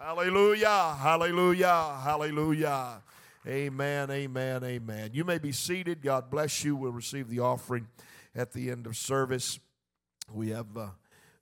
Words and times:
Hallelujah, 0.00 0.96
hallelujah, 0.98 2.00
hallelujah. 2.02 3.00
Amen, 3.46 4.10
amen, 4.10 4.64
amen. 4.64 5.10
You 5.12 5.24
may 5.24 5.38
be 5.38 5.52
seated. 5.52 6.02
God 6.02 6.30
bless 6.30 6.64
you. 6.64 6.74
We'll 6.74 6.90
receive 6.90 7.28
the 7.28 7.38
offering 7.38 7.86
at 8.34 8.52
the 8.52 8.72
end 8.72 8.86
of 8.86 8.96
service. 8.96 9.60
We 10.32 10.50
have 10.50 10.76
uh, 10.76 10.88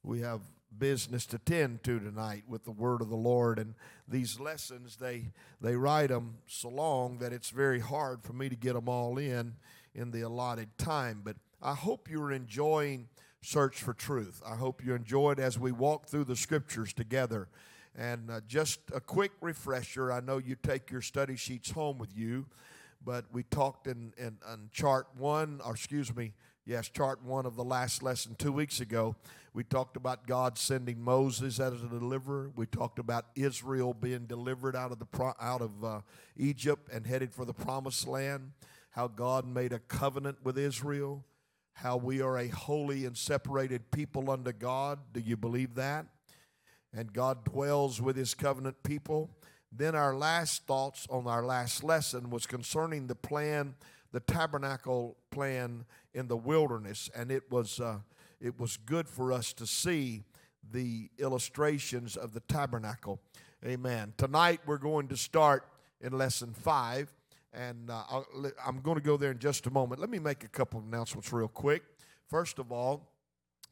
we 0.03 0.21
have 0.21 0.43
business 0.77 1.25
to 1.27 1.39
tend 1.39 1.83
to 1.85 1.99
tonight 1.99 2.45
with 2.47 2.65
the 2.65 2.73
word 2.73 3.01
of 3.01 3.09
the 3.09 3.17
Lord 3.17 3.59
and 3.59 3.75
these 4.09 4.41
lessons 4.41 4.97
they 4.97 5.33
they 5.61 5.77
write 5.77 6.09
them 6.09 6.39
so 6.47 6.69
long 6.71 7.19
that 7.19 7.33
it's 7.33 7.51
very 7.51 7.79
hard 7.79 8.23
for 8.23 8.33
me 8.33 8.49
to 8.49 8.57
get 8.57 8.73
them 8.73 8.89
all 8.89 9.19
in 9.19 9.55
in 9.95 10.11
the 10.13 10.23
allotted 10.23 10.79
time 10.79 11.21
but 11.23 11.37
I 11.61 11.75
hope 11.75 12.09
you're 12.11 12.33
enjoying 12.33 13.09
search 13.43 13.83
for 13.83 13.93
truth. 13.93 14.41
I 14.47 14.57
hope 14.57 14.85
you 14.85 14.95
enjoy 14.95 15.33
it 15.33 15.39
as 15.39 15.59
we 15.59 15.73
walk 15.73 16.07
through 16.07 16.25
the 16.25 16.37
scriptures 16.37 16.93
together. 16.93 17.49
And 17.97 18.31
uh, 18.31 18.41
just 18.47 18.81
a 18.95 19.01
quick 19.01 19.33
refresher 19.41 20.13
I 20.13 20.21
know 20.21 20.39
you 20.39 20.57
take 20.57 20.91
your 20.91 21.03
study 21.03 21.37
sheets 21.37 21.71
home 21.71 21.99
with 21.99 22.17
you, 22.17 22.47
but 23.05 23.27
we 23.33 23.43
talked 23.43 23.87
in, 23.87 24.15
in, 24.17 24.39
in 24.53 24.71
chart 24.73 25.09
one, 25.17 25.61
or 25.65 25.73
excuse 25.73 26.15
me, 26.15 26.33
yes, 26.65 26.89
chart 26.89 27.23
one 27.23 27.45
of 27.45 27.57
the 27.57 27.65
last 27.65 28.03
lesson 28.03 28.35
two 28.39 28.53
weeks 28.53 28.81
ago. 28.81 29.15
We 29.55 29.65
talked 29.65 29.97
about 29.97 30.27
God 30.27 30.57
sending 30.57 31.03
Moses 31.03 31.61
as 31.61 31.83
a 31.83 31.87
deliverer. 31.87 32.51
We 32.57 32.65
talked 32.65 32.99
about 32.99 33.27
Israel 33.35 33.93
being 33.93 34.25
delivered 34.25 34.75
out 34.75 34.93
of, 34.93 34.99
the 34.99 35.35
out 35.39 35.61
of 35.61 35.85
uh, 35.85 36.01
Egypt 36.37 36.89
and 36.91 37.07
headed 37.07 37.35
for 37.35 37.45
the 37.45 37.53
promised 37.53 38.09
land, 38.09 38.53
how 38.91 39.09
God 39.09 39.47
made 39.47 39.75
a 39.75 39.79
covenant 39.79 40.39
with 40.43 40.57
Israel 40.57 41.25
how 41.75 41.97
we 41.97 42.21
are 42.21 42.39
a 42.39 42.49
holy 42.49 43.07
and 43.07 43.17
separated 43.17 43.91
people 43.91 44.31
unto 44.31 44.53
God. 44.53 44.99
Do 45.13 45.21
you 45.21 45.37
believe 45.37 45.75
that? 45.75 46.07
And 46.95 47.13
God 47.13 47.45
dwells 47.45 48.01
with 48.01 48.17
his 48.17 48.35
covenant 48.35 48.83
people. 48.83 49.31
Then 49.71 49.95
our 49.95 50.15
last 50.15 50.67
thoughts 50.67 51.07
on 51.11 51.27
our 51.27 51.45
last 51.45 51.83
lesson 51.83 52.29
was 52.29 52.47
concerning 52.47 53.07
the 53.07 53.15
plan, 53.15 53.75
the 54.13 54.21
tabernacle 54.21 55.17
plan 55.31 55.87
in 56.13 56.29
the 56.29 56.37
wilderness, 56.37 57.09
and 57.15 57.31
it 57.31 57.51
was 57.51 57.81
uh, 57.81 57.99
it 58.41 58.59
was 58.59 58.77
good 58.77 59.09
for 59.09 59.33
us 59.33 59.53
to 59.55 59.67
see 59.67 60.25
the 60.71 61.09
illustrations 61.19 62.17
of 62.17 62.35
the 62.35 62.41
tabernacle. 62.41 63.21
Amen. 63.65 64.13
Tonight 64.17 64.61
we're 64.67 64.77
going 64.77 65.09
to 65.09 65.17
start 65.17 65.67
in 66.01 66.13
lesson 66.13 66.53
five 66.53 67.13
and 67.55 67.91
uh, 67.91 68.03
i 68.09 68.69
am 68.69 68.81
going 68.81 68.97
to 68.97 69.03
go 69.03 69.17
there 69.17 69.31
in 69.31 69.39
just 69.39 69.67
a 69.67 69.71
moment. 69.71 70.01
Let 70.01 70.11
me 70.11 70.19
make 70.19 70.45
a 70.45 70.49
couple 70.49 70.81
announcements 70.81 71.33
real 71.33 71.49
quick. 71.49 71.83
First 72.29 72.59
of 72.59 72.73
all, 72.73 73.12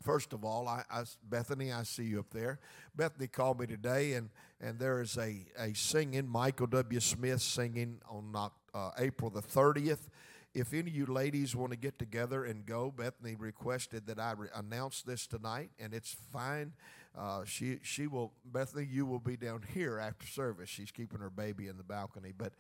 first 0.03 0.33
of 0.33 0.45
all, 0.45 0.69
I, 0.69 0.83
I, 0.91 1.05
Bethany, 1.29 1.73
I 1.73 1.83
see 1.83 2.05
you 2.05 2.21
up 2.21 2.31
there. 2.31 2.59
Bethany 2.95 3.27
called 3.27 3.61
me 3.61 3.67
today, 3.67 4.15
and 4.15 4.31
and 4.61 4.79
there 4.79 5.01
is 5.01 5.17
a 5.17 5.47
a 5.59 5.75
singing 5.75 6.29
Michael 6.29 6.67
W. 6.69 7.01
Smith 7.01 7.41
singing 7.43 8.01
on 8.09 8.51
uh, 8.75 8.91
April 8.99 9.31
the 9.31 9.43
30th. 9.43 10.09
If 10.53 10.73
any 10.73 10.91
of 10.91 10.97
you 10.97 11.07
ladies 11.07 11.55
want 11.55 11.71
to 11.71 11.79
get 11.79 11.99
together 11.99 12.45
and 12.45 12.67
go, 12.67 12.91
Bethany 12.91 13.37
requested 13.37 14.07
that 14.09 14.19
I 14.19 14.33
re- 14.33 14.49
announce 14.53 15.03
this 15.03 15.29
tonight, 15.29 15.71
and 15.79 15.95
it's 15.95 16.17
fine. 16.33 16.73
Uh, 17.17 17.45
she 17.45 17.79
she 17.83 18.07
will 18.07 18.33
Bethany, 18.45 18.87
you 18.91 19.05
will 19.05 19.19
be 19.19 19.37
down 19.37 19.63
here 19.75 19.99
after 19.99 20.27
service. 20.27 20.69
She's 20.69 20.93
keeping 20.93 21.21
her 21.21 21.31
baby 21.31 21.67
in 21.67 21.77
the 21.77 21.83
balcony, 21.83 22.33
but 22.37 22.53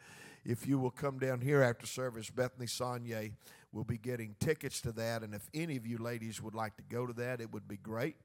if 0.45 0.67
you 0.67 0.79
will 0.79 0.91
come 0.91 1.19
down 1.19 1.41
here 1.41 1.62
after 1.62 1.87
service, 1.87 2.31
Bethany 2.31 2.67
Sonye 2.67 3.33
will 3.73 3.84
be 3.84 3.98
getting 3.98 4.34
tickets 4.41 4.81
to 4.83 4.93
that. 4.93 5.23
And 5.23 5.34
if 5.34 5.48
any 5.55 5.77
of 5.77 5.87
you 5.87 5.98
ladies 5.98 6.43
would 6.43 6.55
like 6.55 6.77
to 6.78 6.83
go 6.83 7.06
to 7.06 7.12
that, 7.15 7.41
it 7.41 7.53
would 7.53 7.69
be 7.69 7.77
great. 7.77 8.17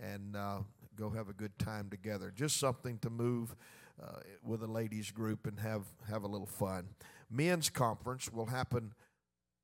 And 0.00 0.34
uh, 0.34 0.58
go 0.96 1.10
have 1.10 1.28
a 1.28 1.32
good 1.32 1.58
time 1.58 1.90
together. 1.90 2.32
Just 2.34 2.58
something 2.58 2.98
to 2.98 3.10
move 3.10 3.54
uh, 4.02 4.20
with 4.42 4.62
a 4.62 4.66
ladies 4.66 5.10
group 5.10 5.46
and 5.46 5.60
have, 5.60 5.84
have 6.08 6.22
a 6.22 6.26
little 6.26 6.46
fun. 6.46 6.88
Men's 7.30 7.68
conference 7.68 8.32
will 8.32 8.46
happen 8.46 8.94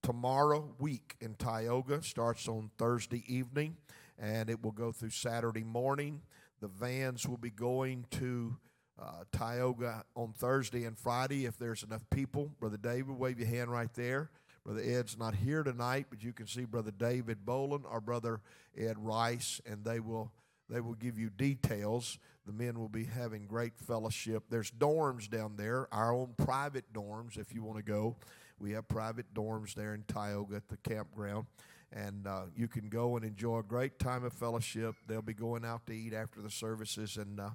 tomorrow 0.03 0.75
week 0.79 1.17
in 1.21 1.35
Tioga. 1.35 2.03
Starts 2.03 2.49
on 2.49 2.71
Thursday 2.79 3.25
evening 3.27 3.77
and 4.19 4.51
it 4.51 4.63
will 4.63 4.73
go 4.73 4.93
through 4.93 5.11
Saturday 5.11 5.65
morning. 5.65 6.23
The 6.61 6.69
vans 6.69 7.27
will 7.27 7.37
be 7.37 7.51
going 7.51 8.07
to 8.13 8.57
uh, 9.01 9.25
Tioga 9.33 10.05
on 10.15 10.33
Thursday 10.33 10.85
and 10.85 10.99
Friday 10.99 11.47
if 11.47 11.59
there's 11.59 11.83
enough 11.83 12.09
people. 12.11 12.53
Brother 12.61 12.77
David, 12.77 13.19
wave 13.19 13.39
your 13.39 13.49
hand 13.49 13.71
right 13.71 13.93
there. 13.95 14.31
Brother 14.65 14.83
Ed's 14.83 15.19
not 15.19 15.35
here 15.35 15.63
tonight, 15.63 16.07
but 16.09 16.23
you 16.23 16.33
can 16.33 16.47
see 16.47 16.65
Brother 16.65 16.91
David 16.91 17.45
Boland 17.45 17.85
or 17.91 18.01
Brother 18.01 18.41
Ed 18.77 18.97
Rice, 18.99 19.61
and 19.67 19.85
they 19.85 20.01
will 20.01 20.33
they 20.71 20.81
will 20.81 20.95
give 20.95 21.19
you 21.19 21.29
details. 21.29 22.19
The 22.47 22.53
men 22.53 22.79
will 22.79 22.89
be 22.89 23.05
having 23.05 23.47
great 23.47 23.79
fellowship. 23.79 24.45
There's 24.49 24.71
dorms 24.71 25.29
down 25.29 25.57
there, 25.57 25.89
our 25.93 26.15
own 26.15 26.35
private 26.39 26.91
dorms 26.93 27.39
if 27.39 27.53
you 27.53 27.63
want 27.63 27.77
to 27.79 27.85
go. 27.85 28.17
We 28.59 28.73
have 28.73 28.89
private 28.89 29.35
dorms 29.35 29.75
there 29.75 29.93
in 29.93 30.05
Tioga 30.05 30.57
at 30.57 30.69
the 30.69 30.79
campground. 30.79 31.47
And 31.97 32.27
uh, 32.27 32.47
you 32.57 32.67
can 32.67 32.89
go 32.89 33.17
and 33.17 33.25
enjoy 33.25 33.59
a 33.59 33.63
great 33.63 34.01
time 34.01 34.25
of 34.25 34.33
fellowship. 34.33 34.97
They'll 35.07 35.23
be 35.23 35.33
going 35.33 35.65
out 35.65 35.87
to 35.87 35.93
eat 35.93 36.13
after 36.13 36.43
the 36.43 36.51
services, 36.51 37.17
and 37.17 37.39
uh, 37.39 37.51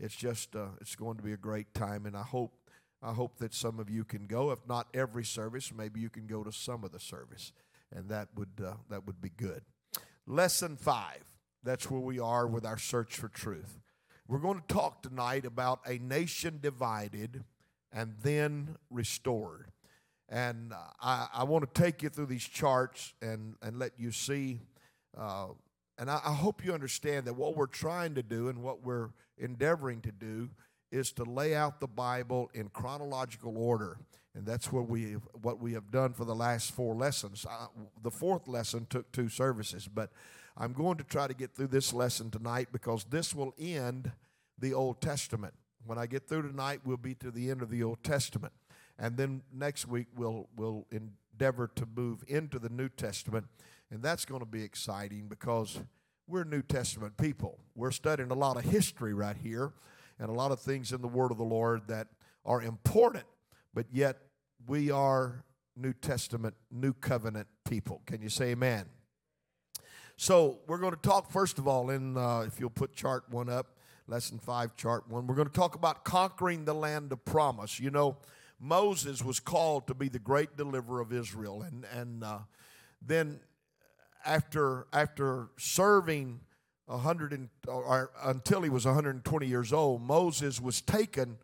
it's 0.00 0.16
just 0.16 0.56
uh, 0.56 0.66
it's 0.80 0.96
going 0.96 1.16
to 1.18 1.22
be 1.22 1.32
a 1.32 1.36
great 1.36 1.72
time, 1.72 2.04
and 2.04 2.16
I 2.16 2.22
hope 2.22 2.52
I 3.00 3.12
hope 3.12 3.38
that 3.38 3.54
some 3.54 3.78
of 3.78 3.88
you 3.88 4.04
can 4.04 4.26
go. 4.26 4.50
If 4.50 4.66
not 4.66 4.88
every 4.92 5.24
service, 5.24 5.72
maybe 5.72 6.00
you 6.00 6.10
can 6.10 6.26
go 6.26 6.42
to 6.42 6.50
some 6.50 6.82
of 6.82 6.90
the 6.90 6.98
service, 6.98 7.52
and 7.94 8.08
that 8.08 8.28
would 8.34 8.60
uh, 8.60 8.74
that 8.90 9.06
would 9.06 9.20
be 9.20 9.30
good. 9.30 9.62
Lesson 10.26 10.76
five. 10.76 11.22
That's 11.62 11.90
where 11.90 12.00
we 12.00 12.20
are 12.20 12.46
with 12.46 12.64
our 12.64 12.78
search 12.78 13.16
for 13.16 13.28
truth. 13.28 13.80
We're 14.28 14.38
going 14.38 14.60
to 14.60 14.74
talk 14.74 15.02
tonight 15.02 15.44
about 15.44 15.80
a 15.86 15.98
nation 15.98 16.58
divided 16.60 17.44
and 17.92 18.14
then 18.22 18.76
restored. 18.90 19.72
And 20.28 20.72
I, 21.00 21.28
I 21.32 21.44
want 21.44 21.72
to 21.72 21.82
take 21.82 22.02
you 22.02 22.08
through 22.08 22.26
these 22.26 22.42
charts 22.44 23.14
and, 23.22 23.54
and 23.62 23.78
let 23.78 23.92
you 23.96 24.10
see. 24.10 24.60
Uh, 25.16 25.48
and 25.98 26.10
I, 26.10 26.20
I 26.24 26.34
hope 26.34 26.64
you 26.64 26.72
understand 26.72 27.26
that 27.26 27.34
what 27.34 27.56
we're 27.56 27.66
trying 27.66 28.14
to 28.16 28.22
do 28.22 28.48
and 28.48 28.62
what 28.62 28.84
we're 28.84 29.10
endeavoring 29.38 30.00
to 30.02 30.12
do 30.12 30.50
is 30.90 31.12
to 31.12 31.24
lay 31.24 31.54
out 31.54 31.80
the 31.80 31.86
Bible 31.86 32.50
in 32.54 32.68
chronological 32.68 33.56
order. 33.56 33.98
And 34.34 34.44
that's 34.44 34.70
what 34.70 34.88
we 34.88 35.14
what 35.40 35.60
we 35.60 35.72
have 35.72 35.90
done 35.90 36.12
for 36.12 36.26
the 36.26 36.34
last 36.34 36.72
four 36.72 36.94
lessons. 36.94 37.46
Uh, 37.48 37.68
the 38.02 38.10
fourth 38.10 38.46
lesson 38.46 38.86
took 38.90 39.10
two 39.10 39.30
services, 39.30 39.88
but 39.88 40.10
I'm 40.58 40.74
going 40.74 40.98
to 40.98 41.04
try 41.04 41.26
to 41.26 41.34
get 41.34 41.54
through 41.54 41.68
this 41.68 41.92
lesson 41.92 42.30
tonight 42.30 42.68
because 42.70 43.04
this 43.04 43.34
will 43.34 43.54
end 43.58 44.12
the 44.58 44.74
Old 44.74 45.00
Testament. 45.00 45.54
When 45.86 45.98
I 45.98 46.06
get 46.06 46.28
through 46.28 46.42
tonight, 46.42 46.80
we'll 46.84 46.96
be 46.98 47.14
to 47.16 47.30
the 47.30 47.50
end 47.50 47.62
of 47.62 47.70
the 47.70 47.82
Old 47.82 48.02
Testament, 48.02 48.52
and 48.98 49.16
then 49.16 49.42
next 49.52 49.86
week 49.86 50.06
we'll 50.16 50.48
we'll 50.56 50.86
endeavor 50.90 51.68
to 51.74 51.86
move 51.94 52.24
into 52.28 52.58
the 52.58 52.68
New 52.68 52.88
Testament, 52.88 53.46
and 53.90 54.02
that's 54.02 54.24
going 54.24 54.40
to 54.40 54.46
be 54.46 54.62
exciting 54.62 55.28
because 55.28 55.78
we're 56.26 56.44
New 56.44 56.62
Testament 56.62 57.16
people. 57.16 57.58
We're 57.74 57.92
studying 57.92 58.30
a 58.30 58.34
lot 58.34 58.56
of 58.56 58.64
history 58.64 59.14
right 59.14 59.36
here 59.36 59.72
and 60.18 60.28
a 60.28 60.32
lot 60.32 60.50
of 60.50 60.60
things 60.60 60.92
in 60.92 61.02
the 61.02 61.08
Word 61.08 61.30
of 61.30 61.38
the 61.38 61.44
Lord 61.44 61.88
that 61.88 62.08
are 62.44 62.62
important, 62.62 63.24
but 63.74 63.86
yet 63.92 64.16
we 64.66 64.90
are 64.90 65.44
New 65.76 65.92
Testament, 65.92 66.54
New 66.70 66.94
Covenant 66.94 67.46
people. 67.68 68.02
Can 68.06 68.22
you 68.22 68.28
say 68.28 68.50
amen? 68.50 68.86
So 70.16 70.60
we're 70.66 70.78
going 70.78 70.94
to 70.94 71.00
talk 71.00 71.30
first 71.30 71.58
of 71.58 71.68
all 71.68 71.90
in, 71.90 72.16
uh, 72.16 72.40
if 72.40 72.58
you'll 72.58 72.70
put 72.70 72.94
chart 72.94 73.24
one 73.28 73.50
up, 73.50 73.76
lesson 74.06 74.38
five, 74.38 74.74
chart 74.76 75.08
one. 75.08 75.26
We're 75.26 75.34
going 75.34 75.48
to 75.48 75.52
talk 75.52 75.74
about 75.74 76.04
conquering 76.04 76.64
the 76.64 76.74
land 76.74 77.12
of 77.12 77.24
promise. 77.24 77.78
You 77.78 77.90
know, 77.90 78.16
Moses 78.58 79.22
was 79.22 79.40
called 79.40 79.86
to 79.86 79.94
be 79.94 80.08
the 80.08 80.18
great 80.18 80.56
deliverer 80.56 81.00
of 81.00 81.12
Israel, 81.12 81.62
and 81.62 81.84
and 81.92 82.24
uh, 82.24 82.38
then 83.02 83.40
after 84.24 84.86
after 84.92 85.48
serving 85.58 86.40
100 86.86 87.32
and, 87.32 87.48
or, 87.66 88.10
until 88.22 88.62
he 88.62 88.70
was 88.70 88.84
120 88.84 89.46
years 89.46 89.72
old, 89.72 90.02
Moses 90.02 90.60
was 90.60 90.80
taken 90.80 91.36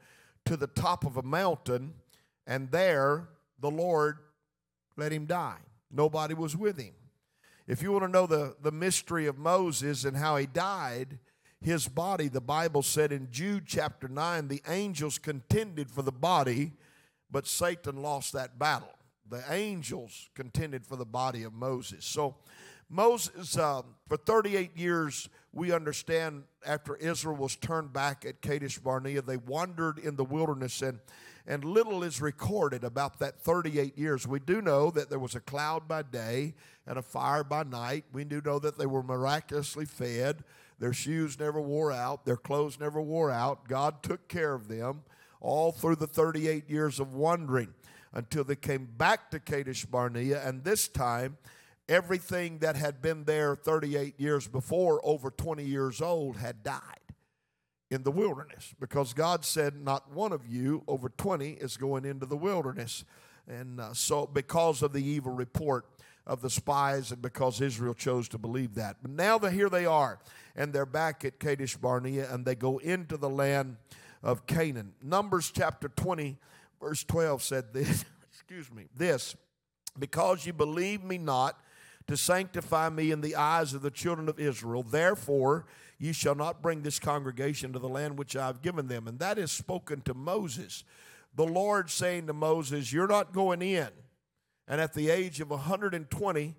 to 0.44 0.56
the 0.56 0.68
top 0.68 1.04
of 1.04 1.16
a 1.16 1.22
mountain, 1.22 1.94
and 2.46 2.70
there 2.70 3.28
the 3.60 3.70
Lord 3.70 4.18
let 4.96 5.12
him 5.12 5.26
die. 5.26 5.58
Nobody 5.90 6.34
was 6.34 6.56
with 6.56 6.78
him. 6.78 6.94
If 7.66 7.82
you 7.82 7.92
want 7.92 8.04
to 8.04 8.10
know 8.10 8.26
the, 8.26 8.56
the 8.60 8.72
mystery 8.72 9.26
of 9.26 9.38
Moses 9.38 10.04
and 10.04 10.16
how 10.16 10.36
he 10.36 10.46
died, 10.46 11.18
his 11.60 11.86
body, 11.86 12.28
the 12.28 12.40
Bible 12.40 12.82
said 12.82 13.12
in 13.12 13.28
Jude 13.30 13.64
chapter 13.66 14.08
9, 14.08 14.48
the 14.48 14.62
angels 14.66 15.18
contended 15.18 15.90
for 15.90 16.02
the 16.02 16.12
body, 16.12 16.72
but 17.32 17.46
Satan 17.46 18.02
lost 18.02 18.34
that 18.34 18.58
battle. 18.58 18.94
The 19.28 19.42
angels 19.50 20.28
contended 20.34 20.84
for 20.84 20.96
the 20.96 21.06
body 21.06 21.42
of 21.42 21.54
Moses. 21.54 22.04
So 22.04 22.36
Moses, 22.90 23.56
uh, 23.56 23.80
for 24.06 24.18
38 24.18 24.76
years, 24.76 25.30
we 25.54 25.72
understand 25.72 26.44
after 26.66 26.94
Israel 26.96 27.36
was 27.36 27.56
turned 27.56 27.92
back 27.92 28.26
at 28.26 28.42
Kadesh 28.42 28.78
Barnea, 28.78 29.22
they 29.22 29.38
wandered 29.38 29.98
in 29.98 30.16
the 30.16 30.24
wilderness, 30.24 30.82
and, 30.82 31.00
and 31.46 31.64
little 31.64 32.02
is 32.02 32.20
recorded 32.20 32.84
about 32.84 33.18
that 33.20 33.40
38 33.40 33.96
years. 33.96 34.26
We 34.26 34.40
do 34.40 34.60
know 34.60 34.90
that 34.90 35.08
there 35.08 35.18
was 35.18 35.34
a 35.34 35.40
cloud 35.40 35.88
by 35.88 36.02
day 36.02 36.54
and 36.86 36.98
a 36.98 37.02
fire 37.02 37.44
by 37.44 37.62
night. 37.62 38.04
We 38.12 38.24
do 38.24 38.42
know 38.44 38.58
that 38.58 38.76
they 38.76 38.86
were 38.86 39.02
miraculously 39.02 39.86
fed. 39.86 40.44
Their 40.78 40.92
shoes 40.92 41.38
never 41.38 41.60
wore 41.60 41.92
out, 41.92 42.26
their 42.26 42.36
clothes 42.36 42.78
never 42.78 43.00
wore 43.00 43.30
out. 43.30 43.66
God 43.68 44.02
took 44.02 44.28
care 44.28 44.52
of 44.52 44.68
them 44.68 45.04
all 45.42 45.72
through 45.72 45.96
the 45.96 46.06
38 46.06 46.70
years 46.70 47.00
of 47.00 47.14
wandering 47.14 47.74
until 48.14 48.44
they 48.44 48.56
came 48.56 48.86
back 48.96 49.30
to 49.30 49.40
Kadesh 49.40 49.84
Barnea, 49.84 50.40
and 50.46 50.64
this 50.64 50.88
time 50.88 51.36
everything 51.88 52.58
that 52.58 52.76
had 52.76 53.02
been 53.02 53.24
there 53.24 53.56
38 53.56 54.18
years 54.18 54.46
before, 54.46 55.00
over 55.04 55.30
20 55.30 55.64
years 55.64 56.00
old, 56.00 56.36
had 56.36 56.62
died 56.62 56.80
in 57.90 58.02
the 58.04 58.10
wilderness 58.10 58.74
because 58.80 59.12
God 59.12 59.44
said, 59.44 59.76
Not 59.76 60.12
one 60.12 60.32
of 60.32 60.46
you 60.46 60.84
over 60.86 61.08
20 61.08 61.50
is 61.52 61.76
going 61.76 62.04
into 62.04 62.24
the 62.26 62.36
wilderness. 62.36 63.04
And 63.48 63.80
uh, 63.80 63.92
so, 63.92 64.26
because 64.26 64.82
of 64.82 64.92
the 64.92 65.02
evil 65.02 65.32
report 65.32 65.86
of 66.24 66.40
the 66.40 66.50
spies, 66.50 67.10
and 67.10 67.20
because 67.20 67.60
Israel 67.60 67.94
chose 67.94 68.28
to 68.28 68.38
believe 68.38 68.74
that. 68.76 68.98
But 69.02 69.10
now 69.10 69.40
here 69.40 69.68
they 69.68 69.84
are, 69.84 70.20
and 70.54 70.72
they're 70.72 70.86
back 70.86 71.24
at 71.24 71.40
Kadesh 71.40 71.76
Barnea, 71.76 72.32
and 72.32 72.44
they 72.44 72.54
go 72.54 72.78
into 72.78 73.16
the 73.16 73.28
land 73.28 73.76
of 74.22 74.46
Canaan. 74.46 74.94
Numbers 75.02 75.50
chapter 75.54 75.88
20, 75.88 76.38
verse 76.80 77.04
12 77.04 77.42
said 77.42 77.72
this, 77.72 78.04
excuse 78.30 78.70
me, 78.70 78.86
this, 78.96 79.36
because 79.98 80.46
you 80.46 80.52
believe 80.52 81.02
me 81.02 81.18
not 81.18 81.60
to 82.06 82.16
sanctify 82.16 82.88
me 82.88 83.10
in 83.10 83.20
the 83.20 83.36
eyes 83.36 83.74
of 83.74 83.82
the 83.82 83.90
children 83.90 84.28
of 84.28 84.40
Israel, 84.40 84.82
therefore 84.82 85.66
you 85.98 86.12
shall 86.12 86.34
not 86.34 86.62
bring 86.62 86.82
this 86.82 86.98
congregation 86.98 87.72
to 87.72 87.78
the 87.78 87.88
land 87.88 88.18
which 88.18 88.36
I 88.36 88.46
have 88.46 88.62
given 88.62 88.88
them. 88.88 89.06
And 89.06 89.18
that 89.20 89.38
is 89.38 89.52
spoken 89.52 90.00
to 90.02 90.14
Moses. 90.14 90.82
The 91.34 91.46
Lord 91.46 91.90
saying 91.90 92.26
to 92.26 92.32
Moses, 92.32 92.92
You're 92.92 93.06
not 93.06 93.32
going 93.32 93.62
in 93.62 93.88
and 94.68 94.80
at 94.80 94.94
the 94.94 95.10
age 95.10 95.40
of 95.40 95.50
120, 95.50 96.54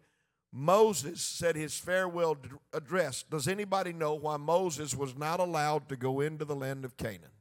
Moses 0.51 1.21
said 1.21 1.55
his 1.55 1.77
farewell 1.77 2.37
address. 2.71 3.23
Does 3.23 3.47
anybody 3.47 3.93
know 3.93 4.13
why 4.13 4.37
Moses 4.37 4.95
was 4.95 5.17
not 5.17 5.39
allowed 5.39 5.89
to 5.89 5.95
go 5.95 6.19
into 6.19 6.45
the 6.45 6.55
land 6.55 6.85
of 6.85 6.95
Canaan? 6.97 7.31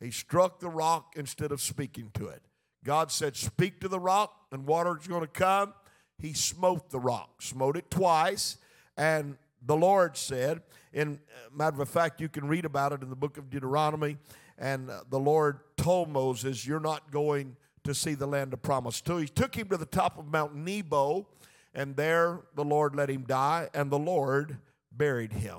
He 0.00 0.10
struck 0.10 0.60
the 0.60 0.68
rock 0.68 1.14
instead 1.16 1.52
of 1.52 1.60
speaking 1.60 2.10
to 2.14 2.28
it. 2.28 2.42
God 2.84 3.10
said, 3.10 3.36
Speak 3.36 3.80
to 3.80 3.88
the 3.88 3.98
rock, 3.98 4.34
and 4.52 4.66
water 4.66 4.96
is 4.98 5.06
going 5.06 5.22
to 5.22 5.26
come. 5.26 5.74
He 6.18 6.32
smote 6.32 6.90
the 6.90 7.00
rock, 7.00 7.42
smote 7.42 7.76
it 7.76 7.90
twice, 7.90 8.58
and 8.96 9.36
the 9.64 9.76
Lord 9.76 10.16
said, 10.16 10.62
in 10.96 11.20
matter 11.54 11.82
of 11.82 11.88
fact, 11.90 12.22
you 12.22 12.28
can 12.28 12.48
read 12.48 12.64
about 12.64 12.92
it 12.92 13.02
in 13.02 13.10
the 13.10 13.16
book 13.16 13.36
of 13.36 13.50
Deuteronomy, 13.50 14.16
and 14.56 14.88
uh, 14.88 15.00
the 15.10 15.18
Lord 15.18 15.60
told 15.76 16.08
Moses, 16.08 16.66
You're 16.66 16.80
not 16.80 17.10
going 17.10 17.56
to 17.84 17.94
see 17.94 18.14
the 18.14 18.26
land 18.26 18.54
of 18.54 18.62
promise. 18.62 19.02
So 19.04 19.18
he 19.18 19.28
took 19.28 19.54
him 19.54 19.68
to 19.68 19.76
the 19.76 19.84
top 19.84 20.18
of 20.18 20.26
Mount 20.26 20.54
Nebo, 20.54 21.28
and 21.74 21.94
there 21.96 22.40
the 22.54 22.64
Lord 22.64 22.96
let 22.96 23.10
him 23.10 23.24
die, 23.24 23.68
and 23.74 23.90
the 23.90 23.98
Lord 23.98 24.56
buried 24.90 25.34
him. 25.34 25.58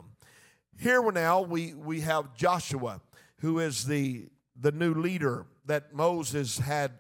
Here 0.80 1.04
now 1.12 1.42
we, 1.42 1.76
we 1.76 2.02
have 2.02 2.36
Joshua, 2.36 3.00
who 3.40 3.60
is 3.60 3.86
the, 3.86 4.28
the 4.60 4.72
new 4.72 4.94
leader 4.94 5.46
that 5.66 5.94
Moses 5.94 6.60
had, 6.60 6.92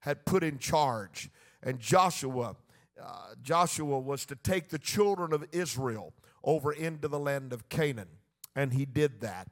had 0.00 0.24
put 0.24 0.42
in 0.42 0.58
charge. 0.58 1.30
And 1.62 1.78
Joshua, 1.78 2.56
uh, 3.02 3.34
Joshua 3.42 3.98
was 3.98 4.24
to 4.26 4.36
take 4.36 4.68
the 4.68 4.78
children 4.78 5.32
of 5.32 5.46
Israel 5.52 6.12
over 6.42 6.72
into 6.72 7.08
the 7.08 7.18
land 7.18 7.52
of 7.52 7.68
Canaan. 7.68 8.08
And 8.54 8.72
he 8.72 8.84
did 8.84 9.20
that. 9.20 9.48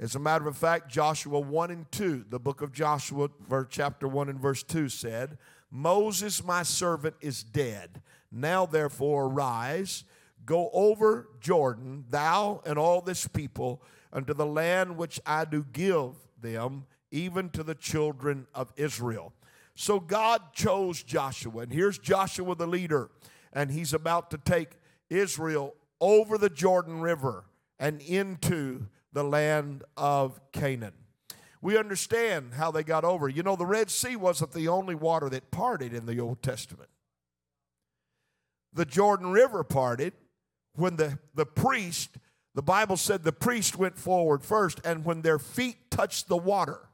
As 0.00 0.14
a 0.14 0.20
matter 0.20 0.46
of 0.46 0.56
fact, 0.56 0.88
Joshua 0.88 1.40
1 1.40 1.70
and 1.72 1.90
2, 1.90 2.26
the 2.28 2.38
book 2.38 2.62
of 2.62 2.72
Joshua, 2.72 3.30
chapter 3.68 4.06
1 4.06 4.28
and 4.28 4.40
verse 4.40 4.62
2 4.62 4.88
said, 4.88 5.38
Moses, 5.70 6.44
my 6.44 6.62
servant, 6.62 7.16
is 7.20 7.42
dead. 7.42 8.00
Now 8.30 8.64
therefore 8.64 9.26
arise, 9.26 10.04
go 10.48 10.70
over 10.72 11.28
Jordan, 11.40 12.06
thou 12.08 12.62
and 12.64 12.78
all 12.78 13.02
this 13.02 13.28
people, 13.28 13.82
unto 14.10 14.32
the 14.32 14.46
land 14.46 14.96
which 14.96 15.20
I 15.26 15.44
do 15.44 15.62
give 15.72 16.14
them, 16.40 16.86
even 17.10 17.50
to 17.50 17.62
the 17.62 17.74
children 17.74 18.46
of 18.54 18.72
Israel. 18.76 19.34
So 19.74 20.00
God 20.00 20.54
chose 20.54 21.02
Joshua, 21.02 21.62
and 21.62 21.72
here's 21.72 21.98
Joshua 21.98 22.54
the 22.54 22.66
leader, 22.66 23.10
and 23.52 23.70
he's 23.70 23.92
about 23.92 24.30
to 24.30 24.38
take 24.38 24.78
Israel 25.10 25.74
over 26.00 26.38
the 26.38 26.48
Jordan 26.48 27.02
River 27.02 27.44
and 27.78 28.00
into 28.00 28.86
the 29.12 29.24
land 29.24 29.84
of 29.98 30.40
Canaan. 30.52 30.94
We 31.60 31.76
understand 31.76 32.54
how 32.54 32.70
they 32.70 32.84
got 32.84 33.04
over. 33.04 33.28
You 33.28 33.42
know, 33.42 33.56
the 33.56 33.66
Red 33.66 33.90
Sea 33.90 34.16
wasn't 34.16 34.52
the 34.52 34.68
only 34.68 34.94
water 34.94 35.28
that 35.28 35.50
parted 35.50 35.92
in 35.92 36.06
the 36.06 36.20
Old 36.20 36.42
Testament. 36.42 36.88
The 38.72 38.86
Jordan 38.86 39.30
River 39.32 39.62
parted 39.62 40.14
when 40.78 40.96
the, 40.96 41.18
the 41.34 41.46
priest, 41.46 42.10
the 42.54 42.62
Bible 42.62 42.96
said 42.96 43.24
the 43.24 43.32
priest 43.32 43.76
went 43.76 43.98
forward 43.98 44.42
first, 44.42 44.80
and 44.84 45.04
when 45.04 45.22
their 45.22 45.38
feet 45.38 45.90
touched 45.90 46.28
the 46.28 46.36
water, 46.36 46.88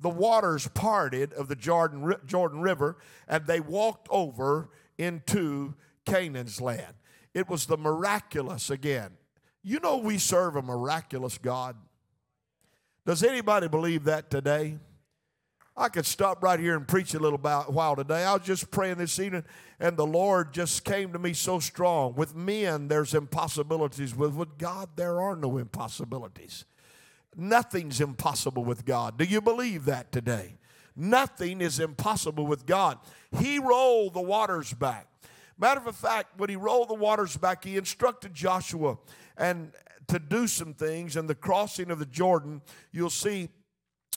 the 0.00 0.08
waters 0.08 0.66
parted 0.68 1.32
of 1.34 1.48
the 1.48 1.56
Jordan, 1.56 2.14
Jordan 2.26 2.60
River, 2.60 2.96
and 3.28 3.46
they 3.46 3.60
walked 3.60 4.08
over 4.10 4.70
into 4.98 5.74
Canaan's 6.04 6.60
land. 6.60 6.94
It 7.34 7.48
was 7.48 7.66
the 7.66 7.76
miraculous 7.76 8.70
again. 8.70 9.12
You 9.62 9.78
know, 9.80 9.98
we 9.98 10.18
serve 10.18 10.56
a 10.56 10.62
miraculous 10.62 11.38
God. 11.38 11.76
Does 13.06 13.22
anybody 13.22 13.68
believe 13.68 14.04
that 14.04 14.30
today? 14.30 14.78
I 15.76 15.88
could 15.88 16.04
stop 16.04 16.42
right 16.42 16.60
here 16.60 16.76
and 16.76 16.86
preach 16.86 17.14
a 17.14 17.18
little 17.18 17.38
while 17.38 17.96
today. 17.96 18.24
I 18.24 18.34
was 18.34 18.42
just 18.42 18.70
praying 18.70 18.96
this 18.96 19.18
evening, 19.18 19.44
and 19.78 19.96
the 19.96 20.06
Lord 20.06 20.52
just 20.52 20.84
came 20.84 21.12
to 21.12 21.18
me 21.18 21.32
so 21.32 21.58
strong. 21.58 22.14
With 22.14 22.34
men, 22.34 22.88
there's 22.88 23.14
impossibilities. 23.14 24.14
With, 24.14 24.58
God, 24.58 24.90
there 24.96 25.20
are 25.20 25.36
no 25.36 25.56
impossibilities. 25.56 26.64
Nothing's 27.36 28.00
impossible 28.00 28.64
with 28.64 28.84
God. 28.84 29.16
Do 29.16 29.24
you 29.24 29.40
believe 29.40 29.84
that 29.84 30.12
today? 30.12 30.58
Nothing 30.96 31.60
is 31.60 31.78
impossible 31.78 32.46
with 32.46 32.66
God. 32.66 32.98
He 33.38 33.58
rolled 33.58 34.14
the 34.14 34.20
waters 34.20 34.74
back. 34.74 35.06
Matter 35.56 35.82
of 35.86 35.94
fact, 35.94 36.38
when 36.38 36.50
he 36.50 36.56
rolled 36.56 36.88
the 36.88 36.94
waters 36.94 37.36
back, 37.36 37.64
he 37.64 37.76
instructed 37.76 38.34
Joshua 38.34 38.98
and 39.36 39.72
to 40.08 40.18
do 40.18 40.46
some 40.46 40.74
things. 40.74 41.16
And 41.16 41.28
the 41.28 41.34
crossing 41.34 41.90
of 41.90 41.98
the 41.98 42.06
Jordan, 42.06 42.60
you'll 42.92 43.10
see 43.10 43.50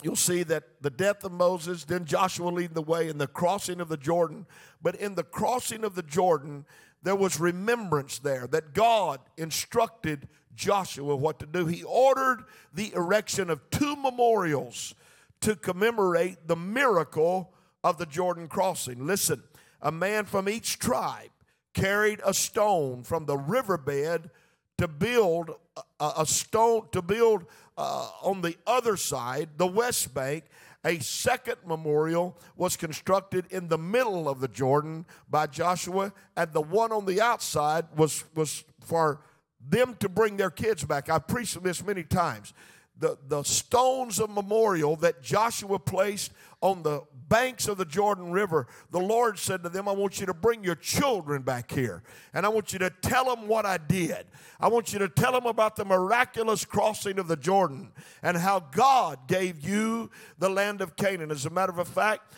you'll 0.03 0.15
see 0.15 0.43
that 0.43 0.81
the 0.81 0.89
death 0.89 1.23
of 1.23 1.31
Moses, 1.31 1.85
then 1.85 2.05
Joshua 2.05 2.49
leading 2.49 2.73
the 2.73 2.81
way 2.81 3.09
in 3.09 3.17
the 3.17 3.27
crossing 3.27 3.79
of 3.79 3.89
the 3.89 3.97
Jordan. 3.97 4.45
But 4.81 4.95
in 4.95 5.15
the 5.15 5.23
crossing 5.23 5.83
of 5.83 5.95
the 5.95 6.03
Jordan, 6.03 6.65
there 7.01 7.15
was 7.15 7.39
remembrance 7.39 8.19
there 8.19 8.47
that 8.47 8.73
God 8.73 9.19
instructed 9.37 10.27
Joshua 10.55 11.15
what 11.15 11.39
to 11.39 11.45
do. 11.45 11.65
He 11.65 11.83
ordered 11.83 12.45
the 12.73 12.93
erection 12.93 13.49
of 13.49 13.69
two 13.69 13.95
memorials 13.95 14.95
to 15.41 15.55
commemorate 15.55 16.47
the 16.47 16.55
miracle 16.55 17.53
of 17.83 17.97
the 17.97 18.05
Jordan 18.05 18.47
crossing. 18.47 19.05
Listen, 19.05 19.43
a 19.81 19.91
man 19.91 20.25
from 20.25 20.47
each 20.47 20.79
tribe 20.79 21.29
carried 21.73 22.21
a 22.25 22.33
stone 22.33 23.03
from 23.03 23.25
the 23.25 23.37
riverbed 23.37 24.29
to 24.77 24.87
build 24.87 25.51
a, 25.99 26.11
a 26.19 26.25
stone, 26.25 26.87
to 26.91 27.01
build 27.01 27.45
uh, 27.77 28.09
on 28.21 28.41
the 28.41 28.55
other 28.67 28.97
side, 28.97 29.49
the 29.57 29.67
west 29.67 30.13
bank, 30.13 30.45
a 30.85 30.99
second 30.99 31.57
memorial 31.65 32.37
was 32.57 32.75
constructed 32.75 33.45
in 33.49 33.69
the 33.69 33.77
middle 33.77 34.27
of 34.27 34.41
the 34.41 34.49
Jordan 34.49 35.05
by 35.29 35.47
Joshua, 35.47 36.11
and 36.35 36.51
the 36.51 36.61
one 36.61 36.91
on 36.91 37.05
the 37.05 37.21
outside 37.21 37.85
was, 37.95 38.25
was 38.35 38.63
for 38.81 39.21
them 39.69 39.95
to 39.99 40.09
bring 40.09 40.35
their 40.35 40.49
kids 40.49 40.83
back. 40.83 41.09
I've 41.09 41.27
preached 41.27 41.61
this 41.63 41.83
many 41.83 42.03
times 42.03 42.53
the, 42.99 43.17
the 43.27 43.43
stones 43.43 44.19
of 44.19 44.29
memorial 44.29 44.95
that 44.97 45.21
Joshua 45.21 45.79
placed 45.79 46.31
on 46.61 46.83
the 46.83 47.01
banks 47.33 47.67
of 47.67 47.79
the 47.79 47.85
Jordan 47.85 48.31
River, 48.31 48.67
the 48.91 48.99
Lord 48.99 49.39
said 49.39 49.63
to 49.63 49.69
them, 49.69 49.87
I 49.87 49.91
want 49.91 50.19
you 50.19 50.27
to 50.27 50.35
bring 50.35 50.63
your 50.63 50.75
children 50.75 51.41
back 51.41 51.71
here. 51.71 52.03
And 52.31 52.45
I 52.45 52.49
want 52.49 52.73
you 52.73 52.77
to 52.77 52.91
tell 52.91 53.25
them 53.25 53.47
what 53.47 53.65
I 53.65 53.79
did. 53.79 54.27
I 54.59 54.67
want 54.67 54.93
you 54.93 54.99
to 54.99 55.09
tell 55.09 55.31
them 55.31 55.47
about 55.47 55.75
the 55.75 55.83
miraculous 55.83 56.63
crossing 56.63 57.17
of 57.17 57.27
the 57.27 57.35
Jordan 57.35 57.91
and 58.21 58.37
how 58.37 58.59
God 58.59 59.27
gave 59.27 59.67
you 59.67 60.11
the 60.37 60.47
land 60.47 60.79
of 60.81 60.95
Canaan. 60.95 61.31
As 61.31 61.47
a 61.47 61.49
matter 61.49 61.73
of 61.79 61.87
fact, 61.87 62.31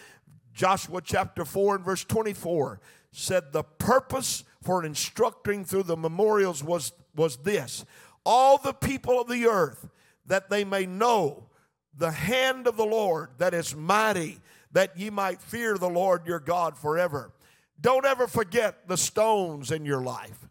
Joshua 0.54 1.02
chapter 1.04 1.44
4 1.44 1.76
and 1.76 1.84
verse 1.84 2.06
24 2.06 2.80
said 3.12 3.52
the 3.52 3.64
purpose 3.64 4.46
for 4.64 4.86
instructing 4.86 5.66
through 5.66 5.84
the 5.84 5.98
memorials 5.98 6.64
was, 6.64 6.94
was 7.18 7.36
this 7.38 7.84
all 8.26 8.58
the 8.58 8.72
people 8.72 9.20
of 9.20 9.28
the 9.28 9.46
earth 9.46 9.90
that 10.26 10.50
they 10.50 10.64
may 10.64 10.86
know 10.86 11.50
the 11.98 12.12
hand 12.12 12.66
of 12.66 12.78
the 12.78 12.86
Lord 12.86 13.30
that 13.38 13.54
is 13.54 13.76
mighty, 13.76 14.40
that 14.76 14.98
ye 14.98 15.10
might 15.10 15.42
fear 15.42 15.78
the 15.78 15.90
Lord 15.90 16.28
your 16.28 16.42
God 16.42 16.78
forever. 16.78 17.32
Don't 17.80 18.06
ever 18.06 18.28
forget 18.28 18.90
the 18.90 18.98
stones 18.98 19.72
in 19.72 19.86
your 19.86 20.02
life. 20.02 20.50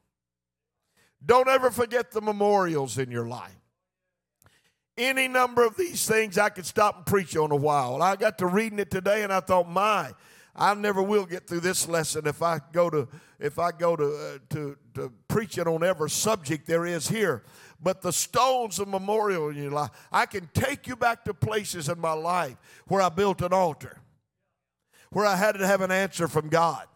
Don't 1.25 1.47
ever 1.47 1.71
forget 1.71 2.11
the 2.11 2.23
memorials 2.23 2.97
in 2.97 3.11
your 3.11 3.27
life. 3.27 3.61
Any 4.97 5.29
number 5.29 5.63
of 5.63 5.77
these 5.77 6.07
things 6.07 6.39
I 6.39 6.49
could 6.49 6.65
stop 6.65 6.97
and 6.97 7.07
preach 7.07 7.37
on 7.37 7.51
a 7.51 7.57
while. 7.57 8.01
I 8.03 8.17
got 8.17 8.39
to 8.39 8.47
reading 8.47 8.79
it 8.79 8.91
today 8.91 9.25
and 9.25 9.33
I 9.33 9.41
thought, 9.41 9.69
my, 9.69 10.13
I 10.57 10.73
never 10.73 11.03
will 11.03 11.27
get 11.27 11.47
through 11.47 11.61
this 11.61 11.87
lesson 11.87 12.27
if 12.27 12.41
I 12.41 12.61
go 12.73 12.89
to 12.89 13.07
if 13.39 13.59
I 13.59 13.73
go 13.73 13.95
to 13.95 14.05
uh, 14.05 14.39
to 14.51 14.79
to 14.95 15.13
preaching 15.29 15.67
on 15.67 15.85
every 15.85 16.09
subject 16.09 16.67
there 16.67 16.87
is 16.87 17.09
here. 17.09 17.43
But 17.83 18.01
the 18.01 18.13
stones 18.13 18.79
of 18.79 18.89
memorial 18.89 19.51
in 19.51 19.57
your 19.57 19.73
life, 19.73 19.91
I 20.11 20.25
can 20.25 20.49
take 20.55 20.87
you 20.87 20.97
back 20.97 21.25
to 21.25 21.35
places 21.35 21.91
in 21.91 22.01
my 22.01 22.13
life 22.13 22.57
where 22.87 23.03
I 23.03 23.11
built 23.11 23.43
an 23.43 23.53
altar, 23.53 23.99
where 25.15 25.27
I 25.27 25.37
had 25.37 25.53
to 25.53 25.67
have 25.67 25.81
an 25.81 25.93
answer 25.93 26.27
from 26.29 26.49
God, 26.49 26.87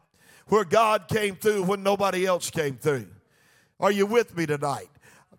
where 0.48 0.64
God 0.64 1.08
came 1.08 1.36
through 1.36 1.62
when 1.62 1.82
nobody 1.82 2.26
else 2.26 2.50
came 2.50 2.76
through. 2.76 3.06
Are 3.80 3.92
you 3.92 4.06
with 4.06 4.36
me 4.36 4.44
tonight? 4.44 4.90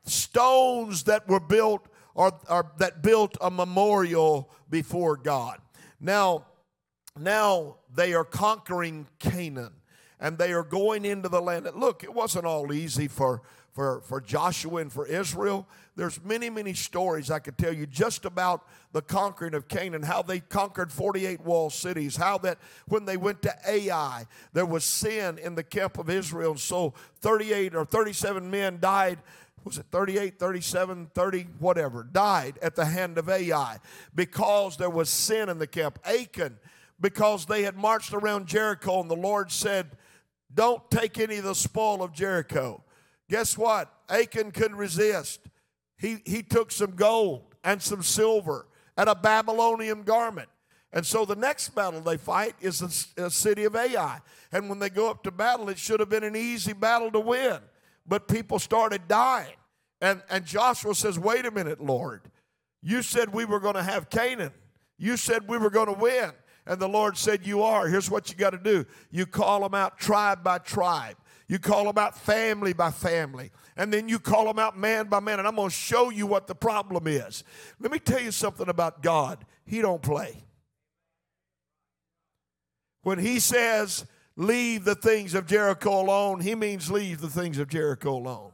Stones 0.06 1.04
that 1.04 1.28
were 1.28 1.42
built 1.42 1.86
or, 2.16 2.32
or 2.50 2.72
that 2.78 3.04
built 3.04 3.38
a 3.42 3.52
memorial 3.52 4.50
before 4.70 5.18
God. 5.18 5.60
Now, 6.00 6.46
now 7.20 7.76
they 7.94 8.14
are 8.14 8.24
conquering 8.24 9.08
Canaan 9.20 9.74
and 10.20 10.38
they 10.38 10.54
are 10.54 10.64
going 10.64 11.04
into 11.04 11.28
the 11.28 11.42
land. 11.42 11.68
Look, 11.76 12.06
it 12.06 12.14
wasn't 12.14 12.46
all 12.46 12.72
easy 12.72 13.10
for, 13.10 13.42
for, 13.74 14.02
for 14.02 14.22
Joshua 14.22 14.78
and 14.82 14.92
for 14.92 15.06
Israel. 15.06 15.68
There's 16.00 16.24
many, 16.24 16.50
many 16.50 16.74
stories 16.74 17.30
I 17.30 17.40
could 17.40 17.58
tell 17.58 17.74
you 17.74 17.86
just 17.86 18.24
about 18.24 18.66
the 18.94 19.02
conquering 19.02 19.54
of 19.54 19.68
Canaan, 19.68 20.02
how 20.02 20.22
they 20.22 20.40
conquered 20.40 20.94
48 20.94 21.42
walled 21.42 21.74
cities, 21.74 22.16
how 22.16 22.38
that 22.38 22.58
when 22.88 23.04
they 23.04 23.18
went 23.18 23.42
to 23.42 23.54
Ai, 23.68 24.26
there 24.54 24.66
was 24.66 24.86
sin 24.86 25.38
in 25.38 25.56
the 25.56 25.64
camp 25.64 25.98
of 25.98 26.10
Israel. 26.10 26.52
And 26.52 26.60
so 26.60 26.94
38 27.20 27.76
or 27.76 27.84
37 27.84 28.50
men 28.50 28.80
died 28.80 29.20
was 29.66 29.78
it 29.78 29.88
38, 29.92 30.40
37, 30.40 31.12
30, 31.14 31.48
whatever, 31.60 32.08
died 32.10 32.58
at 32.62 32.78
the 32.78 32.86
hand 32.86 33.18
of 33.18 33.28
Ai 33.28 33.80
because 34.16 34.78
there 34.78 34.90
was 34.90 35.10
sin 35.10 35.50
in 35.50 35.60
the 35.60 35.68
camp. 35.68 36.00
Achan, 36.06 36.58
because 37.02 37.46
they 37.46 37.64
had 37.64 37.76
marched 37.76 38.14
around 38.14 38.48
Jericho 38.48 39.02
and 39.02 39.12
the 39.12 39.18
Lord 39.18 39.52
said, 39.52 39.98
Don't 40.54 40.90
take 40.90 41.20
any 41.20 41.40
of 41.40 41.44
the 41.44 41.56
spoil 41.56 42.02
of 42.02 42.14
Jericho. 42.14 42.86
Guess 43.30 43.58
what? 43.58 43.94
Achan 44.08 44.52
couldn't 44.52 44.78
resist. 44.78 45.42
He, 46.00 46.18
he 46.26 46.42
took 46.42 46.72
some 46.72 46.92
gold 46.92 47.44
and 47.64 47.82
some 47.82 48.02
silver 48.02 48.66
and 48.98 49.10
a 49.10 49.16
Babylonian 49.16 50.04
garment. 50.04 50.50
And 50.92 51.06
so 51.06 51.24
the 51.24 51.36
next 51.36 51.70
battle 51.70 52.02
they 52.02 52.18
fight 52.18 52.56
is 52.62 52.80
the, 53.16 53.30
city 53.30 53.66
of 53.66 53.76
Ai. 53.76 54.20
And 54.52 54.70
when 54.70 54.80
they 54.80 54.90
go 54.90 55.10
up 55.10 55.24
to 55.24 55.32
battle, 55.32 55.70
it 55.70 55.78
should 55.78 56.00
have 56.00 56.10
been 56.10 56.24
an 56.24 56.36
easy 56.36 56.74
battle 56.74 57.12
to 57.12 57.20
win. 57.20 57.60
But 58.08 58.28
people 58.28 58.58
started 58.58 59.08
dying. 59.08 59.54
And, 60.02 60.24
and 60.30 60.46
Joshua 60.46 60.96
says, 60.96 61.20
Wait 61.20 61.46
a 61.46 61.52
minute, 61.52 61.80
Lord. 61.80 62.22
You 62.82 63.04
said 63.04 63.34
we 63.34 63.46
were 63.46 63.60
going 63.60 63.76
to 63.76 63.84
have 63.84 64.10
Canaan. 64.10 64.52
You 64.98 65.18
said 65.18 65.48
we 65.48 65.58
were 65.58 65.70
going 65.70 65.94
to 65.94 66.00
win. 66.00 66.32
And 66.66 66.80
the 66.80 66.88
Lord 66.88 67.18
said, 67.18 67.46
You 67.46 67.62
are. 67.62 67.88
Here's 67.88 68.10
what 68.10 68.30
you 68.30 68.36
got 68.36 68.52
to 68.52 68.58
do 68.58 68.86
you 69.12 69.26
call 69.26 69.62
them 69.62 69.76
out 69.76 70.00
tribe 70.00 70.44
by 70.44 70.58
tribe, 70.58 71.18
you 71.50 71.60
call 71.60 71.84
them 71.86 71.98
out 71.98 72.18
family 72.18 72.72
by 72.72 72.92
family, 72.92 73.52
and 73.76 73.92
then 73.92 74.08
you 74.08 74.20
call 74.20 74.46
them 74.46 74.60
out 74.60 74.78
man 74.78 75.08
by 75.08 75.20
man. 75.20 75.40
And 75.40 75.48
I'm 75.48 75.56
going 75.56 75.70
to 75.70 75.76
show 75.76 76.10
you 76.12 76.26
what 76.28 76.48
the 76.48 76.56
problem 76.56 77.08
is. 77.08 77.44
Let 77.80 77.92
me 77.92 78.00
tell 78.00 78.22
you 78.22 78.32
something 78.32 78.70
about 78.70 79.04
God 79.04 79.44
He 79.66 79.82
don't 79.82 80.02
play. 80.02 80.46
When 83.02 83.20
He 83.20 83.40
says, 83.40 84.06
Leave 84.36 84.86
the 84.86 84.96
things 84.96 85.34
of 85.34 85.48
Jericho 85.48 86.02
alone, 86.02 86.40
He 86.40 86.56
means 86.56 86.90
leave 86.90 87.20
the 87.20 87.30
things 87.30 87.58
of 87.58 87.68
Jericho 87.68 88.16
alone. 88.16 88.52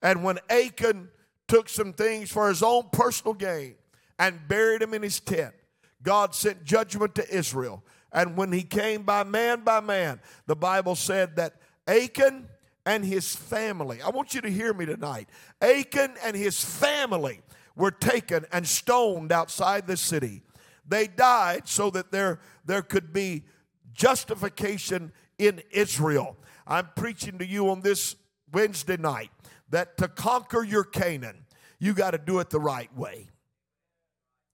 And 0.00 0.22
when 0.22 0.38
Achan 0.48 1.08
took 1.48 1.68
some 1.68 1.92
things 1.92 2.30
for 2.30 2.48
his 2.48 2.62
own 2.62 2.88
personal 2.92 3.34
gain 3.34 3.74
and 4.18 4.46
buried 4.46 4.82
them 4.82 4.94
in 4.94 5.02
his 5.02 5.18
tent, 5.18 5.54
God 6.02 6.34
sent 6.34 6.62
judgment 6.62 7.14
to 7.14 7.34
Israel. 7.34 7.82
And 8.14 8.36
when 8.36 8.52
he 8.52 8.62
came 8.62 9.02
by 9.02 9.24
man 9.24 9.62
by 9.62 9.80
man, 9.80 10.20
the 10.46 10.56
Bible 10.56 10.94
said 10.94 11.36
that 11.36 11.56
Achan 11.88 12.48
and 12.86 13.04
his 13.04 13.34
family, 13.34 14.00
I 14.00 14.10
want 14.10 14.34
you 14.34 14.40
to 14.42 14.48
hear 14.48 14.72
me 14.72 14.86
tonight. 14.86 15.28
Achan 15.60 16.14
and 16.24 16.36
his 16.36 16.64
family 16.64 17.42
were 17.76 17.90
taken 17.90 18.46
and 18.52 18.66
stoned 18.66 19.32
outside 19.32 19.88
the 19.88 19.96
city. 19.96 20.42
They 20.86 21.08
died 21.08 21.66
so 21.66 21.90
that 21.90 22.12
there, 22.12 22.38
there 22.64 22.82
could 22.82 23.12
be 23.12 23.44
justification 23.92 25.12
in 25.38 25.60
Israel. 25.72 26.36
I'm 26.66 26.88
preaching 26.94 27.38
to 27.38 27.46
you 27.46 27.70
on 27.70 27.80
this 27.80 28.14
Wednesday 28.52 28.96
night 28.96 29.30
that 29.70 29.96
to 29.98 30.06
conquer 30.06 30.62
your 30.62 30.84
Canaan, 30.84 31.46
you 31.80 31.94
got 31.94 32.12
to 32.12 32.18
do 32.18 32.38
it 32.38 32.50
the 32.50 32.60
right 32.60 32.94
way. 32.96 33.28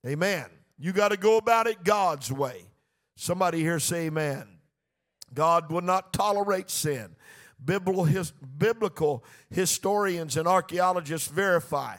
Amen. 0.07 0.47
You 0.79 0.93
got 0.93 1.11
to 1.11 1.19
go 1.19 1.37
about 1.37 1.67
it 1.67 1.85
God's 1.85 2.33
way. 2.33 2.70
Somebody 3.21 3.61
here 3.61 3.79
say 3.79 4.07
amen. 4.07 4.49
God 5.35 5.71
will 5.71 5.83
not 5.83 6.15
tolerate 6.15 6.71
sin. 6.71 7.17
Biblical, 7.63 8.05
his, 8.05 8.31
biblical 8.31 9.23
historians 9.51 10.39
and 10.39 10.49
archaeologists 10.49 11.29
verify 11.29 11.97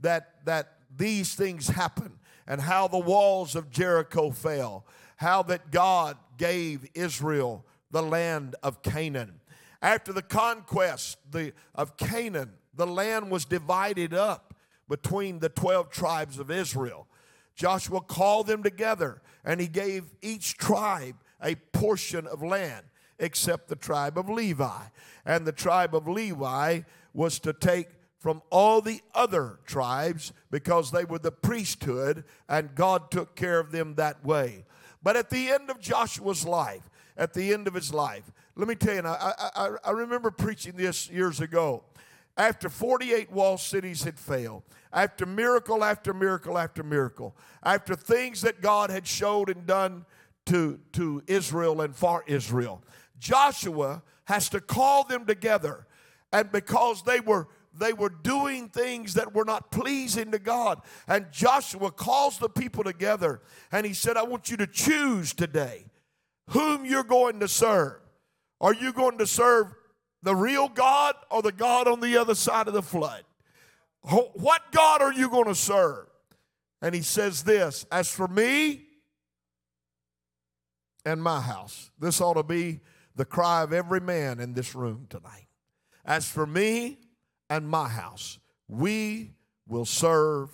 that, 0.00 0.44
that 0.46 0.78
these 0.96 1.36
things 1.36 1.68
happen 1.68 2.18
and 2.48 2.60
how 2.60 2.88
the 2.88 2.98
walls 2.98 3.54
of 3.54 3.70
Jericho 3.70 4.32
fell, 4.32 4.84
how 5.18 5.44
that 5.44 5.70
God 5.70 6.16
gave 6.38 6.88
Israel 6.92 7.64
the 7.92 8.02
land 8.02 8.56
of 8.64 8.82
Canaan. 8.82 9.42
After 9.80 10.12
the 10.12 10.22
conquest 10.22 11.18
the, 11.30 11.52
of 11.76 11.96
Canaan, 11.96 12.50
the 12.74 12.88
land 12.88 13.30
was 13.30 13.44
divided 13.44 14.12
up 14.12 14.56
between 14.88 15.38
the 15.38 15.50
12 15.50 15.90
tribes 15.90 16.40
of 16.40 16.50
Israel. 16.50 17.06
Joshua 17.54 18.00
called 18.00 18.48
them 18.48 18.64
together 18.64 19.22
and 19.44 19.60
he 19.60 19.68
gave 19.68 20.04
each 20.22 20.56
tribe 20.56 21.16
a 21.42 21.54
portion 21.72 22.26
of 22.26 22.42
land 22.42 22.86
except 23.18 23.68
the 23.68 23.76
tribe 23.76 24.18
of 24.18 24.28
Levi. 24.28 24.82
And 25.24 25.46
the 25.46 25.52
tribe 25.52 25.94
of 25.94 26.08
Levi 26.08 26.80
was 27.12 27.38
to 27.40 27.52
take 27.52 27.88
from 28.18 28.42
all 28.50 28.80
the 28.80 29.00
other 29.14 29.58
tribes 29.66 30.32
because 30.50 30.90
they 30.90 31.04
were 31.04 31.18
the 31.18 31.30
priesthood 31.30 32.24
and 32.48 32.74
God 32.74 33.10
took 33.10 33.36
care 33.36 33.60
of 33.60 33.70
them 33.70 33.94
that 33.96 34.24
way. 34.24 34.64
But 35.02 35.16
at 35.16 35.28
the 35.28 35.50
end 35.50 35.68
of 35.68 35.78
Joshua's 35.78 36.46
life, 36.46 36.88
at 37.16 37.34
the 37.34 37.52
end 37.52 37.68
of 37.68 37.74
his 37.74 37.92
life, 37.92 38.32
let 38.56 38.66
me 38.66 38.74
tell 38.74 38.94
you, 38.94 39.02
I, 39.04 39.34
I, 39.54 39.70
I 39.84 39.90
remember 39.90 40.30
preaching 40.30 40.72
this 40.76 41.10
years 41.10 41.40
ago 41.40 41.84
after 42.36 42.68
48 42.68 43.30
walled 43.30 43.60
cities 43.60 44.02
had 44.02 44.18
failed, 44.18 44.62
after 44.92 45.26
miracle 45.26 45.84
after 45.84 46.12
miracle 46.12 46.58
after 46.58 46.82
miracle, 46.82 47.36
after 47.62 47.94
things 47.94 48.40
that 48.42 48.60
God 48.60 48.90
had 48.90 49.06
showed 49.06 49.48
and 49.48 49.66
done 49.66 50.04
to, 50.46 50.80
to 50.92 51.22
Israel 51.26 51.80
and 51.80 51.94
for 51.94 52.24
Israel, 52.26 52.82
Joshua 53.18 54.02
has 54.24 54.48
to 54.50 54.60
call 54.60 55.04
them 55.04 55.26
together. 55.26 55.86
And 56.32 56.50
because 56.50 57.02
they 57.02 57.20
were 57.20 57.48
they 57.76 57.92
were 57.92 58.08
doing 58.08 58.68
things 58.68 59.14
that 59.14 59.34
were 59.34 59.44
not 59.44 59.70
pleasing 59.70 60.30
to 60.30 60.38
God. 60.38 60.80
And 61.08 61.26
Joshua 61.32 61.90
calls 61.90 62.38
the 62.38 62.48
people 62.48 62.84
together 62.84 63.40
and 63.72 63.84
he 63.84 63.92
said, 63.92 64.16
I 64.16 64.22
want 64.22 64.48
you 64.48 64.56
to 64.58 64.66
choose 64.66 65.34
today 65.34 65.86
whom 66.50 66.84
you're 66.84 67.02
going 67.02 67.40
to 67.40 67.48
serve. 67.48 68.00
Are 68.60 68.74
you 68.74 68.92
going 68.92 69.18
to 69.18 69.26
serve 69.26 69.74
the 70.24 70.34
real 70.34 70.68
God 70.68 71.14
or 71.30 71.42
the 71.42 71.52
God 71.52 71.86
on 71.86 72.00
the 72.00 72.16
other 72.16 72.34
side 72.34 72.66
of 72.66 72.74
the 72.74 72.82
flood? 72.82 73.22
What 74.02 74.72
God 74.72 75.00
are 75.00 75.12
you 75.12 75.30
going 75.30 75.46
to 75.46 75.54
serve? 75.54 76.06
And 76.82 76.94
he 76.94 77.02
says 77.02 77.44
this 77.44 77.86
As 77.92 78.10
for 78.10 78.26
me 78.26 78.82
and 81.04 81.22
my 81.22 81.40
house, 81.40 81.90
this 81.98 82.20
ought 82.20 82.34
to 82.34 82.42
be 82.42 82.80
the 83.14 83.24
cry 83.24 83.62
of 83.62 83.72
every 83.72 84.00
man 84.00 84.40
in 84.40 84.54
this 84.54 84.74
room 84.74 85.06
tonight. 85.08 85.46
As 86.04 86.28
for 86.28 86.46
me 86.46 86.98
and 87.48 87.68
my 87.68 87.88
house, 87.88 88.38
we 88.68 89.32
will 89.66 89.84
serve 89.84 90.50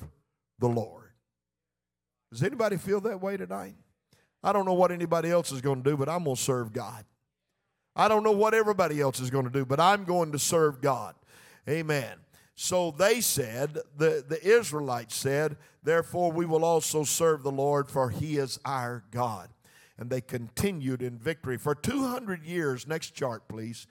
the 0.58 0.68
Lord. 0.68 1.10
Does 2.30 2.42
anybody 2.42 2.76
feel 2.76 3.00
that 3.02 3.20
way 3.20 3.36
tonight? 3.36 3.74
I 4.42 4.52
don't 4.52 4.64
know 4.64 4.74
what 4.74 4.92
anybody 4.92 5.30
else 5.30 5.52
is 5.52 5.60
going 5.60 5.82
to 5.82 5.90
do, 5.90 5.96
but 5.96 6.08
I'm 6.08 6.24
going 6.24 6.36
to 6.36 6.42
serve 6.42 6.72
God. 6.72 7.04
I 7.94 8.08
don't 8.08 8.22
know 8.22 8.32
what 8.32 8.54
everybody 8.54 9.00
else 9.00 9.20
is 9.20 9.30
going 9.30 9.44
to 9.44 9.50
do, 9.50 9.64
but 9.64 9.80
I'm 9.80 10.04
going 10.04 10.32
to 10.32 10.38
serve 10.38 10.80
God. 10.80 11.14
Amen. 11.68 12.16
So 12.54 12.90
they 12.90 13.20
said, 13.20 13.78
the, 13.96 14.24
the 14.28 14.38
Israelites 14.42 15.16
said, 15.16 15.56
Therefore 15.82 16.30
we 16.30 16.44
will 16.44 16.64
also 16.64 17.04
serve 17.04 17.42
the 17.42 17.50
Lord, 17.50 17.88
for 17.90 18.10
he 18.10 18.36
is 18.36 18.58
our 18.64 19.04
God. 19.10 19.48
And 19.98 20.10
they 20.10 20.20
continued 20.20 21.02
in 21.02 21.18
victory. 21.18 21.58
For 21.58 21.74
200 21.74 22.44
years, 22.44 22.86
next 22.86 23.10
chart, 23.14 23.48
please. 23.48 23.86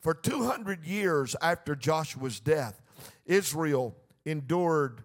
For 0.00 0.14
200 0.14 0.84
years 0.84 1.36
after 1.40 1.74
Joshua's 1.74 2.40
death, 2.40 2.82
Israel 3.24 3.96
endured 4.26 5.02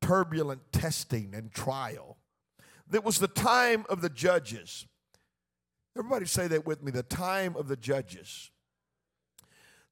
turbulent 0.00 0.60
testing 0.72 1.34
and 1.34 1.52
trial. 1.52 2.16
That 2.88 3.04
was 3.04 3.18
the 3.18 3.28
time 3.28 3.84
of 3.88 4.00
the 4.00 4.08
judges. 4.08 4.86
Everybody 5.96 6.26
say 6.26 6.46
that 6.48 6.66
with 6.66 6.82
me 6.82 6.90
the 6.90 7.02
time 7.02 7.56
of 7.56 7.68
the 7.68 7.76
judges. 7.76 8.50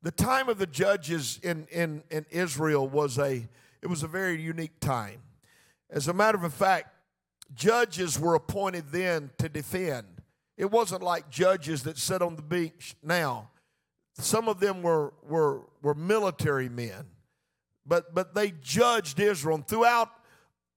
The 0.02 0.10
time 0.10 0.48
of 0.48 0.58
the 0.58 0.66
judges 0.66 1.40
in, 1.42 1.66
in, 1.70 2.02
in 2.10 2.26
Israel 2.30 2.86
was 2.88 3.18
a, 3.18 3.48
it 3.80 3.86
was 3.86 4.02
a 4.02 4.08
very 4.08 4.40
unique 4.40 4.78
time. 4.80 5.22
As 5.90 6.08
a 6.08 6.12
matter 6.12 6.44
of 6.44 6.52
fact, 6.52 6.88
judges 7.54 8.18
were 8.20 8.34
appointed 8.34 8.84
then 8.90 9.30
to 9.38 9.48
defend 9.48 10.06
it 10.56 10.70
wasn't 10.70 11.02
like 11.02 11.30
judges 11.30 11.82
that 11.82 11.98
sit 11.98 12.22
on 12.22 12.36
the 12.36 12.42
beach 12.42 12.94
now. 13.02 13.50
Some 14.14 14.48
of 14.48 14.60
them 14.60 14.82
were, 14.82 15.12
were, 15.28 15.62
were 15.82 15.94
military 15.94 16.68
men, 16.68 17.06
but, 17.84 18.14
but 18.14 18.34
they 18.34 18.52
judged 18.62 19.18
Israel. 19.18 19.56
And 19.56 19.66
throughout 19.66 20.10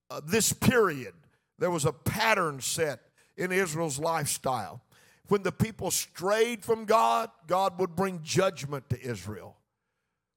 uh, 0.09 0.21
this 0.25 0.51
period, 0.51 1.13
there 1.59 1.69
was 1.69 1.85
a 1.85 1.93
pattern 1.93 2.59
set 2.59 3.01
in 3.35 3.51
Israel's 3.51 3.99
lifestyle. 3.99 4.81
When 5.27 5.43
the 5.43 5.51
people 5.51 5.91
strayed 5.91 6.63
from 6.63 6.85
God, 6.85 7.29
God 7.47 7.79
would 7.79 7.95
bring 7.95 8.21
judgment 8.23 8.89
to 8.89 9.01
Israel. 9.01 9.57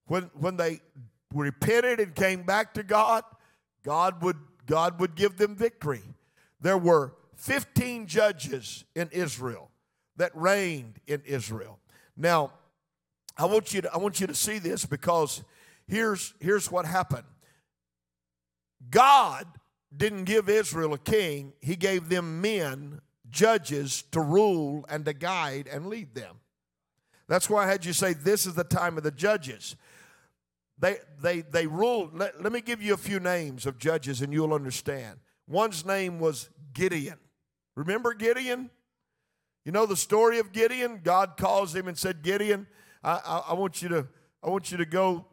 When, 0.07 0.31
when 0.35 0.57
they 0.57 0.81
repented 1.33 2.01
and 2.01 2.15
came 2.15 2.43
back 2.43 2.75
to 2.75 2.83
God, 2.83 3.23
God 3.85 4.23
would, 4.23 4.37
God 4.67 5.01
would 5.01 5.15
give 5.15 5.37
them 5.37 5.55
victory. 5.55 6.03
There 6.61 6.79
were 6.79 7.15
15 7.37 8.07
judges 8.07 8.85
in 8.95 9.09
Israel 9.13 9.71
that 10.17 10.33
reigned 10.35 11.01
in 11.07 11.23
Israel. 11.25 11.79
Now, 12.17 12.53
I 13.39 13.47
want 13.47 13.73
you 13.73 13.81
to, 13.83 13.93
I 13.93 13.97
want 13.97 14.21
you 14.21 14.27
to 14.27 14.35
see 14.35 14.59
this 14.59 14.85
because 14.85 15.43
here's, 15.87 16.35
here's 16.41 16.71
what 16.71 16.85
happened. 16.85 17.25
God 18.91 19.47
didn't 19.97 20.25
give 20.25 20.49
Israel 20.49 20.93
a 20.95 20.99
king, 20.99 21.53
He 21.61 21.77
gave 21.77 22.09
them 22.09 22.41
men, 22.41 23.01
judges 23.31 24.03
to 24.13 24.21
rule 24.21 24.85
and 24.89 25.05
to 25.05 25.13
guide 25.13 25.69
and 25.71 25.87
lead 25.87 26.15
them. 26.15 26.37
That's 27.29 27.49
why 27.49 27.65
I 27.65 27.69
had 27.69 27.85
you 27.85 27.93
say 27.93 28.13
this 28.13 28.45
is 28.47 28.55
the 28.55 28.65
time 28.65 28.97
of 28.97 29.05
the 29.05 29.11
judges. 29.11 29.77
They, 30.79 30.97
they, 31.23 31.43
they 31.43 31.67
ruled. 31.67 32.19
Let, 32.19 32.43
let 32.43 32.53
me 32.53 32.61
give 32.61 32.83
you 32.83 32.95
a 32.95 32.99
few 32.99 33.21
names 33.21 33.67
of 33.67 33.79
judges 33.79 34.23
and 34.23 34.33
you'll 34.33 34.55
understand. 34.55 35.21
One's 35.47 35.85
name 35.85 36.19
was 36.19 36.49
Gideon. 36.73 37.19
Remember 37.77 38.15
Gideon? 38.15 38.71
You 39.65 39.73
know 39.73 39.87
the 39.87 39.97
story 39.97 40.39
of 40.39 40.53
Gideon? 40.53 41.01
God 41.05 41.37
calls 41.37 41.75
him 41.75 41.87
and 41.87 41.97
said, 41.97 42.23
Gideon, 42.23 42.67
I, 43.05 43.21
I, 43.25 43.43
I, 43.51 43.55
want 43.55 43.83
you 43.83 43.89
to, 43.91 44.09
I 44.43 44.49
want 44.49 44.71
you 44.73 44.79
to 44.79 44.87
go, 44.87 45.27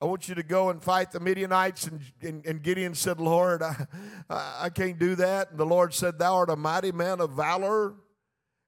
I 0.00 0.06
want 0.06 0.28
you 0.28 0.34
to 0.34 0.42
go 0.42 0.70
and 0.70 0.82
fight 0.82 1.12
the 1.12 1.20
Midianites. 1.20 1.86
And, 1.86 2.00
and, 2.20 2.46
and 2.46 2.62
Gideon 2.62 2.94
said, 2.94 3.20
Lord, 3.20 3.62
I, 3.62 3.86
I 4.28 4.70
can't 4.70 4.98
do 4.98 5.14
that. 5.16 5.50
And 5.50 5.58
the 5.58 5.66
Lord 5.66 5.94
said, 5.94 6.18
Thou 6.18 6.34
art 6.34 6.50
a 6.50 6.56
mighty 6.56 6.92
man 6.92 7.20
of 7.20 7.32
valor. 7.32 7.94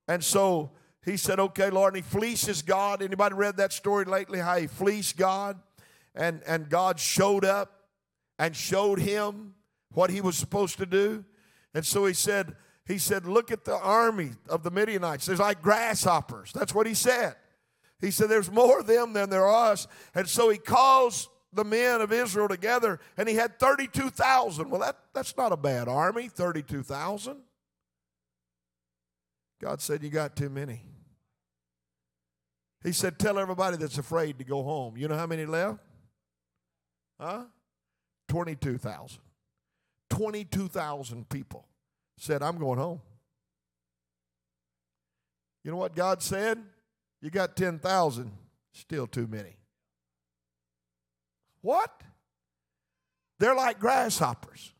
And 0.08 0.22
so 0.22 0.70
he 1.04 1.16
said, 1.16 1.38
Okay, 1.38 1.70
Lord, 1.70 1.94
and 1.94 2.04
he 2.04 2.08
fleeces 2.08 2.62
God. 2.62 3.02
Anybody 3.02 3.34
read 3.34 3.56
that 3.58 3.72
story 3.72 4.04
lately? 4.04 4.38
How 4.38 4.56
he 4.56 4.66
fleeced 4.66 5.16
God? 5.16 5.58
And, 6.14 6.42
and 6.46 6.70
God 6.70 6.98
showed 6.98 7.44
up 7.44 7.88
and 8.38 8.56
showed 8.56 9.00
him 9.00 9.54
what 9.92 10.10
he 10.10 10.20
was 10.20 10.36
supposed 10.36 10.78
to 10.78 10.86
do. 10.86 11.24
And 11.74 11.84
so 11.84 12.06
he 12.06 12.14
said, 12.14 12.56
he 12.86 12.98
said, 12.98 13.26
Look 13.26 13.50
at 13.50 13.64
the 13.64 13.76
army 13.76 14.30
of 14.48 14.62
the 14.62 14.70
Midianites. 14.70 15.26
There's 15.26 15.40
like 15.40 15.60
grasshoppers. 15.60 16.52
That's 16.54 16.74
what 16.74 16.86
he 16.86 16.94
said. 16.94 17.34
He 18.00 18.10
said, 18.10 18.28
There's 18.28 18.50
more 18.50 18.80
of 18.80 18.86
them 18.86 19.12
than 19.12 19.30
there 19.30 19.46
are 19.46 19.72
us. 19.72 19.86
And 20.14 20.28
so 20.28 20.50
he 20.50 20.58
calls 20.58 21.28
the 21.52 21.64
men 21.64 22.00
of 22.00 22.12
Israel 22.12 22.48
together, 22.48 23.00
and 23.16 23.28
he 23.28 23.34
had 23.34 23.58
32,000. 23.58 24.70
Well, 24.70 24.80
that, 24.80 24.98
that's 25.14 25.36
not 25.36 25.52
a 25.52 25.56
bad 25.56 25.88
army, 25.88 26.28
32,000. 26.28 27.38
God 29.60 29.80
said, 29.80 30.02
You 30.02 30.10
got 30.10 30.36
too 30.36 30.50
many. 30.50 30.82
He 32.82 32.92
said, 32.92 33.18
Tell 33.18 33.38
everybody 33.38 33.76
that's 33.76 33.98
afraid 33.98 34.38
to 34.38 34.44
go 34.44 34.62
home. 34.62 34.96
You 34.96 35.08
know 35.08 35.16
how 35.16 35.26
many 35.26 35.46
left? 35.46 35.78
Huh? 37.18 37.44
22,000. 38.28 39.20
22,000 40.10 41.28
people 41.28 41.66
said, 42.18 42.42
I'm 42.42 42.58
going 42.58 42.78
home. 42.78 43.00
You 45.64 45.72
know 45.72 45.78
what 45.78 45.96
God 45.96 46.22
said? 46.22 46.62
You 47.26 47.32
got 47.32 47.56
10,000, 47.56 48.30
still 48.72 49.08
too 49.08 49.26
many. 49.26 49.56
What? 51.60 51.90
They're 53.40 53.56
like 53.56 53.80
grasshoppers. 53.80 54.72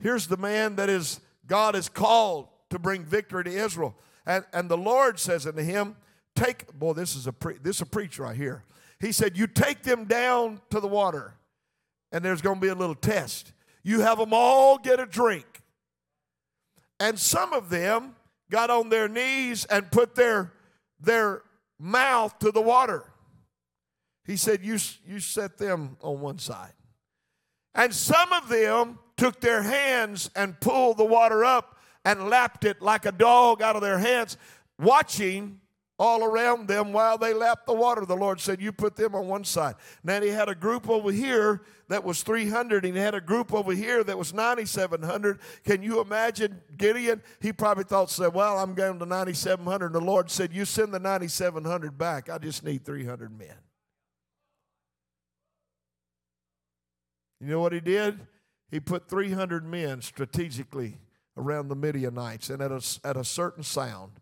Here's 0.00 0.26
the 0.26 0.36
man 0.36 0.74
that 0.76 0.90
is 0.90 1.20
God 1.46 1.76
is 1.76 1.88
called 1.88 2.48
to 2.70 2.80
bring 2.80 3.04
victory 3.04 3.44
to 3.44 3.50
Israel. 3.50 3.94
And, 4.26 4.44
and 4.52 4.68
the 4.68 4.76
Lord 4.76 5.20
says 5.20 5.46
unto 5.46 5.62
him, 5.62 5.94
Take, 6.34 6.76
boy, 6.76 6.94
this 6.94 7.14
is 7.14 7.28
a 7.28 7.32
pre, 7.32 7.54
this 7.62 7.76
is 7.76 7.82
a 7.82 7.86
preach 7.86 8.18
right 8.18 8.34
here. 8.34 8.64
He 8.98 9.12
said, 9.12 9.38
You 9.38 9.46
take 9.46 9.84
them 9.84 10.06
down 10.06 10.60
to 10.70 10.80
the 10.80 10.88
water, 10.88 11.34
and 12.10 12.24
there's 12.24 12.42
going 12.42 12.56
to 12.56 12.60
be 12.60 12.66
a 12.66 12.74
little 12.74 12.96
test. 12.96 13.52
You 13.84 14.00
have 14.00 14.18
them 14.18 14.30
all 14.32 14.76
get 14.76 14.98
a 14.98 15.06
drink. 15.06 15.62
And 16.98 17.16
some 17.16 17.52
of 17.52 17.70
them 17.70 18.16
got 18.50 18.70
on 18.70 18.88
their 18.88 19.06
knees 19.06 19.66
and 19.66 19.88
put 19.92 20.16
their, 20.16 20.50
their 20.98 21.42
mouth 21.78 22.38
to 22.40 22.50
the 22.50 22.60
water. 22.60 23.04
He 24.24 24.36
said, 24.36 24.64
you, 24.64 24.78
you 25.06 25.20
set 25.20 25.58
them 25.58 25.96
on 26.00 26.20
one 26.20 26.38
side. 26.38 26.72
And 27.74 27.94
some 27.94 28.32
of 28.32 28.48
them 28.48 28.98
took 29.16 29.40
their 29.40 29.62
hands 29.62 30.30
and 30.34 30.58
pulled 30.60 30.96
the 30.96 31.04
water 31.04 31.44
up 31.44 31.78
and 32.04 32.28
lapped 32.28 32.64
it 32.64 32.80
like 32.80 33.06
a 33.06 33.12
dog 33.12 33.62
out 33.62 33.76
of 33.76 33.82
their 33.82 33.98
hands, 33.98 34.36
watching 34.78 35.60
all 35.98 36.24
around 36.24 36.68
them 36.68 36.92
while 36.92 37.16
they 37.16 37.32
lapped 37.32 37.66
the 37.66 37.72
water. 37.72 38.04
The 38.04 38.16
Lord 38.16 38.40
said, 38.40 38.60
You 38.60 38.72
put 38.72 38.96
them 38.96 39.14
on 39.14 39.28
one 39.28 39.44
side. 39.44 39.76
Now 40.04 40.20
he 40.20 40.28
had 40.28 40.48
a 40.48 40.54
group 40.54 40.88
over 40.88 41.10
here 41.10 41.62
that 41.88 42.04
was 42.04 42.22
300, 42.22 42.84
and 42.84 42.96
he 42.96 43.02
had 43.02 43.14
a 43.14 43.20
group 43.20 43.54
over 43.54 43.72
here 43.72 44.04
that 44.04 44.18
was 44.18 44.34
9,700. 44.34 45.38
Can 45.64 45.82
you 45.82 46.00
imagine 46.00 46.60
Gideon? 46.76 47.22
He 47.40 47.52
probably 47.52 47.84
thought, 47.84 48.10
said, 48.10 48.34
Well, 48.34 48.58
I'm 48.58 48.74
going 48.74 48.98
to 48.98 49.06
9,700. 49.06 49.86
And 49.86 49.94
the 49.94 50.00
Lord 50.00 50.30
said, 50.30 50.52
You 50.52 50.64
send 50.64 50.92
the 50.92 51.00
9,700 51.00 51.96
back. 51.96 52.28
I 52.28 52.38
just 52.38 52.62
need 52.62 52.84
300 52.84 53.36
men. 53.36 53.56
You 57.40 57.48
know 57.48 57.60
what 57.60 57.72
he 57.72 57.80
did? 57.80 58.20
He 58.70 58.80
put 58.80 59.08
300 59.08 59.64
men 59.64 60.02
strategically 60.02 60.98
around 61.36 61.68
the 61.68 61.76
Midianites, 61.76 62.50
and 62.50 62.62
at 62.62 62.72
a, 62.72 62.82
at 63.04 63.16
a 63.16 63.24
certain 63.24 63.62
sound, 63.62 64.12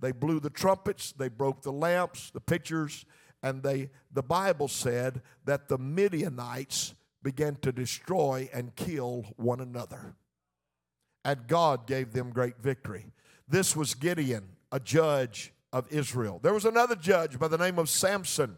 they 0.00 0.12
blew 0.12 0.40
the 0.40 0.50
trumpets, 0.50 1.12
they 1.12 1.28
broke 1.28 1.62
the 1.62 1.72
lamps, 1.72 2.30
the 2.30 2.40
pitchers, 2.40 3.04
and 3.42 3.62
they 3.62 3.90
the 4.12 4.22
Bible 4.22 4.68
said 4.68 5.22
that 5.44 5.68
the 5.68 5.78
Midianites 5.78 6.94
began 7.22 7.56
to 7.62 7.72
destroy 7.72 8.48
and 8.52 8.76
kill 8.76 9.26
one 9.36 9.60
another. 9.60 10.14
And 11.24 11.46
God 11.48 11.86
gave 11.86 12.12
them 12.12 12.30
great 12.30 12.58
victory. 12.58 13.06
This 13.48 13.74
was 13.74 13.94
Gideon, 13.94 14.44
a 14.70 14.78
judge 14.78 15.52
of 15.72 15.90
Israel. 15.90 16.38
There 16.42 16.54
was 16.54 16.64
another 16.64 16.94
judge 16.94 17.38
by 17.38 17.48
the 17.48 17.58
name 17.58 17.78
of 17.78 17.88
Samson. 17.88 18.56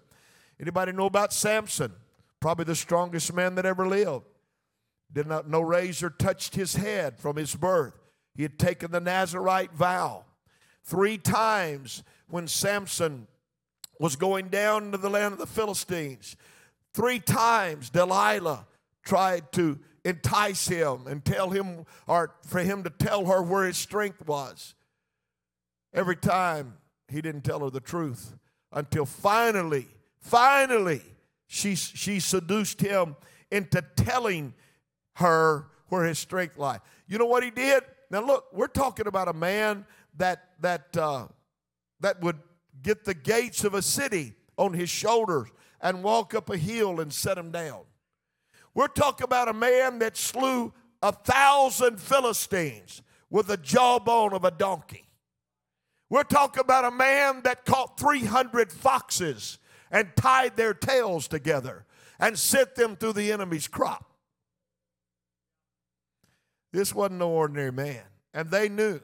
Anybody 0.60 0.92
know 0.92 1.06
about 1.06 1.32
Samson? 1.32 1.92
Probably 2.40 2.64
the 2.64 2.76
strongest 2.76 3.32
man 3.32 3.54
that 3.54 3.64
ever 3.64 3.86
lived. 3.88 4.26
Did 5.12 5.26
not 5.26 5.48
no 5.48 5.60
razor 5.60 6.10
touched 6.10 6.54
his 6.54 6.74
head 6.74 7.18
from 7.18 7.36
his 7.36 7.54
birth. 7.54 7.94
He 8.34 8.42
had 8.42 8.58
taken 8.58 8.90
the 8.90 9.00
Nazarite 9.00 9.72
vow. 9.72 10.25
Three 10.86 11.18
times 11.18 12.04
when 12.28 12.46
Samson 12.46 13.26
was 13.98 14.14
going 14.14 14.48
down 14.48 14.92
to 14.92 14.98
the 14.98 15.10
land 15.10 15.32
of 15.32 15.38
the 15.38 15.46
Philistines, 15.46 16.36
three 16.94 17.18
times 17.18 17.90
Delilah 17.90 18.66
tried 19.04 19.50
to 19.52 19.78
entice 20.04 20.68
him 20.68 21.08
and 21.08 21.24
tell 21.24 21.50
him, 21.50 21.86
or 22.06 22.34
for 22.46 22.60
him 22.60 22.84
to 22.84 22.90
tell 22.90 23.26
her 23.26 23.42
where 23.42 23.66
his 23.66 23.76
strength 23.76 24.24
was. 24.26 24.74
Every 25.92 26.16
time 26.16 26.74
he 27.08 27.20
didn't 27.20 27.42
tell 27.42 27.60
her 27.60 27.70
the 27.70 27.80
truth 27.80 28.34
until 28.72 29.06
finally, 29.06 29.88
finally, 30.20 31.02
she, 31.48 31.74
she 31.74 32.20
seduced 32.20 32.80
him 32.80 33.16
into 33.50 33.82
telling 33.96 34.54
her 35.14 35.66
where 35.88 36.04
his 36.04 36.18
strength 36.18 36.58
lied. 36.58 36.80
You 37.08 37.18
know 37.18 37.26
what 37.26 37.42
he 37.42 37.50
did? 37.50 37.82
Now, 38.10 38.24
look, 38.24 38.46
we're 38.52 38.66
talking 38.68 39.08
about 39.08 39.26
a 39.26 39.32
man 39.32 39.84
that, 40.16 40.50
that, 40.60 40.96
uh, 40.96 41.28
that 42.00 42.20
would 42.22 42.38
get 42.82 43.04
the 43.04 43.14
gates 43.14 43.64
of 43.64 43.74
a 43.74 43.82
city 43.82 44.34
on 44.56 44.72
his 44.72 44.90
shoulders 44.90 45.48
and 45.80 46.02
walk 46.02 46.34
up 46.34 46.50
a 46.50 46.56
hill 46.56 47.00
and 47.00 47.12
set 47.12 47.38
him 47.38 47.50
down. 47.50 47.82
We're 48.74 48.88
talking 48.88 49.24
about 49.24 49.48
a 49.48 49.54
man 49.54 49.98
that 50.00 50.16
slew 50.16 50.72
a 51.02 51.12
thousand 51.12 52.00
Philistines 52.00 53.02
with 53.30 53.46
the 53.46 53.56
jawbone 53.56 54.32
of 54.32 54.44
a 54.44 54.50
donkey. 54.50 55.08
We're 56.08 56.22
talking 56.22 56.60
about 56.60 56.84
a 56.84 56.90
man 56.90 57.42
that 57.42 57.64
caught 57.64 57.98
300 57.98 58.70
foxes 58.72 59.58
and 59.90 60.08
tied 60.16 60.56
their 60.56 60.74
tails 60.74 61.26
together 61.26 61.84
and 62.18 62.38
sent 62.38 62.74
them 62.76 62.96
through 62.96 63.14
the 63.14 63.32
enemy's 63.32 63.68
crop. 63.68 64.12
This 66.72 66.94
wasn't 66.94 67.18
no 67.20 67.30
ordinary 67.30 67.72
man. 67.72 68.02
And 68.34 68.50
they 68.50 68.68
knew 68.68 69.00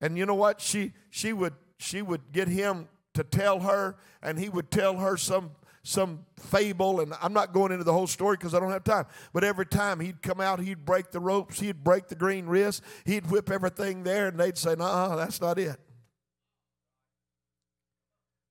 and 0.00 0.16
you 0.16 0.26
know 0.26 0.34
what? 0.34 0.60
She 0.60 0.92
she 1.10 1.32
would 1.32 1.54
she 1.78 2.02
would 2.02 2.32
get 2.32 2.48
him 2.48 2.88
to 3.14 3.24
tell 3.24 3.60
her, 3.60 3.96
and 4.22 4.38
he 4.38 4.48
would 4.48 4.70
tell 4.70 4.96
her 4.98 5.16
some 5.16 5.52
some 5.82 6.26
fable, 6.38 7.00
and 7.00 7.14
I'm 7.22 7.32
not 7.32 7.52
going 7.52 7.72
into 7.72 7.84
the 7.84 7.92
whole 7.92 8.06
story 8.06 8.36
because 8.36 8.54
I 8.54 8.60
don't 8.60 8.70
have 8.70 8.84
time. 8.84 9.06
But 9.32 9.42
every 9.42 9.64
time 9.64 10.00
he'd 10.00 10.20
come 10.20 10.40
out, 10.40 10.60
he'd 10.60 10.84
break 10.84 11.12
the 11.12 11.20
ropes, 11.20 11.60
he'd 11.60 11.82
break 11.82 12.08
the 12.08 12.14
green 12.14 12.46
wrist, 12.46 12.82
he'd 13.04 13.30
whip 13.30 13.50
everything 13.50 14.02
there, 14.02 14.28
and 14.28 14.38
they'd 14.38 14.58
say, 14.58 14.74
"No, 14.76 15.16
that's 15.16 15.40
not 15.40 15.58
it." 15.58 15.80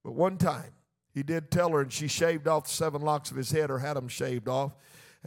But 0.04 0.14
one 0.14 0.38
time, 0.38 0.74
he 1.14 1.22
did 1.22 1.52
tell 1.52 1.72
her, 1.72 1.82
and 1.82 1.92
she 1.92 2.08
shaved 2.08 2.48
off 2.48 2.64
the 2.66 2.70
seven 2.70 3.02
locks 3.02 3.30
of 3.30 3.38
his 3.38 3.52
head 3.52 3.70
or 3.70 3.80
had 3.80 3.96
them 3.96 4.08
shaved 4.08 4.48
off. 4.48 4.74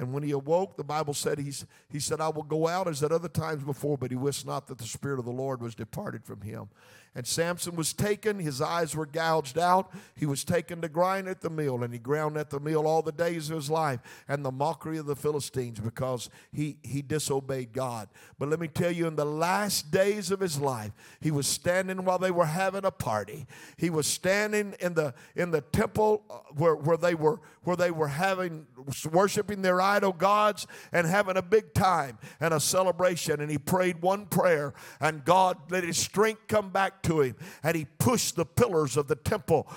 And 0.01 0.15
when 0.15 0.23
he 0.23 0.31
awoke, 0.31 0.79
the 0.79 0.83
Bible 0.83 1.13
said 1.13 1.39
he's, 1.39 1.67
he 1.91 2.01
said, 2.01 2.23
I 2.23 2.31
will 2.31 2.43
go 2.43 2.67
out 2.67 2.89
as 2.89 3.03
at 3.03 3.13
other 3.13 3.29
times 3.29 3.63
before, 3.63 3.99
but 3.99 4.11
he 4.11 4.17
wist 4.17 4.47
not 4.47 4.67
that 4.69 4.79
the 4.79 4.85
Spirit 4.85 5.19
of 5.19 5.27
the 5.27 5.31
Lord 5.31 5.61
was 5.61 5.75
departed 5.75 6.25
from 6.25 6.41
him. 6.41 6.71
And 7.15 7.27
Samson 7.27 7.75
was 7.75 7.93
taken, 7.93 8.39
his 8.39 8.61
eyes 8.61 8.95
were 8.95 9.07
gouged 9.07 9.59
out. 9.59 9.93
He 10.15 10.27
was 10.27 10.45
taken 10.45 10.81
to 10.81 10.89
grind 10.89 11.27
at 11.27 11.41
the 11.41 11.51
mill, 11.51 11.83
and 11.83 11.93
he 11.93 11.99
ground 11.99 12.37
at 12.37 12.51
the 12.51 12.61
mill 12.61 12.87
all 12.87 13.03
the 13.03 13.11
days 13.11 13.51
of 13.51 13.57
his 13.57 13.69
life, 13.69 13.99
and 14.29 14.45
the 14.45 14.53
mockery 14.53 14.97
of 14.97 15.07
the 15.07 15.17
Philistines 15.17 15.81
because 15.81 16.31
he, 16.53 16.77
he 16.83 17.03
disobeyed 17.03 17.73
God. 17.73 18.09
But 18.39 18.49
let 18.49 18.61
me 18.61 18.69
tell 18.69 18.93
you, 18.93 19.09
in 19.09 19.17
the 19.17 19.25
last 19.25 19.91
days 19.91 20.31
of 20.31 20.39
his 20.39 20.61
life, 20.61 20.93
he 21.21 21.33
was 21.33 21.49
standing 21.49 22.05
while 22.05 22.19
they 22.19 22.31
were 22.31 22.47
having 22.47 22.85
a 22.85 22.93
party. 22.93 23.47
He 23.77 23.91
was 23.91 24.07
standing 24.07 24.75
in 24.79 24.95
the 24.95 25.13
in 25.35 25.51
the 25.51 25.63
temple 25.63 26.23
uh, 26.31 26.39
where, 26.55 26.77
where 26.77 26.97
they 26.97 27.15
were 27.15 27.41
where 27.63 27.77
they 27.77 27.91
were 27.91 28.09
having 28.09 28.67
worshiping 29.11 29.63
their 29.63 29.81
idol 29.81 30.13
gods 30.13 30.67
and 30.93 31.07
having 31.07 31.37
a 31.37 31.43
big 31.43 31.75
time 31.75 32.19
and 32.41 32.55
a 32.55 32.61
celebration. 32.61 33.41
And 33.41 33.51
he 33.51 33.59
prayed 33.59 34.01
one 34.01 34.27
prayer, 34.27 34.75
and 35.01 35.25
God 35.25 35.59
let 35.71 35.85
his 35.85 35.99
strength 35.99 36.47
come 36.49 36.71
back 36.71 37.00
to 37.03 37.21
him, 37.21 37.37
and 37.63 37.77
he 37.77 37.87
pushed 37.99 38.37
the 38.37 38.45
pillars 38.45 38.97
of 38.97 39.09
the 39.09 39.17
temple 39.17 39.71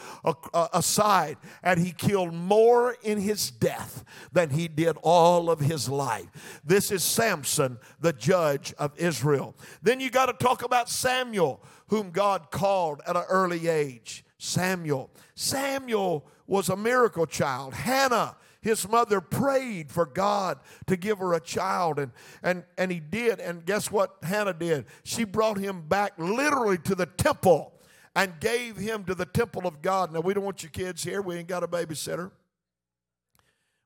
aside, 0.73 1.37
and 1.63 1.79
he 1.79 1.91
killed 1.91 2.33
more 2.33 2.95
in 3.03 3.19
his 3.19 3.51
death 3.51 4.03
than 4.31 4.49
he 4.49 4.67
did 4.67 4.97
all 5.01 5.49
of 5.49 5.59
his 5.59 5.89
life. 5.89 6.61
This 6.63 6.91
is 6.91 7.03
Samson, 7.03 7.77
the 7.99 8.13
judge 8.13 8.73
of 8.77 8.97
Israel. 8.97 9.55
Then 9.81 9.99
you 9.99 10.09
got 10.09 10.25
to 10.27 10.33
talk 10.33 10.63
about 10.63 10.89
Samuel, 10.89 11.63
whom 11.87 12.11
God 12.11 12.51
called 12.51 13.01
at 13.07 13.15
an 13.15 13.23
early 13.29 13.67
age. 13.67 14.25
Samuel. 14.37 15.09
Samuel 15.35 16.25
was 16.47 16.69
a 16.69 16.75
miracle 16.75 17.25
child. 17.25 17.73
Hannah 17.73 18.35
his 18.63 18.87
mother 18.87 19.19
prayed 19.19 19.91
for 19.91 20.05
God 20.05 20.57
to 20.87 20.95
give 20.95 21.19
her 21.19 21.33
a 21.33 21.39
child, 21.41 21.99
and, 21.99 22.13
and, 22.41 22.63
and 22.77 22.91
he 22.91 23.01
did. 23.01 23.41
And 23.41 23.65
guess 23.65 23.91
what 23.91 24.15
Hannah 24.23 24.53
did? 24.53 24.85
She 25.03 25.25
brought 25.25 25.57
him 25.57 25.81
back 25.81 26.13
literally 26.17 26.77
to 26.79 26.95
the 26.95 27.05
temple 27.05 27.73
and 28.15 28.39
gave 28.39 28.77
him 28.77 29.03
to 29.03 29.15
the 29.15 29.25
temple 29.25 29.67
of 29.67 29.81
God. 29.81 30.13
Now, 30.13 30.21
we 30.21 30.33
don't 30.33 30.45
want 30.45 30.63
your 30.63 30.69
kids 30.69 31.03
here, 31.03 31.21
we 31.21 31.35
ain't 31.35 31.49
got 31.49 31.63
a 31.63 31.67
babysitter. 31.67 32.31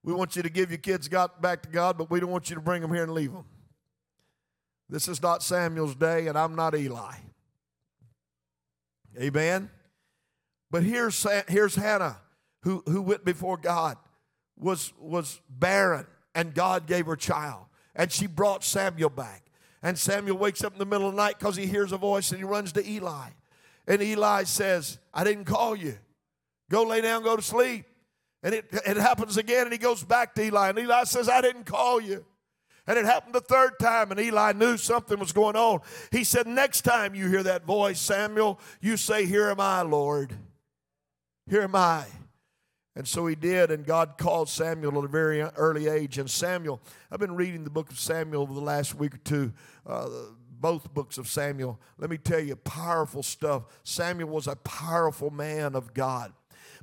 We 0.03 0.13
want 0.13 0.35
you 0.35 0.43
to 0.43 0.49
give 0.49 0.69
your 0.69 0.77
kids 0.77 1.09
back 1.41 1.63
to 1.63 1.69
God, 1.69 1.97
but 1.97 2.11
we 2.11 2.19
don't 2.19 2.29
want 2.29 2.49
you 2.49 2.55
to 2.55 2.61
bring 2.61 2.83
them 2.83 2.93
here 2.93 3.03
and 3.03 3.13
leave 3.13 3.33
them. 3.33 3.45
This 4.87 5.07
is 5.07 5.23
not 5.23 5.41
Samuel's 5.41 5.95
day, 5.95 6.27
and 6.27 6.37
I'm 6.37 6.55
not 6.55 6.75
Eli. 6.75 7.15
Amen. 9.19 9.71
But 10.69 10.83
here's, 10.83 11.25
here's 11.49 11.75
Hannah, 11.75 12.17
who, 12.61 12.83
who 12.85 13.01
went 13.01 13.25
before 13.25 13.57
God 13.57 13.97
was, 14.59 14.93
was 14.99 15.41
barren 15.49 16.05
and 16.35 16.53
God 16.53 16.87
gave 16.87 17.05
her 17.05 17.15
child. 17.15 17.65
And 17.95 18.11
she 18.11 18.27
brought 18.27 18.63
Samuel 18.63 19.09
back. 19.09 19.43
And 19.81 19.97
Samuel 19.97 20.37
wakes 20.37 20.63
up 20.63 20.73
in 20.73 20.79
the 20.79 20.85
middle 20.85 21.07
of 21.07 21.15
the 21.15 21.21
night 21.21 21.39
because 21.39 21.55
he 21.55 21.65
hears 21.65 21.91
a 21.91 21.97
voice 21.97 22.31
and 22.31 22.39
he 22.39 22.43
runs 22.43 22.71
to 22.73 22.87
Eli. 22.87 23.29
And 23.87 24.01
Eli 24.01 24.43
says, 24.43 24.99
I 25.13 25.23
didn't 25.23 25.45
call 25.45 25.75
you. 25.75 25.97
Go 26.69 26.83
lay 26.83 27.01
down, 27.01 27.23
go 27.23 27.35
to 27.35 27.41
sleep. 27.41 27.85
And 28.43 28.53
it, 28.53 28.65
it 28.71 28.97
happens 28.97 29.37
again 29.37 29.63
and 29.63 29.71
he 29.71 29.77
goes 29.77 30.03
back 30.03 30.35
to 30.35 30.43
Eli. 30.43 30.69
And 30.69 30.79
Eli 30.79 31.03
says, 31.05 31.29
I 31.29 31.41
didn't 31.41 31.65
call 31.65 32.01
you. 32.01 32.25
And 32.87 32.97
it 32.97 33.03
happened 33.03 33.35
the 33.35 33.41
third 33.41 33.79
time, 33.79 34.11
and 34.11 34.19
Eli 34.19 34.53
knew 34.53 34.77
something 34.77 35.19
was 35.19 35.33
going 35.33 35.57
on. 35.57 35.81
He 36.09 36.23
said, 36.23 36.47
Next 36.47 36.81
time 36.81 37.13
you 37.13 37.27
hear 37.27 37.43
that 37.43 37.65
voice, 37.65 37.99
Samuel, 37.99 38.61
you 38.79 38.95
say, 38.95 39.25
Here 39.25 39.49
am 39.49 39.59
I, 39.59 39.81
Lord. 39.81 40.33
Here 41.49 41.63
am 41.63 41.75
I. 41.75 42.05
And 42.97 43.07
so 43.07 43.27
he 43.27 43.35
did, 43.35 43.69
and 43.69 43.85
God 43.85 44.17
called 44.17 44.49
Samuel 44.49 44.97
at 44.97 45.03
a 45.03 45.07
very 45.07 45.39
early 45.39 45.87
age. 45.87 46.17
And 46.17 46.27
Samuel, 46.27 46.81
I've 47.11 47.19
been 47.19 47.35
reading 47.35 47.63
the 47.63 47.69
book 47.69 47.91
of 47.91 47.99
Samuel 47.99 48.41
over 48.41 48.55
the 48.55 48.59
last 48.59 48.95
week 48.95 49.13
or 49.13 49.19
two, 49.19 49.53
uh, 49.85 50.09
both 50.59 50.91
books 50.95 51.19
of 51.19 51.27
Samuel. 51.27 51.79
Let 51.99 52.09
me 52.09 52.17
tell 52.17 52.39
you, 52.39 52.55
powerful 52.55 53.21
stuff. 53.21 53.65
Samuel 53.83 54.29
was 54.29 54.47
a 54.47 54.55
powerful 54.55 55.29
man 55.29 55.75
of 55.75 55.93
God. 55.93 56.33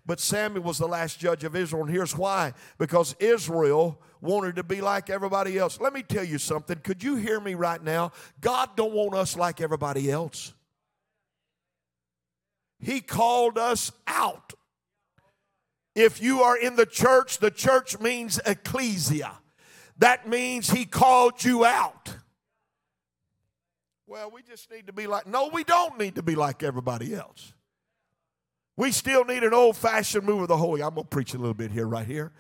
But 0.07 0.21
Samuel 0.21 0.63
was 0.63 0.79
the 0.79 0.87
last 0.87 1.19
judge 1.19 1.43
of 1.43 1.57
Israel, 1.57 1.83
and 1.83 1.93
here's 1.93 2.17
why 2.17 2.53
because 2.79 3.17
Israel 3.19 4.01
wanted 4.21 4.55
to 4.55 4.63
be 4.63 4.81
like 4.81 5.11
everybody 5.11 5.59
else. 5.59 5.81
Let 5.81 5.93
me 5.93 6.05
tell 6.05 6.23
you 6.23 6.39
something. 6.39 6.79
Could 6.79 7.03
you 7.03 7.17
hear 7.17 7.41
me 7.41 7.57
right 7.57 7.83
now? 7.83 8.13
God 8.41 8.77
don't 8.77 8.93
want 8.93 9.17
us 9.17 9.37
like 9.37 9.61
everybody 9.61 10.13
else. 10.13 10.55
He 12.79 13.01
called 13.01 13.59
us 13.59 13.91
out 14.07 14.53
if 15.95 16.21
you 16.21 16.43
are 16.43 16.57
in 16.57 16.77
the 16.77 16.87
church, 16.87 17.39
the 17.39 17.51
church 17.51 17.99
means 18.01 18.41
ecclesia. 18.45 19.33
That 19.99 20.29
means 20.29 20.71
he 20.71 20.85
called 20.85 21.45
you 21.45 21.65
out. 21.65 22.17
Well, 24.07 24.31
we 24.31 24.43
just 24.43 24.71
need 24.71 24.87
to 24.89 24.93
be 24.93 25.07
like, 25.07 25.27
no, 25.27 25.49
we 25.53 25.65
don't 25.65 25.99
need 25.99 26.17
to 26.17 26.23
be 26.23 26.35
like 26.35 26.63
everybody 26.63 27.15
else. 27.15 27.53
We 28.77 28.91
still 28.91 29.25
need 29.25 29.45
an 29.45 29.55
old 29.55 29.77
fashioned 29.77 30.25
move 30.25 30.43
of 30.43 30.49
the 30.49 30.57
Holy. 30.57 30.83
I'm 30.83 30.95
going 30.95 31.05
to 31.05 31.09
preach 31.09 31.35
a 31.35 31.39
little 31.39 31.55
bit 31.55 31.71
here, 31.71 31.87
right 31.87 32.07
here. 32.07 32.33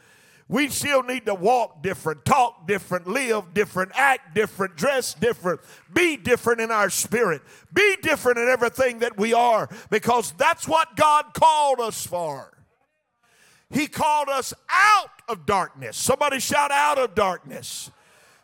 We 0.47 0.69
still 0.69 1.03
need 1.03 1.27
to 1.27 1.35
walk 1.35 1.83
different, 1.83 2.25
talk 2.25 2.67
different, 2.67 3.07
live 3.07 3.55
different, 3.55 3.93
act 3.95 4.35
different, 4.35 4.77
dress 4.77 5.15
different, 5.15 5.61
be 5.93 6.17
different 6.17 6.61
in 6.61 6.71
our 6.71 6.91
spirit, 6.91 7.41
be 7.73 7.97
different 8.03 8.39
in 8.39 8.49
everything 8.49 8.99
that 8.99 9.17
we 9.17 9.33
are, 9.33 9.71
because 9.89 10.33
that's 10.33 10.69
what 10.69 10.97
God 10.97 11.33
called 11.33 11.81
us 11.81 12.07
for. 12.07 12.54
He 13.75 13.89
called 13.89 14.29
us 14.29 14.55
out 14.71 15.11
of 15.29 15.47
darkness. 15.47 15.97
Somebody 15.97 16.39
shout 16.39 16.71
out 16.71 16.97
of 16.97 17.17
darkness. 17.17 17.91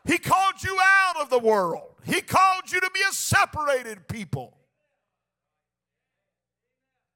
He 0.04 0.18
called 0.18 0.60
you 0.60 0.76
out 0.82 1.22
of 1.22 1.30
the 1.30 1.38
world. 1.38 1.94
He 2.04 2.20
called 2.20 2.64
you 2.72 2.80
to 2.80 2.90
be 2.92 3.00
a 3.08 3.12
separated 3.12 4.08
people. 4.08 4.56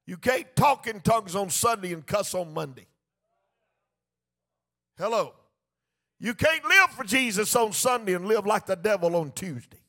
You 0.07 0.15
can't 0.15 0.47
talk 0.55 0.87
in 0.87 1.01
tongues 1.01 1.35
on 1.35 1.49
Sunday 1.49 1.91
and 1.91 2.07
cuss 2.07 2.33
on 2.33 2.53
Monday. 2.53 2.87
Hello. 4.97 5.33
You 6.17 6.35
can't 6.35 6.63
live 6.63 6.91
for 6.91 7.03
Jesus 7.03 7.53
on 7.53 7.73
Sunday 7.73 8.13
and 8.13 8.25
live 8.25 8.45
like 8.45 8.65
the 8.65 8.77
devil 8.77 9.17
on 9.17 9.33
Tuesday. 9.33 9.81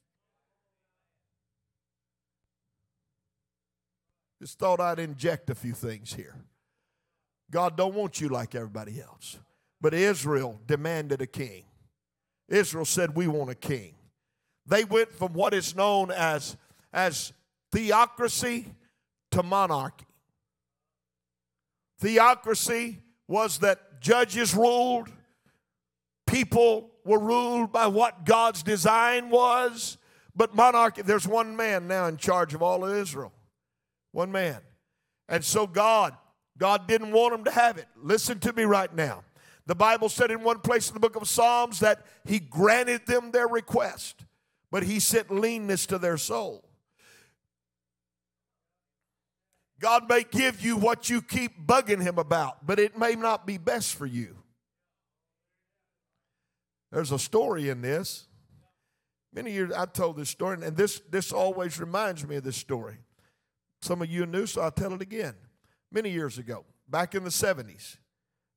Just 4.42 4.58
thought 4.58 4.80
I'd 4.80 4.98
inject 4.98 5.48
a 5.48 5.54
few 5.54 5.74
things 5.74 6.12
here. 6.12 6.34
God 7.50 7.76
don't 7.76 7.94
want 7.94 8.20
you 8.20 8.28
like 8.28 8.54
everybody 8.54 9.00
else. 9.00 9.38
But 9.80 9.94
Israel 9.94 10.60
demanded 10.66 11.22
a 11.22 11.26
king. 11.26 11.64
Israel 12.48 12.84
said, 12.84 13.14
We 13.14 13.28
want 13.28 13.50
a 13.50 13.54
king. 13.54 13.94
They 14.66 14.84
went 14.84 15.12
from 15.12 15.32
what 15.32 15.54
is 15.54 15.76
known 15.76 16.10
as, 16.10 16.56
as 16.92 17.32
theocracy 17.72 18.66
to 19.30 19.42
monarchy. 19.42 20.06
Theocracy 22.00 22.98
was 23.28 23.58
that 23.58 24.00
judges 24.00 24.54
ruled, 24.54 25.08
people 26.26 26.90
were 27.04 27.18
ruled 27.18 27.72
by 27.72 27.86
what 27.86 28.24
God's 28.24 28.62
design 28.62 29.30
was. 29.30 29.98
But 30.34 30.54
monarchy, 30.54 31.02
there's 31.02 31.26
one 31.26 31.56
man 31.56 31.88
now 31.88 32.06
in 32.06 32.18
charge 32.18 32.52
of 32.52 32.62
all 32.62 32.84
of 32.84 32.94
Israel. 32.94 33.32
One 34.12 34.30
man. 34.30 34.60
And 35.28 35.44
so 35.44 35.66
God 35.66 36.14
God 36.58 36.86
didn't 36.86 37.12
want 37.12 37.32
them 37.32 37.44
to 37.44 37.50
have 37.50 37.78
it. 37.78 37.86
Listen 37.96 38.38
to 38.40 38.52
me 38.52 38.64
right 38.64 38.92
now. 38.94 39.24
The 39.66 39.74
Bible 39.74 40.08
said 40.08 40.30
in 40.30 40.42
one 40.42 40.60
place 40.60 40.88
in 40.88 40.94
the 40.94 41.00
book 41.00 41.16
of 41.16 41.28
Psalms 41.28 41.80
that 41.80 42.06
He 42.24 42.38
granted 42.38 43.06
them 43.06 43.32
their 43.32 43.48
request, 43.48 44.24
but 44.70 44.84
He 44.84 45.00
sent 45.00 45.30
leanness 45.30 45.86
to 45.86 45.98
their 45.98 46.16
soul. 46.16 46.62
God 49.78 50.08
may 50.08 50.24
give 50.30 50.64
you 50.64 50.76
what 50.76 51.10
you 51.10 51.20
keep 51.20 51.66
bugging 51.66 52.00
Him 52.00 52.18
about, 52.18 52.64
but 52.64 52.78
it 52.78 52.96
may 52.96 53.14
not 53.14 53.46
be 53.46 53.58
best 53.58 53.94
for 53.94 54.06
you. 54.06 54.36
There's 56.92 57.12
a 57.12 57.18
story 57.18 57.68
in 57.68 57.82
this. 57.82 58.28
Many 59.34 59.52
years 59.52 59.72
I 59.72 59.84
told 59.84 60.16
this 60.16 60.30
story, 60.30 60.64
and 60.64 60.76
this, 60.76 61.02
this 61.10 61.32
always 61.32 61.78
reminds 61.78 62.26
me 62.26 62.36
of 62.36 62.44
this 62.44 62.56
story. 62.56 62.96
Some 63.82 64.00
of 64.00 64.08
you 64.08 64.24
knew, 64.24 64.46
so 64.46 64.62
I'll 64.62 64.70
tell 64.70 64.94
it 64.94 65.02
again 65.02 65.34
many 65.90 66.10
years 66.10 66.38
ago, 66.38 66.64
back 66.88 67.14
in 67.14 67.24
the 67.24 67.30
70s, 67.30 67.96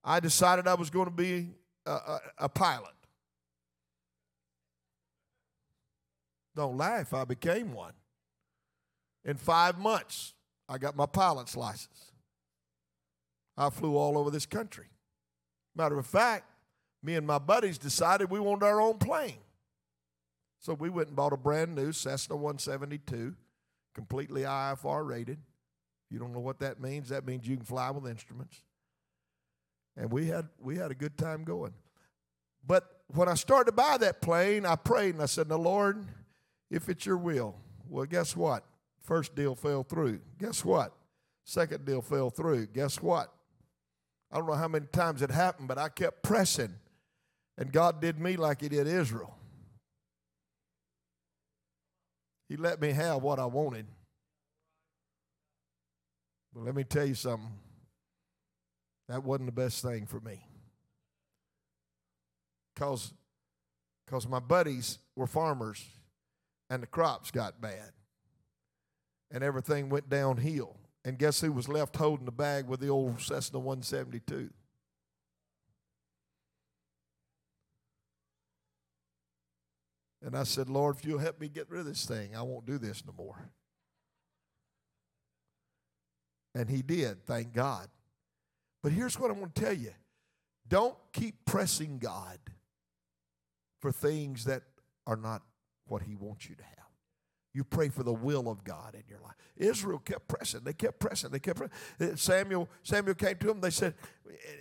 I 0.03 0.19
decided 0.19 0.67
I 0.67 0.75
was 0.75 0.89
going 0.89 1.05
to 1.05 1.11
be 1.11 1.49
a, 1.85 1.91
a, 1.91 2.19
a 2.39 2.49
pilot. 2.49 2.93
Don't 6.55 6.77
laugh, 6.77 7.13
I 7.13 7.25
became 7.25 7.73
one. 7.73 7.93
In 9.23 9.37
five 9.37 9.77
months, 9.77 10.33
I 10.67 10.77
got 10.77 10.95
my 10.95 11.05
pilot's 11.05 11.55
license. 11.55 12.11
I 13.57 13.69
flew 13.69 13.95
all 13.95 14.17
over 14.17 14.31
this 14.31 14.45
country. 14.45 14.87
Matter 15.75 15.97
of 15.97 16.05
fact, 16.05 16.45
me 17.03 17.15
and 17.15 17.27
my 17.27 17.37
buddies 17.37 17.77
decided 17.77 18.29
we 18.29 18.39
wanted 18.39 18.65
our 18.65 18.81
own 18.81 18.97
plane. 18.97 19.39
So 20.59 20.73
we 20.73 20.89
went 20.89 21.07
and 21.07 21.15
bought 21.15 21.33
a 21.33 21.37
brand 21.37 21.75
new 21.75 21.91
Cessna 21.91 22.35
172, 22.35 23.35
completely 23.93 24.41
IFR 24.41 25.07
rated 25.07 25.39
You 26.09 26.19
don't 26.19 26.33
know 26.33 26.39
what 26.39 26.59
that 26.59 26.81
means? 26.81 27.09
That 27.09 27.25
means 27.25 27.47
you 27.47 27.55
can 27.55 27.65
fly 27.65 27.91
with 27.91 28.09
instruments. 28.09 28.63
And 29.95 30.11
we 30.11 30.27
had 30.27 30.47
we 30.59 30.77
had 30.77 30.91
a 30.91 30.95
good 30.95 31.17
time 31.17 31.43
going. 31.43 31.73
But 32.65 33.01
when 33.07 33.27
I 33.27 33.35
started 33.35 33.65
to 33.65 33.71
buy 33.75 33.97
that 33.97 34.21
plane, 34.21 34.65
I 34.65 34.75
prayed 34.75 35.13
and 35.13 35.23
I 35.23 35.27
said, 35.27 35.49
Now 35.49 35.57
Lord, 35.57 36.05
if 36.69 36.89
it's 36.89 37.05
your 37.05 37.17
will. 37.17 37.55
Well, 37.87 38.05
guess 38.05 38.35
what? 38.35 38.63
First 39.01 39.35
deal 39.35 39.55
fell 39.55 39.83
through. 39.83 40.21
Guess 40.37 40.63
what? 40.63 40.93
Second 41.43 41.85
deal 41.85 42.01
fell 42.01 42.29
through. 42.29 42.67
Guess 42.67 43.01
what? 43.01 43.33
I 44.31 44.37
don't 44.37 44.47
know 44.47 44.53
how 44.53 44.67
many 44.67 44.85
times 44.85 45.21
it 45.21 45.31
happened, 45.31 45.67
but 45.67 45.79
I 45.79 45.89
kept 45.89 46.21
pressing. 46.21 46.75
And 47.57 47.71
God 47.71 47.99
did 47.99 48.19
me 48.19 48.37
like 48.37 48.61
He 48.61 48.69
did 48.69 48.87
Israel. 48.87 49.35
He 52.47 52.55
let 52.55 52.81
me 52.81 52.91
have 52.91 53.21
what 53.21 53.39
I 53.39 53.45
wanted. 53.45 53.85
But 56.53 56.63
let 56.63 56.75
me 56.75 56.83
tell 56.83 57.05
you 57.05 57.15
something. 57.15 57.51
That 59.07 59.23
wasn't 59.23 59.47
the 59.47 59.61
best 59.61 59.81
thing 59.81 60.05
for 60.05 60.19
me. 60.19 60.39
Because 62.73 63.13
because 64.05 64.27
my 64.27 64.39
buddies 64.39 64.97
were 65.15 65.27
farmers 65.27 65.85
and 66.69 66.81
the 66.81 66.87
crops 66.87 67.29
got 67.29 67.61
bad. 67.61 67.91
And 69.29 69.43
everything 69.43 69.89
went 69.89 70.09
downhill. 70.09 70.77
And 71.05 71.19
guess 71.19 71.41
who 71.41 71.51
was 71.51 71.69
left 71.69 71.95
holding 71.95 72.25
the 72.25 72.31
bag 72.31 72.67
with 72.67 72.79
the 72.79 72.89
old 72.89 73.21
Cessna 73.21 73.59
172? 73.59 74.49
And 80.21 80.35
I 80.35 80.43
said, 80.43 80.69
Lord, 80.69 80.97
if 80.97 81.05
you'll 81.05 81.19
help 81.19 81.39
me 81.39 81.47
get 81.47 81.69
rid 81.69 81.81
of 81.81 81.85
this 81.85 82.05
thing, 82.05 82.35
I 82.35 82.41
won't 82.41 82.65
do 82.65 82.77
this 82.77 83.03
no 83.05 83.13
more. 83.15 83.49
And 86.59 86.69
he 86.69 86.81
did, 86.81 87.25
thank 87.25 87.53
God. 87.53 87.87
But 88.83 88.91
here's 88.91 89.17
what 89.17 89.31
I 89.31 89.33
want 89.33 89.55
to 89.55 89.61
tell 89.61 89.73
you 89.73 89.93
don't 90.67 90.97
keep 91.13 91.45
pressing 91.45 91.99
God 91.99 92.37
for 93.79 93.93
things 93.93 94.43
that 94.43 94.63
are 95.07 95.15
not 95.15 95.41
what 95.87 96.01
he 96.01 96.15
wants 96.15 96.49
you 96.49 96.55
to 96.55 96.63
have. 96.63 96.73
You 97.53 97.63
pray 97.63 97.87
for 97.87 98.03
the 98.03 98.11
will 98.11 98.49
of 98.49 98.65
God 98.65 98.93
in 98.93 99.03
your 99.07 99.21
life. 99.21 99.35
Israel 99.55 99.99
kept 99.99 100.27
pressing. 100.27 100.65
They 100.65 100.73
kept 100.73 100.99
pressing. 100.99 101.31
They 101.31 101.39
kept 101.39 101.59
pressing. 101.59 102.17
Samuel, 102.17 102.67
Samuel 102.83 103.15
came 103.15 103.37
to 103.37 103.51
him. 103.51 103.61
They 103.61 103.69
said, 103.69 103.93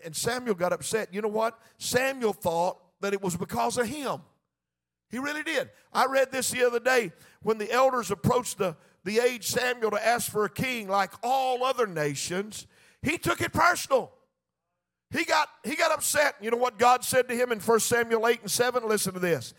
and 0.04 0.14
Samuel 0.14 0.54
got 0.54 0.72
upset. 0.72 1.12
You 1.12 1.20
know 1.20 1.26
what? 1.26 1.58
Samuel 1.78 2.32
thought 2.32 2.78
that 3.00 3.12
it 3.12 3.20
was 3.20 3.36
because 3.36 3.76
of 3.76 3.88
him. 3.88 4.20
He 5.10 5.18
really 5.18 5.42
did. 5.42 5.70
I 5.92 6.06
read 6.06 6.30
this 6.30 6.52
the 6.52 6.64
other 6.64 6.78
day 6.78 7.12
when 7.42 7.58
the 7.58 7.72
elders 7.72 8.12
approached 8.12 8.58
the, 8.58 8.76
the 9.08 9.20
age 9.20 9.46
Samuel 9.46 9.92
to 9.92 10.06
ask 10.06 10.30
for 10.30 10.44
a 10.44 10.50
king 10.50 10.86
like 10.86 11.10
all 11.22 11.64
other 11.64 11.86
nations. 11.86 12.66
He 13.00 13.16
took 13.16 13.40
it 13.40 13.54
personal. 13.54 14.12
He 15.10 15.24
got, 15.24 15.48
he 15.64 15.76
got 15.76 15.92
upset. 15.92 16.34
You 16.42 16.50
know 16.50 16.58
what 16.58 16.78
God 16.78 17.02
said 17.02 17.26
to 17.30 17.34
him 17.34 17.50
in 17.50 17.58
1 17.58 17.80
Samuel 17.80 18.28
8 18.28 18.42
and 18.42 18.50
7? 18.50 18.86
Listen 18.86 19.14
to 19.14 19.18
this. 19.18 19.54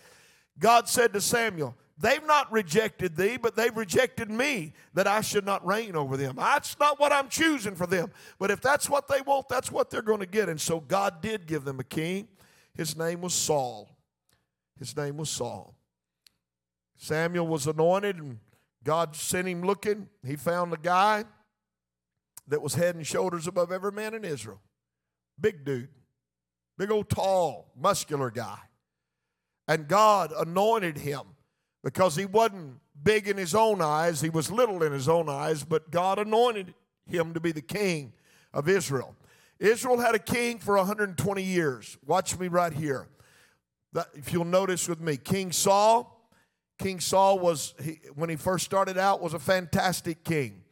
God 0.59 0.87
said 0.87 1.13
to 1.13 1.21
Samuel, 1.21 1.75
They've 1.97 2.23
not 2.25 2.49
rejected 2.51 3.17
thee, 3.17 3.37
but 3.37 3.55
they've 3.55 3.75
rejected 3.75 4.29
me 4.29 4.73
that 4.93 5.07
I 5.07 5.19
should 5.19 5.45
not 5.45 5.65
reign 5.65 5.95
over 5.95 6.15
them. 6.15 6.35
That's 6.37 6.79
not 6.79 6.99
what 6.99 7.11
I'm 7.11 7.27
choosing 7.27 7.75
for 7.75 7.87
them. 7.87 8.11
But 8.37 8.51
if 8.51 8.61
that's 8.61 8.87
what 8.87 9.07
they 9.07 9.19
want, 9.21 9.49
that's 9.49 9.71
what 9.71 9.89
they're 9.89 10.03
going 10.03 10.21
to 10.21 10.27
get. 10.27 10.47
And 10.47 10.61
so 10.61 10.79
God 10.79 11.21
did 11.21 11.47
give 11.47 11.65
them 11.65 11.79
a 11.79 11.83
king. 11.83 12.27
His 12.75 12.95
name 12.95 13.19
was 13.19 13.33
Saul. 13.33 13.89
His 14.77 14.95
name 14.95 15.17
was 15.17 15.29
Saul. 15.29 15.75
Samuel 16.95 17.47
was 17.47 17.65
anointed, 17.65 18.17
and 18.17 18.39
God 18.83 19.15
sent 19.15 19.47
him 19.47 19.61
looking. 19.61 20.09
He 20.25 20.35
found 20.35 20.73
a 20.73 20.77
guy 20.77 21.25
that 22.47 22.61
was 22.61 22.73
head 22.73 22.95
and 22.95 23.05
shoulders 23.05 23.47
above 23.47 23.71
every 23.71 23.91
man 23.91 24.13
in 24.13 24.25
Israel. 24.25 24.61
Big 25.39 25.63
dude, 25.63 25.89
big 26.77 26.91
old 26.91 27.09
tall, 27.09 27.71
muscular 27.79 28.31
guy. 28.31 28.57
And 29.67 29.87
God 29.87 30.33
anointed 30.37 30.97
him 30.97 31.21
because 31.83 32.15
he 32.15 32.25
wasn't 32.25 32.79
big 33.01 33.27
in 33.27 33.37
his 33.37 33.55
own 33.55 33.81
eyes, 33.81 34.19
he 34.19 34.29
was 34.29 34.51
little 34.51 34.83
in 34.83 34.91
his 34.91 35.07
own 35.07 35.29
eyes, 35.29 35.63
but 35.63 35.91
God 35.91 36.19
anointed 36.19 36.73
him 37.05 37.33
to 37.33 37.39
be 37.39 37.51
the 37.51 37.61
king 37.61 38.13
of 38.53 38.67
Israel. 38.67 39.15
Israel 39.59 39.99
had 39.99 40.15
a 40.15 40.19
king 40.19 40.59
for 40.59 40.75
120 40.75 41.43
years. 41.43 41.97
Watch 42.05 42.37
me 42.39 42.47
right 42.47 42.73
here. 42.73 43.07
If 44.13 44.31
you'll 44.31 44.45
notice 44.45 44.87
with 44.87 45.01
me, 45.01 45.17
King 45.17 45.51
Saul, 45.51 46.18
King 46.79 47.01
Saul 47.01 47.39
was, 47.39 47.75
he, 47.83 47.99
when 48.15 48.29
he 48.29 48.37
first 48.37 48.65
started 48.65 48.97
out, 48.97 49.21
was 49.21 49.33
a 49.33 49.39
fantastic 49.39 50.23
king. 50.23 50.63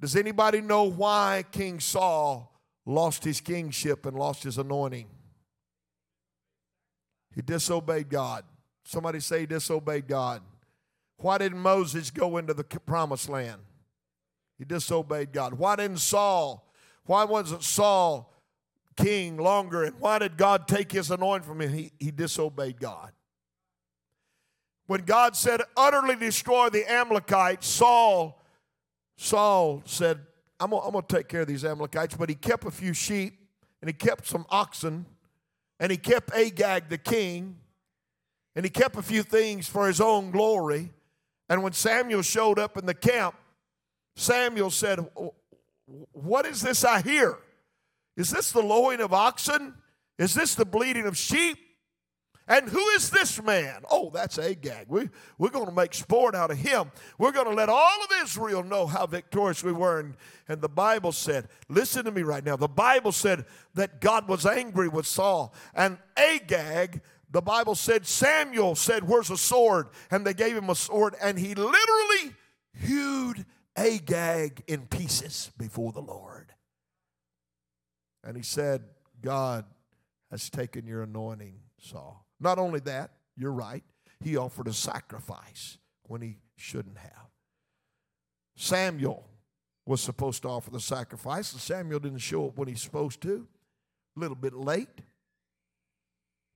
Does 0.00 0.14
anybody 0.14 0.60
know 0.60 0.84
why 0.84 1.44
King 1.50 1.80
Saul 1.80 2.52
lost 2.86 3.24
his 3.24 3.40
kingship 3.40 4.06
and 4.06 4.16
lost 4.16 4.44
his 4.44 4.56
anointing? 4.56 5.08
He 7.34 7.42
disobeyed 7.42 8.08
God. 8.08 8.44
Somebody 8.84 9.20
say 9.20 9.46
disobeyed 9.46 10.06
God. 10.06 10.42
Why 11.18 11.38
didn't 11.38 11.58
Moses 11.58 12.12
go 12.12 12.36
into 12.36 12.54
the 12.54 12.64
promised 12.64 13.28
land? 13.28 13.60
He 14.56 14.64
disobeyed 14.64 15.32
God. 15.32 15.54
Why 15.54 15.74
didn't 15.76 15.98
Saul? 15.98 16.72
Why 17.04 17.24
wasn't 17.24 17.64
Saul 17.64 18.32
king 18.96 19.36
longer? 19.36 19.84
And 19.84 19.98
why 19.98 20.20
did 20.20 20.36
God 20.36 20.68
take 20.68 20.92
his 20.92 21.10
anointing 21.10 21.48
from 21.48 21.60
him? 21.60 21.72
He, 21.72 21.92
he 21.98 22.10
disobeyed 22.12 22.80
God. 22.80 23.12
When 24.88 25.02
God 25.02 25.36
said, 25.36 25.60
utterly 25.76 26.16
destroy 26.16 26.70
the 26.70 26.90
Amalekites, 26.90 27.66
Saul, 27.66 28.42
Saul 29.18 29.82
said, 29.84 30.18
I'm 30.58 30.70
gonna, 30.70 31.02
take 31.06 31.28
care 31.28 31.42
of 31.42 31.46
these 31.46 31.62
Amalekites, 31.62 32.16
but 32.16 32.30
he 32.30 32.34
kept 32.34 32.64
a 32.64 32.70
few 32.70 32.94
sheep 32.94 33.34
and 33.82 33.88
he 33.90 33.92
kept 33.92 34.26
some 34.26 34.46
oxen 34.48 35.04
and 35.78 35.92
he 35.92 35.98
kept 35.98 36.32
Agag 36.34 36.88
the 36.88 36.96
king 36.96 37.58
and 38.56 38.64
he 38.64 38.70
kept 38.70 38.96
a 38.96 39.02
few 39.02 39.22
things 39.22 39.68
for 39.68 39.86
his 39.86 40.00
own 40.00 40.30
glory. 40.30 40.90
And 41.50 41.62
when 41.62 41.74
Samuel 41.74 42.22
showed 42.22 42.58
up 42.58 42.78
in 42.78 42.86
the 42.86 42.94
camp, 42.94 43.34
Samuel 44.16 44.70
said, 44.70 45.06
What 46.12 46.46
is 46.46 46.62
this 46.62 46.82
I 46.82 47.02
hear? 47.02 47.36
Is 48.16 48.30
this 48.30 48.52
the 48.52 48.62
lowing 48.62 49.02
of 49.02 49.12
oxen? 49.12 49.74
Is 50.18 50.32
this 50.32 50.54
the 50.54 50.64
bleating 50.64 51.04
of 51.04 51.14
sheep? 51.14 51.58
And 52.48 52.68
who 52.68 52.84
is 52.90 53.10
this 53.10 53.42
man? 53.42 53.82
Oh, 53.90 54.10
that's 54.12 54.38
Agag. 54.38 54.86
We, 54.88 55.10
we're 55.36 55.50
going 55.50 55.66
to 55.66 55.72
make 55.72 55.92
sport 55.92 56.34
out 56.34 56.50
of 56.50 56.56
him. 56.56 56.90
We're 57.18 57.32
going 57.32 57.46
to 57.46 57.54
let 57.54 57.68
all 57.68 58.02
of 58.02 58.10
Israel 58.22 58.64
know 58.64 58.86
how 58.86 59.06
victorious 59.06 59.62
we 59.62 59.72
were. 59.72 60.00
And, 60.00 60.16
and 60.48 60.60
the 60.60 60.68
Bible 60.68 61.12
said, 61.12 61.48
listen 61.68 62.06
to 62.06 62.10
me 62.10 62.22
right 62.22 62.44
now. 62.44 62.56
The 62.56 62.66
Bible 62.66 63.12
said 63.12 63.44
that 63.74 64.00
God 64.00 64.28
was 64.28 64.46
angry 64.46 64.88
with 64.88 65.06
Saul. 65.06 65.54
And 65.74 65.98
Agag 66.16 67.02
the 67.30 67.42
Bible 67.42 67.74
said 67.74 68.06
Samuel 68.06 68.74
said, 68.74 69.06
Where's 69.06 69.30
a 69.30 69.36
sword? 69.36 69.88
And 70.10 70.26
they 70.26 70.34
gave 70.34 70.56
him 70.56 70.70
a 70.70 70.74
sword, 70.74 71.14
and 71.20 71.38
he 71.38 71.54
literally 71.54 72.34
hewed 72.72 73.44
Agag 73.76 74.64
in 74.66 74.86
pieces 74.86 75.50
before 75.58 75.92
the 75.92 76.00
Lord. 76.00 76.52
And 78.24 78.36
he 78.36 78.42
said, 78.42 78.82
God 79.20 79.64
has 80.30 80.48
taken 80.50 80.86
your 80.86 81.02
anointing, 81.02 81.60
Saul. 81.78 82.27
Not 82.40 82.58
only 82.58 82.80
that, 82.80 83.10
you're 83.36 83.52
right, 83.52 83.84
he 84.20 84.36
offered 84.36 84.68
a 84.68 84.72
sacrifice 84.72 85.78
when 86.06 86.20
he 86.20 86.38
shouldn't 86.56 86.98
have. 86.98 87.28
Samuel 88.56 89.24
was 89.86 90.00
supposed 90.00 90.42
to 90.42 90.48
offer 90.48 90.70
the 90.70 90.80
sacrifice, 90.80 91.52
and 91.52 91.60
Samuel 91.60 92.00
didn't 92.00 92.18
show 92.18 92.48
up 92.48 92.58
when 92.58 92.68
he's 92.68 92.82
supposed 92.82 93.20
to. 93.22 93.46
A 94.16 94.20
little 94.20 94.36
bit 94.36 94.54
late. 94.54 95.00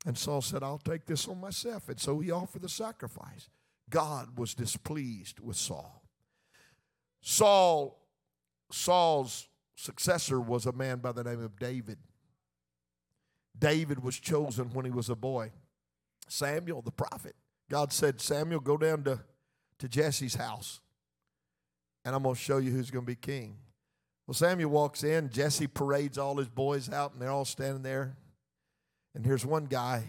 And 0.04 0.18
Saul 0.18 0.42
said, 0.42 0.62
I'll 0.62 0.78
take 0.78 1.06
this 1.06 1.28
on 1.28 1.40
myself. 1.40 1.88
And 1.88 2.00
so 2.00 2.18
he 2.18 2.30
offered 2.30 2.62
the 2.62 2.68
sacrifice. 2.68 3.48
God 3.88 4.36
was 4.36 4.54
displeased 4.54 5.38
with 5.38 5.56
Saul. 5.56 6.02
Saul, 7.20 7.98
Saul's 8.70 9.48
successor 9.76 10.40
was 10.40 10.66
a 10.66 10.72
man 10.72 10.98
by 10.98 11.12
the 11.12 11.22
name 11.22 11.42
of 11.42 11.58
David. 11.58 11.98
David 13.56 14.02
was 14.02 14.18
chosen 14.18 14.70
when 14.72 14.84
he 14.84 14.90
was 14.90 15.08
a 15.08 15.14
boy. 15.14 15.52
Samuel, 16.32 16.80
the 16.80 16.90
prophet, 16.90 17.34
God 17.70 17.92
said, 17.92 18.20
Samuel, 18.20 18.60
go 18.60 18.78
down 18.78 19.04
to, 19.04 19.20
to 19.78 19.88
Jesse's 19.88 20.34
house, 20.34 20.80
and 22.04 22.14
I'm 22.14 22.22
going 22.22 22.34
to 22.34 22.40
show 22.40 22.56
you 22.56 22.70
who's 22.70 22.90
going 22.90 23.04
to 23.04 23.10
be 23.10 23.16
king. 23.16 23.58
Well, 24.26 24.34
Samuel 24.34 24.70
walks 24.70 25.04
in, 25.04 25.28
Jesse 25.28 25.66
parades 25.66 26.16
all 26.16 26.36
his 26.38 26.48
boys 26.48 26.90
out, 26.90 27.12
and 27.12 27.20
they're 27.20 27.30
all 27.30 27.44
standing 27.44 27.82
there. 27.82 28.16
And 29.14 29.26
here's 29.26 29.44
one 29.44 29.66
guy, 29.66 30.04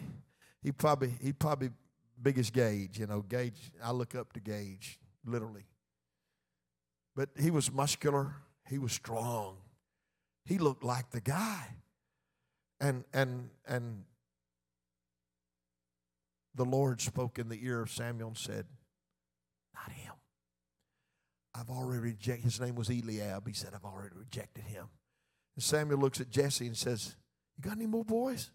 he 0.61 0.71
probably 0.71 1.13
he 1.21 1.33
probably 1.33 1.71
biggest 2.21 2.53
Gage, 2.53 2.99
you 2.99 3.05
know, 3.05 3.21
Gage, 3.21 3.71
I 3.83 3.91
look 3.91 4.15
up 4.15 4.31
to 4.33 4.39
Gage, 4.39 4.99
literally. 5.25 5.65
But 7.17 7.29
he 7.37 7.51
was 7.51 7.69
muscular, 7.69 8.35
he 8.69 8.77
was 8.77 8.93
strong. 8.93 9.57
He 10.45 10.57
looked 10.57 10.85
like 10.85 11.11
the 11.11 11.21
guy. 11.21 11.67
And 12.79 13.03
and 13.13 13.49
and 13.67 14.05
the 16.55 16.65
Lord 16.65 17.01
spoke 17.01 17.39
in 17.39 17.49
the 17.49 17.65
ear 17.65 17.81
of 17.81 17.91
Samuel 17.91 18.29
and 18.29 18.37
said, 18.37 18.65
Not 19.73 19.91
him. 19.91 20.13
I've 21.55 21.69
already 21.69 22.01
rejected. 22.01 22.45
His 22.45 22.59
name 22.59 22.75
was 22.75 22.89
Eliab. 22.89 23.47
He 23.47 23.53
said, 23.53 23.71
I've 23.75 23.85
already 23.85 24.15
rejected 24.15 24.63
him. 24.65 24.85
And 25.55 25.63
Samuel 25.63 25.99
looks 25.99 26.19
at 26.19 26.29
Jesse 26.29 26.67
and 26.67 26.77
says, 26.77 27.15
You 27.57 27.63
got 27.69 27.77
any 27.77 27.87
more 27.87 28.05
boys? 28.05 28.51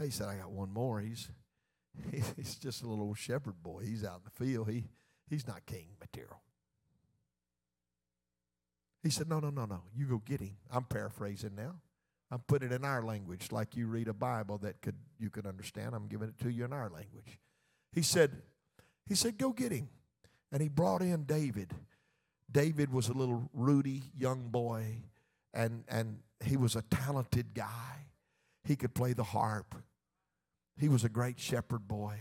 He 0.00 0.10
said, 0.10 0.28
I 0.28 0.36
got 0.36 0.50
one 0.50 0.72
more. 0.72 1.00
He's 1.00 1.30
he's 2.36 2.56
just 2.56 2.82
a 2.82 2.88
little 2.88 3.14
shepherd 3.14 3.62
boy. 3.62 3.82
He's 3.84 4.04
out 4.04 4.20
in 4.24 4.24
the 4.24 4.44
field. 4.44 4.70
He 4.70 4.84
he's 5.28 5.46
not 5.46 5.66
king 5.66 5.88
material. 6.00 6.40
He 9.02 9.10
said, 9.10 9.28
No, 9.28 9.40
no, 9.40 9.50
no, 9.50 9.66
no. 9.66 9.82
You 9.94 10.06
go 10.06 10.22
get 10.24 10.40
him. 10.40 10.56
I'm 10.70 10.84
paraphrasing 10.84 11.54
now. 11.56 11.74
I'm 12.32 12.40
putting 12.46 12.72
it 12.72 12.74
in 12.74 12.82
our 12.82 13.02
language, 13.02 13.52
like 13.52 13.76
you 13.76 13.86
read 13.86 14.08
a 14.08 14.14
Bible 14.14 14.56
that 14.62 14.80
could 14.80 14.96
you 15.18 15.28
could 15.28 15.46
understand. 15.46 15.94
I'm 15.94 16.06
giving 16.08 16.28
it 16.28 16.38
to 16.38 16.50
you 16.50 16.64
in 16.64 16.72
our 16.72 16.88
language. 16.88 17.38
He 17.92 18.00
said, 18.00 18.30
He 19.06 19.14
said, 19.14 19.36
Go 19.36 19.52
get 19.52 19.70
him. 19.70 19.90
And 20.50 20.62
he 20.62 20.68
brought 20.68 21.02
in 21.02 21.24
David. 21.24 21.74
David 22.50 22.90
was 22.90 23.08
a 23.08 23.12
little 23.12 23.50
ruddy 23.52 24.02
young 24.16 24.48
boy, 24.48 25.02
and, 25.52 25.84
and 25.88 26.20
he 26.42 26.56
was 26.56 26.74
a 26.74 26.82
talented 26.82 27.52
guy. 27.54 28.06
He 28.64 28.76
could 28.76 28.94
play 28.94 29.12
the 29.12 29.24
harp. 29.24 29.74
He 30.78 30.88
was 30.88 31.04
a 31.04 31.10
great 31.10 31.38
shepherd 31.38 31.86
boy. 31.86 32.16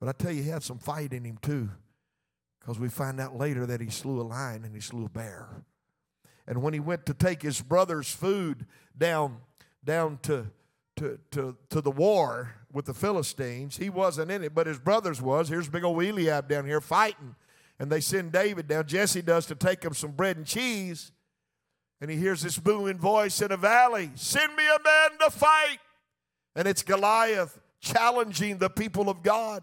But 0.00 0.08
I 0.08 0.12
tell 0.12 0.32
you, 0.32 0.42
he 0.42 0.48
had 0.48 0.62
some 0.62 0.78
fight 0.78 1.12
in 1.12 1.24
him 1.24 1.38
too, 1.42 1.68
because 2.60 2.78
we 2.78 2.88
find 2.88 3.20
out 3.20 3.36
later 3.36 3.66
that 3.66 3.82
he 3.82 3.90
slew 3.90 4.20
a 4.20 4.22
lion 4.22 4.64
and 4.64 4.74
he 4.74 4.80
slew 4.80 5.04
a 5.04 5.10
bear. 5.10 5.64
And 6.48 6.62
when 6.62 6.72
he 6.72 6.80
went 6.80 7.04
to 7.06 7.14
take 7.14 7.42
his 7.42 7.60
brother's 7.60 8.10
food 8.10 8.64
down, 8.96 9.36
down 9.84 10.18
to, 10.22 10.46
to, 10.96 11.18
to, 11.32 11.56
to 11.68 11.80
the 11.82 11.90
war 11.90 12.54
with 12.72 12.86
the 12.86 12.94
Philistines, 12.94 13.76
he 13.76 13.90
wasn't 13.90 14.30
in 14.30 14.42
it, 14.42 14.54
but 14.54 14.66
his 14.66 14.78
brothers 14.78 15.20
was. 15.20 15.50
Here's 15.50 15.68
big 15.68 15.84
old 15.84 16.02
Eliab 16.02 16.48
down 16.48 16.64
here 16.64 16.80
fighting. 16.80 17.36
And 17.78 17.92
they 17.92 18.00
send 18.00 18.32
David 18.32 18.66
down. 18.66 18.86
Jesse 18.86 19.20
does 19.20 19.44
to 19.46 19.54
take 19.54 19.84
him 19.84 19.92
some 19.92 20.12
bread 20.12 20.38
and 20.38 20.46
cheese. 20.46 21.12
And 22.00 22.10
he 22.10 22.16
hears 22.16 22.40
this 22.40 22.58
booming 22.58 22.98
voice 22.98 23.42
in 23.42 23.52
a 23.52 23.56
valley 23.56 24.10
Send 24.14 24.56
me 24.56 24.64
a 24.66 24.82
man 24.82 25.18
to 25.20 25.30
fight. 25.30 25.78
And 26.56 26.66
it's 26.66 26.82
Goliath 26.82 27.60
challenging 27.78 28.56
the 28.56 28.70
people 28.70 29.10
of 29.10 29.22
God. 29.22 29.62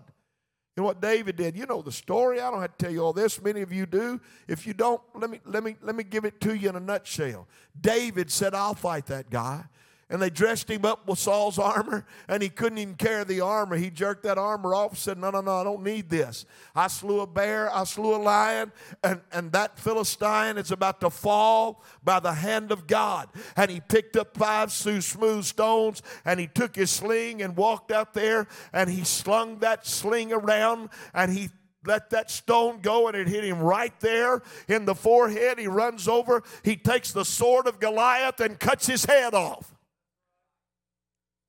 You 0.75 0.81
know 0.81 0.87
what 0.87 1.01
David 1.01 1.37
did? 1.37 1.55
You 1.55 1.65
know 1.65 1.81
the 1.81 1.91
story. 1.91 2.41
I 2.41 2.51
don't 2.51 2.59
have 2.59 2.77
to 2.77 2.85
tell 2.85 2.93
you 2.93 3.01
all 3.01 3.13
this. 3.13 3.41
Many 3.41 3.61
of 3.61 3.71
you 3.71 3.85
do. 3.85 4.19
If 4.45 4.67
you 4.67 4.73
don't, 4.73 5.01
let 5.13 5.29
me 5.29 5.39
let 5.45 5.63
me 5.63 5.77
let 5.81 5.95
me 5.95 6.03
give 6.03 6.25
it 6.25 6.41
to 6.41 6.53
you 6.53 6.67
in 6.67 6.75
a 6.75 6.81
nutshell. 6.81 7.47
David 7.79 8.29
said, 8.29 8.53
"I'll 8.53 8.75
fight 8.75 9.05
that 9.05 9.29
guy." 9.29 9.63
And 10.07 10.21
they 10.21 10.29
dressed 10.29 10.69
him 10.69 10.85
up 10.85 11.07
with 11.07 11.17
Saul's 11.17 11.57
armor, 11.57 12.05
and 12.27 12.43
he 12.43 12.49
couldn't 12.49 12.77
even 12.77 12.93
carry 12.93 13.23
the 13.23 13.41
armor. 13.41 13.75
He 13.75 13.89
jerked 13.89 14.23
that 14.23 14.37
armor 14.37 14.75
off 14.75 14.91
and 14.91 14.97
said, 14.99 15.17
No, 15.17 15.31
no, 15.31 15.41
no, 15.41 15.55
I 15.55 15.63
don't 15.63 15.83
need 15.83 16.09
this. 16.09 16.45
I 16.75 16.87
slew 16.87 17.21
a 17.21 17.27
bear, 17.27 17.73
I 17.73 17.85
slew 17.85 18.15
a 18.15 18.17
lion, 18.17 18.71
and, 19.03 19.21
and 19.31 19.51
that 19.53 19.79
Philistine 19.79 20.57
is 20.57 20.71
about 20.71 21.01
to 21.01 21.09
fall 21.09 21.83
by 22.03 22.19
the 22.19 22.33
hand 22.33 22.71
of 22.71 22.85
God. 22.85 23.29
And 23.55 23.71
he 23.71 23.79
picked 23.79 24.15
up 24.15 24.37
five 24.37 24.71
smooth 24.71 25.43
stones, 25.43 26.03
and 26.23 26.39
he 26.39 26.47
took 26.47 26.75
his 26.75 26.91
sling 26.91 27.41
and 27.41 27.57
walked 27.57 27.91
out 27.91 28.13
there, 28.13 28.47
and 28.73 28.89
he 28.89 29.03
slung 29.03 29.59
that 29.59 29.87
sling 29.87 30.31
around, 30.31 30.89
and 31.15 31.31
he 31.31 31.49
let 31.87 32.09
that 32.09 32.31
stone 32.31 32.79
go 32.81 33.07
and 33.07 33.15
it 33.15 33.27
hit 33.27 33.43
him 33.43 33.59
right 33.59 33.93
there 33.99 34.41
in 34.67 34.85
the 34.85 34.95
forehead. 34.95 35.59
He 35.59 35.67
runs 35.67 36.07
over, 36.07 36.41
he 36.63 36.75
takes 36.75 37.11
the 37.11 37.23
sword 37.23 37.67
of 37.67 37.79
Goliath 37.79 38.39
and 38.39 38.59
cuts 38.59 38.87
his 38.87 39.05
head 39.05 39.35
off 39.35 39.74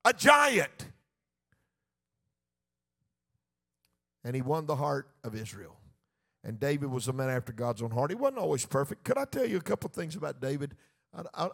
a 0.06 0.12
giant. 0.12 0.86
And 4.24 4.34
he 4.34 4.42
won 4.42 4.66
the 4.66 4.76
heart 4.76 5.08
of 5.24 5.34
Israel. 5.34 5.76
And 6.44 6.60
David 6.60 6.90
was 6.90 7.08
a 7.08 7.12
man 7.12 7.28
after 7.28 7.52
God's 7.52 7.82
own 7.82 7.90
heart. 7.90 8.10
He 8.10 8.14
wasn't 8.14 8.38
always 8.38 8.64
perfect. 8.64 9.04
Could 9.04 9.18
I 9.18 9.24
tell 9.24 9.44
you 9.46 9.56
a 9.56 9.62
couple 9.62 9.90
things 9.90 10.14
about 10.14 10.40
David? 10.40 10.76
I, 11.34 11.48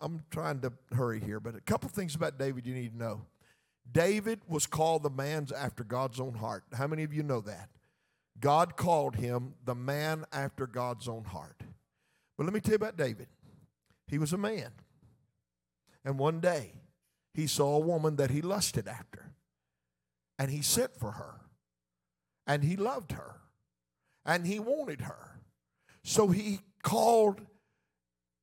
am 0.00 0.22
trying 0.30 0.60
to 0.60 0.72
hurry 0.92 1.20
here, 1.20 1.40
but 1.40 1.54
a 1.54 1.60
couple 1.60 1.88
things 1.90 2.14
about 2.14 2.38
David 2.38 2.66
you 2.66 2.74
need 2.74 2.92
to 2.92 2.98
know. 2.98 3.22
David 3.90 4.40
was 4.46 4.66
called 4.66 5.02
the 5.02 5.10
man 5.10 5.48
after 5.56 5.84
God's 5.84 6.20
own 6.20 6.34
heart. 6.34 6.64
How 6.72 6.86
many 6.86 7.02
of 7.02 7.12
you 7.12 7.22
know 7.22 7.40
that? 7.42 7.68
God 8.40 8.76
called 8.76 9.16
him 9.16 9.54
the 9.64 9.74
man 9.74 10.24
after 10.32 10.66
God's 10.66 11.08
own 11.08 11.24
heart. 11.24 11.62
But 12.36 12.44
let 12.44 12.52
me 12.52 12.60
tell 12.60 12.72
you 12.72 12.76
about 12.76 12.96
David. 12.96 13.26
He 14.06 14.18
was 14.18 14.32
a 14.32 14.38
man. 14.38 14.70
And 16.04 16.18
one 16.18 16.40
day, 16.40 16.72
he 17.34 17.46
saw 17.46 17.76
a 17.76 17.80
woman 17.80 18.16
that 18.16 18.30
he 18.30 18.42
lusted 18.42 18.88
after. 18.88 19.32
And 20.38 20.50
he 20.50 20.62
sent 20.62 20.96
for 20.96 21.12
her. 21.12 21.40
And 22.46 22.64
he 22.64 22.76
loved 22.76 23.12
her. 23.12 23.40
And 24.24 24.46
he 24.46 24.58
wanted 24.58 25.02
her. 25.02 25.40
So 26.02 26.28
he 26.28 26.60
called 26.82 27.40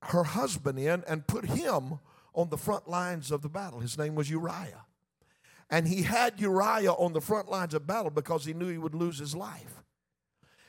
her 0.03 0.23
husband 0.23 0.79
in 0.79 1.03
and 1.07 1.27
put 1.27 1.45
him 1.45 1.99
on 2.33 2.49
the 2.49 2.57
front 2.57 2.87
lines 2.87 3.31
of 3.31 3.41
the 3.41 3.49
battle. 3.49 3.79
His 3.79 3.97
name 3.97 4.15
was 4.15 4.29
Uriah. 4.29 4.85
And 5.69 5.87
he 5.87 6.03
had 6.03 6.39
Uriah 6.39 6.91
on 6.91 7.13
the 7.13 7.21
front 7.21 7.49
lines 7.49 7.73
of 7.73 7.87
battle 7.87 8.11
because 8.11 8.45
he 8.45 8.53
knew 8.53 8.67
he 8.67 8.77
would 8.77 8.93
lose 8.93 9.17
his 9.17 9.35
life. 9.35 9.83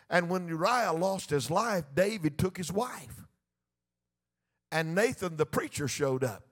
And 0.08 0.30
when 0.30 0.48
Uriah 0.48 0.92
lost 0.92 1.30
his 1.30 1.50
life, 1.50 1.84
David 1.94 2.38
took 2.38 2.56
his 2.56 2.72
wife. 2.72 3.24
And 4.72 4.94
Nathan 4.94 5.36
the 5.36 5.46
preacher 5.46 5.88
showed 5.88 6.24
up 6.24 6.44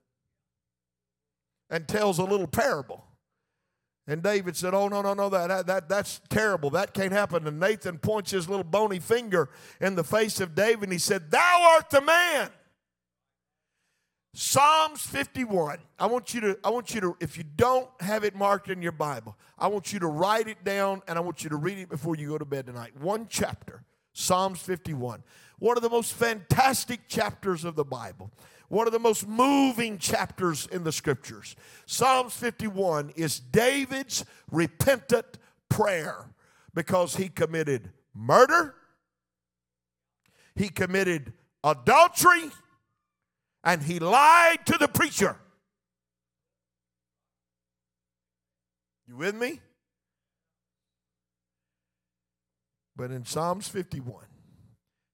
and 1.74 1.88
tells 1.88 2.20
a 2.20 2.24
little 2.24 2.46
parable. 2.46 3.04
And 4.06 4.22
David 4.22 4.56
said, 4.56 4.74
Oh, 4.74 4.86
no, 4.86 5.02
no, 5.02 5.12
no, 5.12 5.28
that, 5.28 5.66
that, 5.66 5.88
that's 5.88 6.20
terrible. 6.28 6.70
That 6.70 6.94
can't 6.94 7.12
happen. 7.12 7.48
And 7.48 7.58
Nathan 7.58 7.98
points 7.98 8.30
his 8.30 8.48
little 8.48 8.64
bony 8.64 9.00
finger 9.00 9.50
in 9.80 9.96
the 9.96 10.04
face 10.04 10.38
of 10.38 10.54
David 10.54 10.84
and 10.84 10.92
he 10.92 11.00
said, 11.00 11.32
Thou 11.32 11.74
art 11.74 11.90
the 11.90 12.00
man. 12.00 12.50
Psalms 14.34 15.00
51. 15.02 15.78
I 15.98 16.06
want 16.06 16.32
you 16.32 16.42
to, 16.42 16.58
I 16.62 16.70
want 16.70 16.94
you 16.94 17.00
to, 17.00 17.16
if 17.18 17.36
you 17.36 17.42
don't 17.56 17.88
have 18.00 18.22
it 18.22 18.36
marked 18.36 18.70
in 18.70 18.80
your 18.80 18.92
Bible, 18.92 19.36
I 19.58 19.66
want 19.66 19.92
you 19.92 19.98
to 19.98 20.06
write 20.06 20.46
it 20.46 20.62
down 20.62 21.02
and 21.08 21.18
I 21.18 21.22
want 21.22 21.42
you 21.42 21.50
to 21.50 21.56
read 21.56 21.78
it 21.78 21.88
before 21.88 22.14
you 22.14 22.28
go 22.28 22.38
to 22.38 22.44
bed 22.44 22.66
tonight. 22.66 22.92
One 23.00 23.26
chapter, 23.28 23.82
Psalms 24.12 24.60
51. 24.60 25.24
One 25.58 25.76
of 25.76 25.82
the 25.82 25.90
most 25.90 26.12
fantastic 26.12 27.08
chapters 27.08 27.64
of 27.64 27.74
the 27.74 27.84
Bible 27.84 28.30
one 28.68 28.86
of 28.86 28.92
the 28.92 28.98
most 28.98 29.26
moving 29.26 29.98
chapters 29.98 30.66
in 30.66 30.84
the 30.84 30.92
scriptures. 30.92 31.56
Psalms 31.86 32.34
51 32.34 33.12
is 33.16 33.38
David's 33.38 34.24
repentant 34.50 35.38
prayer 35.68 36.30
because 36.74 37.16
he 37.16 37.28
committed 37.28 37.90
murder, 38.14 38.74
he 40.54 40.68
committed 40.68 41.32
adultery, 41.62 42.50
and 43.62 43.82
he 43.82 43.98
lied 43.98 44.64
to 44.66 44.78
the 44.78 44.88
preacher. 44.88 45.36
You 49.06 49.16
with 49.16 49.34
me? 49.34 49.60
But 52.96 53.10
in 53.10 53.24
Psalms 53.24 53.68
51, 53.68 54.24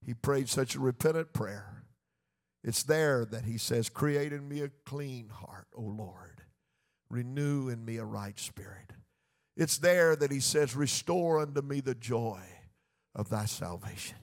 he 0.04 0.14
prayed 0.14 0.48
such 0.48 0.74
a 0.74 0.80
repentant 0.80 1.32
prayer 1.32 1.79
it's 2.62 2.82
there 2.82 3.24
that 3.26 3.44
he 3.44 3.58
says, 3.58 3.88
Create 3.88 4.32
in 4.32 4.48
me 4.48 4.60
a 4.62 4.70
clean 4.84 5.28
heart, 5.28 5.66
O 5.74 5.82
Lord. 5.82 6.42
Renew 7.08 7.68
in 7.68 7.84
me 7.84 7.96
a 7.96 8.04
right 8.04 8.38
spirit. 8.38 8.92
It's 9.56 9.78
there 9.78 10.14
that 10.16 10.30
he 10.30 10.40
says, 10.40 10.76
Restore 10.76 11.40
unto 11.40 11.62
me 11.62 11.80
the 11.80 11.94
joy 11.94 12.40
of 13.14 13.28
thy 13.28 13.46
salvation. 13.46 14.18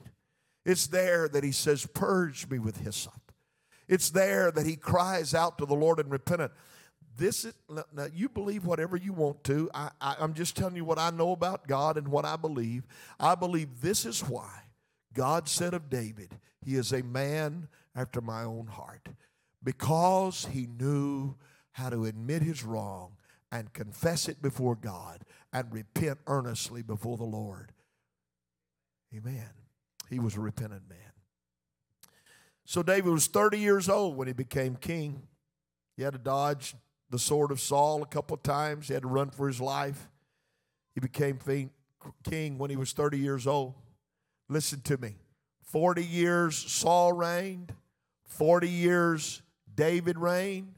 It's 0.64 0.86
there 0.86 1.28
that 1.28 1.44
he 1.44 1.52
says, 1.52 1.86
Purge 1.86 2.48
me 2.48 2.58
with 2.58 2.78
hyssop. 2.78 3.32
It's 3.88 4.10
there 4.10 4.50
that 4.50 4.66
he 4.66 4.76
cries 4.76 5.34
out 5.34 5.58
to 5.58 5.66
the 5.66 5.74
Lord 5.74 5.98
in 5.98 6.08
repentance. 6.08 6.52
This 7.16 7.44
is 7.44 7.54
now 7.92 8.06
you 8.14 8.28
believe 8.28 8.64
whatever 8.64 8.96
you 8.96 9.12
want 9.12 9.42
to. 9.44 9.68
I, 9.74 9.90
I, 10.00 10.16
I'm 10.20 10.34
just 10.34 10.56
telling 10.56 10.76
you 10.76 10.84
what 10.84 11.00
I 11.00 11.10
know 11.10 11.32
about 11.32 11.66
God 11.66 11.98
and 11.98 12.08
what 12.08 12.24
I 12.24 12.36
believe. 12.36 12.86
I 13.18 13.34
believe 13.34 13.80
this 13.80 14.06
is 14.06 14.20
why 14.20 14.62
God 15.14 15.48
said 15.48 15.74
of 15.74 15.90
David, 15.90 16.38
He 16.64 16.76
is 16.76 16.92
a 16.92 17.02
man 17.02 17.68
after 17.98 18.20
my 18.20 18.44
own 18.44 18.68
heart 18.68 19.08
because 19.64 20.46
he 20.52 20.66
knew 20.66 21.34
how 21.72 21.90
to 21.90 22.04
admit 22.04 22.42
his 22.42 22.62
wrong 22.62 23.16
and 23.50 23.72
confess 23.72 24.28
it 24.28 24.40
before 24.40 24.76
God 24.76 25.24
and 25.52 25.72
repent 25.72 26.18
earnestly 26.26 26.82
before 26.82 27.16
the 27.16 27.24
Lord. 27.24 27.72
Amen. 29.16 29.50
He 30.08 30.20
was 30.20 30.36
a 30.36 30.40
repentant 30.40 30.88
man. 30.88 30.98
So 32.64 32.82
David 32.82 33.10
was 33.10 33.26
30 33.26 33.58
years 33.58 33.88
old 33.88 34.16
when 34.16 34.28
he 34.28 34.34
became 34.34 34.76
king. 34.76 35.22
He 35.96 36.02
had 36.02 36.12
to 36.12 36.18
dodge 36.18 36.74
the 37.10 37.18
sword 37.18 37.50
of 37.50 37.58
Saul 37.60 38.02
a 38.02 38.06
couple 38.06 38.34
of 38.36 38.42
times. 38.42 38.88
He 38.88 38.94
had 38.94 39.02
to 39.02 39.08
run 39.08 39.30
for 39.30 39.48
his 39.48 39.60
life. 39.60 40.08
He 40.94 41.00
became 41.00 41.38
king 42.22 42.58
when 42.58 42.70
he 42.70 42.76
was 42.76 42.92
30 42.92 43.18
years 43.18 43.46
old. 43.46 43.74
Listen 44.48 44.82
to 44.82 44.98
me. 44.98 45.16
40 45.62 46.04
years 46.04 46.56
Saul 46.56 47.12
reigned, 47.12 47.72
40 48.28 48.68
years 48.68 49.42
David 49.74 50.18
reigned, 50.18 50.74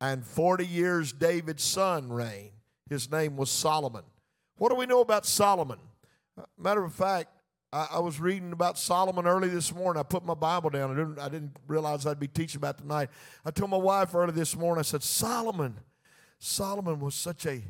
and 0.00 0.24
40 0.24 0.66
years 0.66 1.12
David's 1.12 1.62
son 1.62 2.10
reigned. 2.10 2.52
His 2.88 3.10
name 3.10 3.36
was 3.36 3.50
Solomon. 3.50 4.02
What 4.58 4.70
do 4.70 4.76
we 4.76 4.86
know 4.86 5.00
about 5.00 5.26
Solomon? 5.26 5.78
Uh, 6.38 6.44
matter 6.58 6.84
of 6.84 6.94
fact, 6.94 7.28
I, 7.72 7.88
I, 7.92 7.98
was 7.98 8.20
reading 8.20 8.52
about 8.52 8.78
Solomon 8.78 9.26
early 9.26 9.48
this 9.48 9.74
morning. 9.74 10.00
I 10.00 10.02
put 10.02 10.24
my 10.24 10.34
Bible 10.34 10.70
down. 10.70 10.92
I 10.92 10.94
didn't, 10.94 11.18
I 11.18 11.28
didn't 11.28 11.56
realize 11.66 12.06
I'd 12.06 12.20
be 12.20 12.28
teaching 12.28 12.58
about 12.58 12.78
tonight. 12.78 13.10
I 13.44 13.50
told 13.50 13.70
my 13.70 13.76
wife 13.76 14.14
early 14.14 14.32
this 14.32 14.56
morning, 14.56 14.78
I 14.78 14.82
said, 14.82 15.02
Solomon, 15.02 15.76
Solomon 16.38 17.00
was 17.00 17.14
such 17.14 17.46
a 17.46 17.62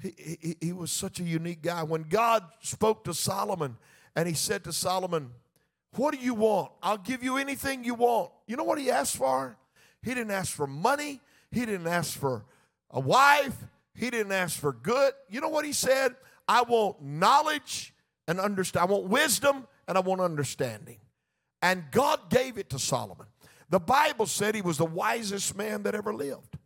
he, 0.00 0.14
he, 0.40 0.56
he 0.60 0.72
was 0.72 0.90
such 0.90 1.20
a 1.20 1.22
unique 1.22 1.62
guy. 1.62 1.82
When 1.82 2.02
God 2.02 2.44
spoke 2.60 3.04
to 3.04 3.14
Solomon 3.14 3.76
and 4.16 4.28
he 4.28 4.34
said 4.34 4.64
to 4.64 4.72
Solomon, 4.72 5.30
What 5.96 6.14
do 6.14 6.20
you 6.20 6.34
want? 6.34 6.72
I'll 6.82 6.98
give 6.98 7.22
you 7.22 7.36
anything 7.36 7.84
you 7.84 7.94
want. 7.94 8.30
You 8.46 8.56
know 8.56 8.64
what 8.64 8.78
he 8.78 8.90
asked 8.90 9.16
for? 9.16 9.56
He 10.02 10.14
didn't 10.14 10.32
ask 10.32 10.52
for 10.52 10.66
money. 10.66 11.20
He 11.50 11.64
didn't 11.64 11.86
ask 11.86 12.18
for 12.18 12.44
a 12.90 13.00
wife. 13.00 13.56
He 13.94 14.10
didn't 14.10 14.32
ask 14.32 14.58
for 14.58 14.72
good. 14.72 15.12
You 15.28 15.40
know 15.40 15.48
what 15.48 15.64
he 15.64 15.72
said? 15.72 16.16
I 16.48 16.62
want 16.62 17.00
knowledge 17.00 17.94
and 18.26 18.40
understand. 18.40 18.88
I 18.88 18.92
want 18.92 19.04
wisdom 19.04 19.66
and 19.86 19.96
I 19.96 20.00
want 20.00 20.20
understanding. 20.20 20.98
And 21.62 21.84
God 21.90 22.28
gave 22.28 22.58
it 22.58 22.70
to 22.70 22.78
Solomon. 22.78 23.26
The 23.70 23.80
Bible 23.80 24.26
said 24.26 24.54
he 24.54 24.62
was 24.62 24.78
the 24.78 24.84
wisest 24.84 25.56
man 25.56 25.84
that 25.84 25.94
ever 25.94 26.12
lived. 26.12 26.58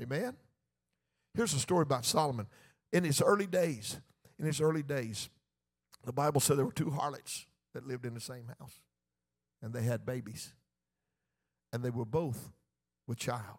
Amen. 0.00 0.36
Here's 1.34 1.54
a 1.54 1.58
story 1.58 1.82
about 1.82 2.04
Solomon. 2.04 2.46
In 2.92 3.04
his 3.04 3.22
early 3.22 3.46
days, 3.46 3.98
in 4.38 4.44
his 4.44 4.60
early 4.60 4.82
days, 4.82 5.30
the 6.04 6.12
Bible 6.12 6.40
said 6.40 6.58
there 6.58 6.64
were 6.64 6.72
two 6.72 6.90
harlots 6.90 7.46
that 7.74 7.86
lived 7.86 8.04
in 8.04 8.14
the 8.14 8.20
same 8.20 8.46
house, 8.58 8.80
and 9.62 9.72
they 9.72 9.82
had 9.82 10.04
babies, 10.04 10.52
and 11.72 11.84
they 11.84 11.90
were 11.90 12.04
both 12.04 12.50
with 13.06 13.18
child. 13.18 13.58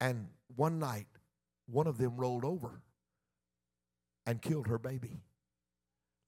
And 0.00 0.28
one 0.54 0.78
night, 0.78 1.06
one 1.66 1.86
of 1.86 1.98
them 1.98 2.16
rolled 2.16 2.44
over 2.44 2.82
and 4.26 4.40
killed 4.40 4.68
her 4.68 4.78
baby, 4.78 5.22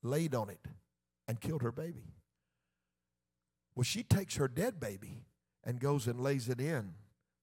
laid 0.02 0.34
on 0.34 0.48
it 0.48 0.66
and 1.26 1.40
killed 1.40 1.62
her 1.62 1.72
baby. 1.72 2.14
Well, 3.74 3.84
she 3.84 4.02
takes 4.02 4.36
her 4.36 4.48
dead 4.48 4.78
baby 4.78 5.24
and 5.64 5.80
goes 5.80 6.06
and 6.06 6.20
lays 6.20 6.48
it 6.48 6.60
in 6.60 6.94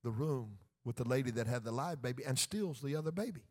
the 0.04 0.12
room 0.12 0.58
with 0.84 0.96
the 0.96 1.08
lady 1.08 1.32
that 1.32 1.48
had 1.48 1.64
the 1.64 1.72
live 1.72 2.02
baby 2.02 2.24
and 2.26 2.38
steals 2.40 2.82
the 2.82 2.96
other 2.96 3.12
baby. 3.12 3.42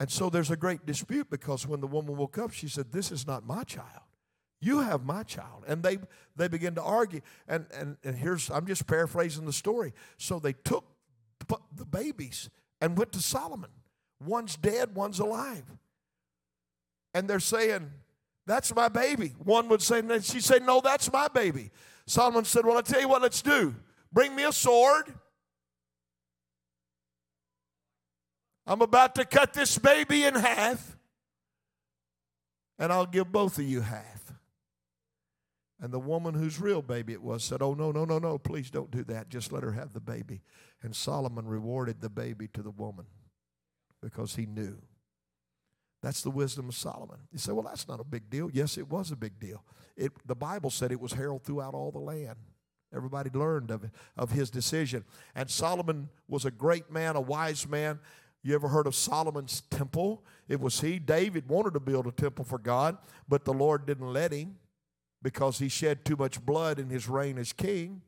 And 0.00 0.10
so 0.10 0.30
there's 0.30 0.50
a 0.50 0.56
great 0.56 0.86
dispute 0.86 1.28
because 1.28 1.66
when 1.66 1.80
the 1.80 1.86
woman 1.86 2.16
woke 2.16 2.38
up, 2.38 2.52
she 2.52 2.68
said, 2.68 2.92
This 2.92 3.10
is 3.10 3.26
not 3.26 3.44
my 3.44 3.64
child. 3.64 4.02
You 4.60 4.80
have 4.80 5.04
my 5.04 5.22
child. 5.22 5.64
And 5.66 5.82
they, 5.82 5.98
they 6.36 6.48
begin 6.48 6.74
to 6.76 6.82
argue. 6.82 7.20
And, 7.46 7.66
and, 7.72 7.96
and 8.02 8.16
here's, 8.16 8.50
I'm 8.50 8.66
just 8.66 8.86
paraphrasing 8.86 9.44
the 9.44 9.52
story. 9.52 9.92
So 10.16 10.38
they 10.38 10.52
took 10.52 10.84
the 11.74 11.84
babies 11.84 12.50
and 12.80 12.96
went 12.96 13.12
to 13.12 13.20
Solomon. 13.20 13.70
One's 14.24 14.56
dead, 14.56 14.94
one's 14.94 15.18
alive. 15.18 15.64
And 17.14 17.28
they're 17.28 17.40
saying, 17.40 17.90
That's 18.46 18.74
my 18.74 18.88
baby. 18.88 19.34
One 19.38 19.68
would 19.68 19.82
say, 19.82 20.00
and 20.00 20.24
She 20.24 20.40
said, 20.40 20.64
No, 20.64 20.80
that's 20.80 21.12
my 21.12 21.28
baby. 21.28 21.70
Solomon 22.06 22.44
said, 22.44 22.64
Well, 22.64 22.78
I 22.78 22.82
tell 22.82 23.00
you 23.00 23.08
what, 23.08 23.22
let's 23.22 23.42
do. 23.42 23.74
Bring 24.12 24.34
me 24.34 24.44
a 24.44 24.52
sword 24.52 25.12
I'm 28.68 28.82
about 28.82 29.14
to 29.14 29.24
cut 29.24 29.54
this 29.54 29.78
baby 29.78 30.24
in 30.24 30.34
half, 30.34 30.98
and 32.78 32.92
I'll 32.92 33.06
give 33.06 33.32
both 33.32 33.58
of 33.58 33.64
you 33.64 33.80
half. 33.80 34.34
And 35.80 35.90
the 35.90 35.98
woman 35.98 36.34
whose 36.34 36.60
real 36.60 36.82
baby 36.82 37.14
it 37.14 37.22
was 37.22 37.42
said, 37.42 37.62
Oh, 37.62 37.72
no, 37.72 37.92
no, 37.92 38.04
no, 38.04 38.18
no, 38.18 38.36
please 38.36 38.70
don't 38.70 38.90
do 38.90 39.04
that. 39.04 39.30
Just 39.30 39.52
let 39.52 39.62
her 39.62 39.72
have 39.72 39.94
the 39.94 40.00
baby. 40.00 40.42
And 40.82 40.94
Solomon 40.94 41.46
rewarded 41.46 42.00
the 42.00 42.10
baby 42.10 42.48
to 42.48 42.62
the 42.62 42.70
woman 42.70 43.06
because 44.02 44.34
he 44.34 44.44
knew. 44.44 44.76
That's 46.02 46.22
the 46.22 46.30
wisdom 46.30 46.68
of 46.68 46.74
Solomon. 46.74 47.18
You 47.32 47.38
say, 47.38 47.52
well, 47.52 47.64
that's 47.64 47.88
not 47.88 48.00
a 48.00 48.04
big 48.04 48.28
deal. 48.28 48.50
Yes, 48.52 48.76
it 48.76 48.88
was 48.88 49.10
a 49.12 49.16
big 49.16 49.40
deal. 49.40 49.64
It, 49.96 50.12
the 50.26 50.34
Bible 50.34 50.70
said 50.70 50.92
it 50.92 51.00
was 51.00 51.12
heralded 51.12 51.46
throughout 51.46 51.74
all 51.74 51.90
the 51.90 51.98
land. 51.98 52.36
Everybody 52.94 53.30
learned 53.32 53.70
of, 53.70 53.90
of 54.16 54.30
his 54.30 54.50
decision. 54.50 55.04
And 55.34 55.50
Solomon 55.50 56.08
was 56.28 56.44
a 56.44 56.50
great 56.50 56.90
man, 56.90 57.16
a 57.16 57.20
wise 57.20 57.68
man, 57.68 58.00
you 58.48 58.54
ever 58.54 58.68
heard 58.68 58.86
of 58.86 58.94
Solomon's 58.94 59.62
temple? 59.70 60.24
It 60.48 60.60
was 60.60 60.80
he. 60.80 60.98
David 60.98 61.48
wanted 61.48 61.74
to 61.74 61.80
build 61.80 62.06
a 62.06 62.12
temple 62.12 62.44
for 62.44 62.58
God, 62.58 62.96
but 63.28 63.44
the 63.44 63.52
Lord 63.52 63.86
didn't 63.86 64.12
let 64.12 64.32
him 64.32 64.56
because 65.22 65.58
he 65.58 65.68
shed 65.68 66.04
too 66.04 66.16
much 66.16 66.44
blood 66.44 66.78
in 66.78 66.88
his 66.88 67.08
reign 67.08 67.38
as 67.38 67.52
king. 67.52 68.02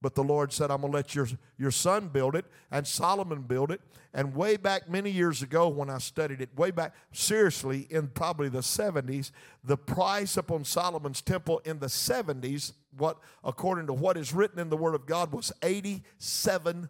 But 0.00 0.14
the 0.14 0.22
Lord 0.22 0.52
said, 0.52 0.70
I'm 0.70 0.80
going 0.80 0.92
to 0.92 0.96
let 0.96 1.14
your, 1.14 1.26
your 1.58 1.72
son 1.72 2.08
build 2.08 2.36
it. 2.36 2.44
And 2.70 2.86
Solomon 2.86 3.42
built 3.42 3.72
it. 3.72 3.80
And 4.14 4.34
way 4.34 4.56
back 4.56 4.88
many 4.88 5.10
years 5.10 5.42
ago, 5.42 5.68
when 5.68 5.90
I 5.90 5.98
studied 5.98 6.40
it, 6.40 6.56
way 6.56 6.70
back, 6.70 6.94
seriously, 7.12 7.88
in 7.90 8.06
probably 8.06 8.48
the 8.48 8.60
70s, 8.60 9.32
the 9.64 9.76
price 9.76 10.36
upon 10.36 10.64
Solomon's 10.64 11.20
temple 11.20 11.60
in 11.64 11.80
the 11.80 11.88
70s, 11.88 12.72
what 12.96 13.18
according 13.42 13.88
to 13.88 13.92
what 13.92 14.16
is 14.16 14.32
written 14.32 14.60
in 14.60 14.70
the 14.70 14.76
Word 14.76 14.94
of 14.94 15.04
God, 15.04 15.32
was 15.32 15.52
87 15.62 16.88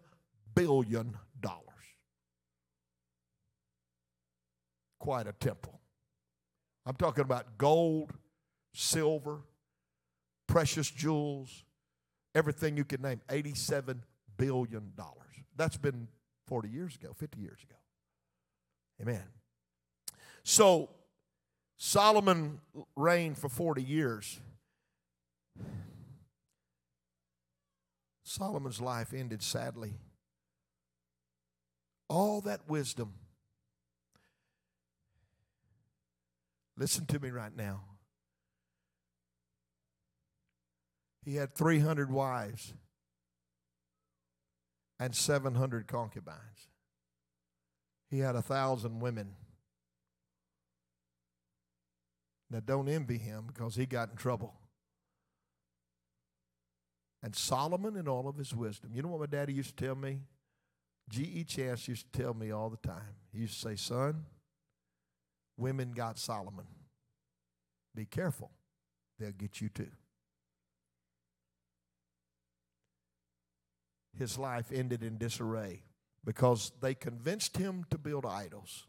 billion 0.53 1.17
quite 4.99 5.27
a 5.27 5.33
temple. 5.33 5.79
I'm 6.85 6.95
talking 6.95 7.23
about 7.23 7.57
gold, 7.57 8.13
silver, 8.73 9.41
precious 10.47 10.89
jewels, 10.89 11.65
everything 12.35 12.77
you 12.77 12.85
can 12.85 13.01
name. 13.01 13.21
$87 13.29 13.99
billion. 14.37 14.91
That's 15.55 15.77
been 15.77 16.07
40 16.47 16.69
years 16.69 16.95
ago, 16.95 17.13
50 17.15 17.39
years 17.39 17.59
ago. 17.63 17.75
Amen. 19.01 19.23
So, 20.43 20.89
Solomon 21.77 22.59
reigned 22.95 23.37
for 23.37 23.49
40 23.49 23.83
years. 23.83 24.39
Solomon's 28.23 28.81
life 28.81 29.13
ended 29.13 29.41
sadly. 29.41 29.93
All 32.09 32.41
that 32.41 32.67
wisdom 32.67 33.13
Listen 36.79 37.05
to 37.07 37.19
me 37.19 37.29
right 37.29 37.55
now. 37.55 37.81
He 41.25 41.35
had 41.35 41.53
300 41.53 42.09
wives 42.09 42.73
and 44.97 45.13
700 45.13 45.87
concubines. 45.87 46.69
He 48.09 48.19
had 48.19 48.35
a 48.35 48.41
thousand 48.41 49.01
women. 49.01 49.35
Now, 52.49 52.61
don't 52.65 52.87
envy 52.87 53.17
him 53.17 53.43
because 53.47 53.75
he 53.75 53.85
got 53.85 54.11
in 54.11 54.15
trouble. 54.15 54.55
And 57.21 57.35
Solomon, 57.35 57.97
in 57.97 58.07
all 58.07 58.29
of 58.29 58.37
his 58.37 58.55
wisdom, 58.55 58.91
you 58.93 59.01
know 59.01 59.09
what 59.09 59.19
my 59.19 59.25
daddy 59.25 59.51
used 59.51 59.75
to 59.77 59.85
tell 59.85 59.95
me? 59.95 60.21
G.E. 61.09 61.43
Chance 61.43 61.89
used 61.89 62.11
to 62.13 62.21
tell 62.21 62.33
me 62.33 62.51
all 62.51 62.69
the 62.69 62.77
time. 62.77 63.15
He 63.33 63.39
used 63.39 63.61
to 63.61 63.69
say, 63.69 63.75
Son, 63.75 64.23
women 65.59 65.91
got 65.91 66.17
Solomon. 66.17 66.65
Be 67.95 68.05
careful, 68.05 68.51
they'll 69.19 69.31
get 69.31 69.61
you 69.61 69.69
too. 69.69 69.91
His 74.17 74.37
life 74.37 74.71
ended 74.73 75.03
in 75.03 75.17
disarray 75.17 75.83
because 76.25 76.71
they 76.81 76.93
convinced 76.93 77.57
him 77.57 77.85
to 77.89 77.97
build 77.97 78.25
idols. 78.25 78.85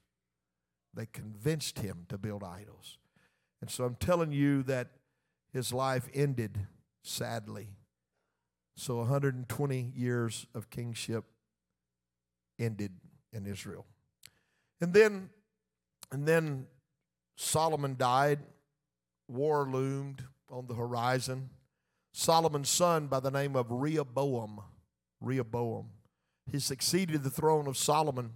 They 0.92 1.06
convinced 1.06 1.78
him 1.78 2.06
to 2.08 2.18
build 2.18 2.42
idols. 2.42 2.98
And 3.60 3.70
so 3.70 3.84
I'm 3.84 3.94
telling 3.94 4.32
you 4.32 4.62
that 4.64 4.88
his 5.52 5.72
life 5.72 6.08
ended 6.14 6.66
sadly. 7.02 7.68
So 8.76 8.96
120 8.96 9.92
years 9.94 10.46
of 10.54 10.70
kingship 10.70 11.24
ended 12.58 12.92
in 13.32 13.46
Israel. 13.46 13.86
And 14.80 14.92
then 14.92 15.30
and 16.12 16.26
then 16.26 16.66
Solomon 17.36 17.96
died. 17.96 18.40
War 19.28 19.66
loomed 19.70 20.24
on 20.50 20.66
the 20.66 20.74
horizon. 20.74 21.50
Solomon's 22.12 22.68
son, 22.68 23.06
by 23.06 23.20
the 23.20 23.30
name 23.30 23.54
of 23.54 23.70
Rehoboam, 23.70 24.60
Rehoboam, 25.20 25.90
he 26.50 26.58
succeeded 26.58 27.22
the 27.22 27.30
throne 27.30 27.68
of 27.68 27.76
Solomon. 27.76 28.32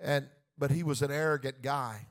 And 0.00 0.28
but 0.58 0.70
he 0.70 0.82
was 0.82 1.02
an 1.02 1.10
arrogant 1.10 1.62
guy. 1.62 2.06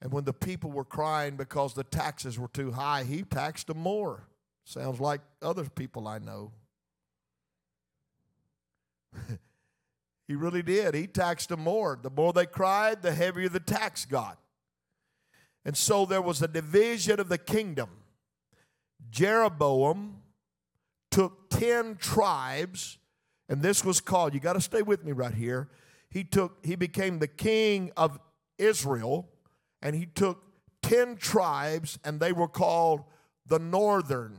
And 0.00 0.12
when 0.12 0.24
the 0.24 0.34
people 0.34 0.70
were 0.70 0.84
crying 0.84 1.36
because 1.36 1.74
the 1.74 1.84
taxes 1.84 2.38
were 2.38 2.48
too 2.48 2.72
high, 2.72 3.04
he 3.04 3.22
taxed 3.22 3.68
them 3.68 3.78
more. 3.78 4.28
Sounds 4.64 5.00
like 5.00 5.22
other 5.42 5.64
people 5.64 6.06
I 6.06 6.18
know. 6.18 6.52
He 10.26 10.34
really 10.34 10.62
did. 10.62 10.94
He 10.94 11.06
taxed 11.06 11.50
them 11.50 11.60
more. 11.60 11.98
The 12.00 12.10
more 12.10 12.32
they 12.32 12.46
cried, 12.46 13.02
the 13.02 13.12
heavier 13.12 13.48
the 13.48 13.60
tax 13.60 14.04
got. 14.06 14.38
And 15.64 15.76
so 15.76 16.04
there 16.04 16.22
was 16.22 16.42
a 16.42 16.48
division 16.48 17.20
of 17.20 17.28
the 17.28 17.38
kingdom. 17.38 17.90
Jeroboam 19.10 20.22
took 21.10 21.50
10 21.50 21.96
tribes, 21.96 22.98
and 23.48 23.62
this 23.62 23.84
was 23.84 24.00
called, 24.00 24.34
you 24.34 24.40
got 24.40 24.54
to 24.54 24.60
stay 24.60 24.82
with 24.82 25.04
me 25.04 25.12
right 25.12 25.34
here. 25.34 25.68
He 26.10 26.24
took, 26.24 26.64
he 26.64 26.76
became 26.76 27.18
the 27.18 27.28
king 27.28 27.92
of 27.96 28.18
Israel 28.58 29.28
and 29.82 29.94
he 29.94 30.06
took 30.06 30.42
10 30.82 31.16
tribes 31.16 31.98
and 32.04 32.20
they 32.20 32.32
were 32.32 32.48
called 32.48 33.02
the 33.46 33.58
northern 33.58 34.38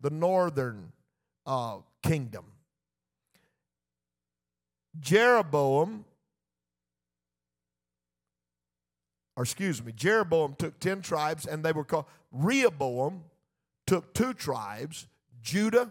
the 0.00 0.10
northern 0.10 0.92
uh, 1.46 1.78
kingdom 2.02 2.44
jeroboam 5.00 6.04
or 9.36 9.42
excuse 9.42 9.82
me 9.82 9.92
jeroboam 9.92 10.54
took 10.58 10.78
10 10.80 11.02
tribes 11.02 11.46
and 11.46 11.64
they 11.64 11.72
were 11.72 11.84
called 11.84 12.06
rehoboam 12.32 13.24
took 13.86 14.14
two 14.14 14.32
tribes 14.32 15.06
judah 15.42 15.90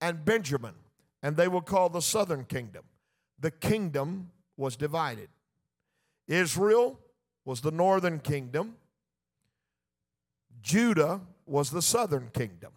and 0.00 0.24
benjamin 0.24 0.74
and 1.24 1.38
they 1.38 1.48
were 1.48 1.62
called 1.62 1.94
the 1.94 2.02
southern 2.02 2.44
kingdom. 2.44 2.84
The 3.40 3.50
kingdom 3.50 4.30
was 4.58 4.76
divided. 4.76 5.30
Israel 6.28 7.00
was 7.46 7.62
the 7.62 7.70
northern 7.70 8.20
kingdom, 8.20 8.76
Judah 10.60 11.22
was 11.46 11.70
the 11.70 11.80
southern 11.80 12.28
kingdom. 12.34 12.72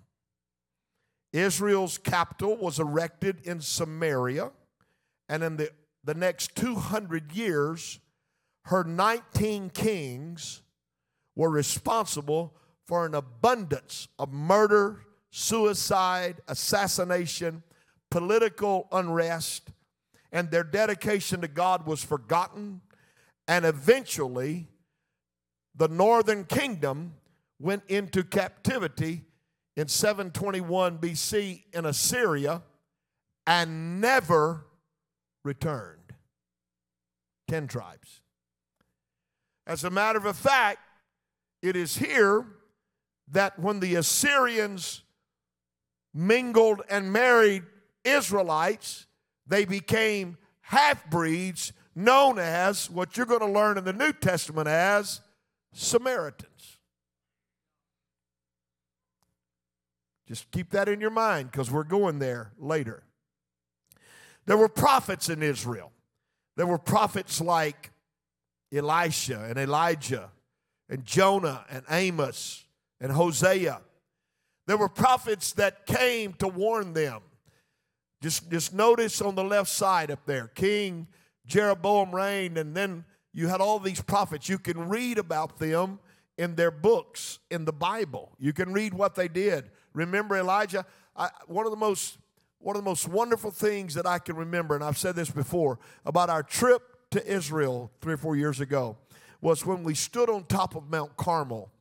Israel's 1.33 1.97
capital 1.97 2.55
was 2.55 2.79
erected 2.79 3.45
in 3.45 3.59
Samaria, 3.59 4.51
and 5.29 5.43
in 5.43 5.57
the, 5.57 5.71
the 6.03 6.13
next 6.13 6.55
200 6.55 7.31
years, 7.31 7.99
her 8.65 8.83
19 8.83 9.69
kings 9.69 10.61
were 11.35 11.49
responsible 11.49 12.55
for 12.85 13.05
an 13.05 13.15
abundance 13.15 14.07
of 14.17 14.31
murder, 14.31 15.01
suicide, 15.29 16.41
assassination, 16.47 17.63
political 18.09 18.87
unrest, 18.91 19.71
and 20.31 20.49
their 20.51 20.63
dedication 20.63 21.41
to 21.41 21.47
God 21.47 21.85
was 21.85 22.03
forgotten. 22.03 22.81
And 23.47 23.65
eventually, 23.65 24.67
the 25.75 25.87
northern 25.87 26.45
kingdom 26.45 27.13
went 27.59 27.83
into 27.87 28.23
captivity 28.23 29.23
in 29.75 29.87
721 29.87 30.97
BC 30.97 31.63
in 31.73 31.85
Assyria 31.85 32.63
and 33.45 34.01
never 34.01 34.66
returned. 35.47 36.13
Ten 37.47 37.67
tribes. 37.67 38.21
As 39.65 39.83
a 39.83 39.89
matter 39.89 40.19
of 40.27 40.35
fact, 40.35 40.79
it 41.61 41.75
is 41.75 41.97
here 41.97 42.45
that 43.31 43.57
when 43.57 43.79
the 43.79 43.95
Assyrians 43.95 45.03
mingled 46.13 46.81
and 46.89 47.11
married 47.11 47.63
Israelites, 48.03 49.07
they 49.47 49.65
became 49.65 50.37
half 50.61 51.09
breeds 51.09 51.71
known 51.95 52.37
as 52.37 52.89
what 52.89 53.17
you're 53.17 53.25
going 53.25 53.39
to 53.39 53.47
learn 53.47 53.77
in 53.77 53.85
the 53.85 53.93
New 53.93 54.13
Testament 54.13 54.67
as 54.67 55.21
Samaritans. 55.73 56.77
Just 60.27 60.51
keep 60.51 60.71
that 60.71 60.89
in 60.89 60.99
your 60.99 61.09
mind 61.09 61.51
because 61.51 61.71
we're 61.71 61.83
going 61.83 62.19
there 62.19 62.51
later. 62.59 63.06
There 64.47 64.57
were 64.57 64.69
prophets 64.69 65.29
in 65.29 65.43
Israel. 65.43 65.91
There 66.55 66.65
were 66.65 66.79
prophets 66.79 67.39
like 67.39 67.91
Elisha 68.73 69.45
and 69.47 69.59
Elijah 69.59 70.31
and 70.89 71.05
Jonah 71.05 71.65
and 71.69 71.83
Amos 71.91 72.65
and 72.99 73.11
Hosea. 73.11 73.81
There 74.65 74.77
were 74.77 74.89
prophets 74.89 75.53
that 75.53 75.85
came 75.85 76.33
to 76.33 76.47
warn 76.47 76.93
them. 76.93 77.21
Just, 78.21 78.49
just 78.49 78.73
notice 78.73 79.21
on 79.21 79.35
the 79.35 79.43
left 79.43 79.69
side 79.69 80.09
up 80.09 80.25
there, 80.25 80.47
King 80.47 81.07
Jeroboam 81.45 82.13
reigned, 82.13 82.57
and 82.57 82.75
then 82.75 83.05
you 83.33 83.47
had 83.47 83.61
all 83.61 83.79
these 83.79 84.01
prophets. 84.01 84.49
You 84.49 84.57
can 84.57 84.89
read 84.89 85.17
about 85.17 85.59
them 85.59 85.99
in 86.37 86.55
their 86.55 86.71
books 86.71 87.39
in 87.49 87.65
the 87.65 87.73
Bible. 87.73 88.31
You 88.39 88.53
can 88.53 88.73
read 88.73 88.93
what 88.93 89.15
they 89.15 89.27
did. 89.27 89.69
Remember 89.93 90.37
Elijah? 90.37 90.85
I, 91.15 91.29
one 91.47 91.65
of 91.65 91.71
the 91.71 91.77
most 91.77 92.17
one 92.59 92.75
of 92.75 92.83
the 92.83 92.89
most 92.89 93.07
wonderful 93.07 93.51
things 93.51 93.93
that 93.93 94.05
I 94.05 94.19
can 94.19 94.35
remember, 94.35 94.75
and 94.75 94.83
I've 94.83 94.97
said 94.97 95.15
this 95.15 95.29
before, 95.29 95.79
about 96.05 96.29
our 96.29 96.43
trip 96.43 96.81
to 97.11 97.25
Israel 97.25 97.91
three 98.01 98.13
or 98.13 98.17
four 98.17 98.35
years 98.35 98.59
ago, 98.59 98.97
was 99.41 99.65
when 99.65 99.83
we 99.83 99.93
stood 99.93 100.29
on 100.29 100.43
top 100.45 100.75
of 100.75 100.89
Mount 100.89 101.15
Carmel, 101.15 101.71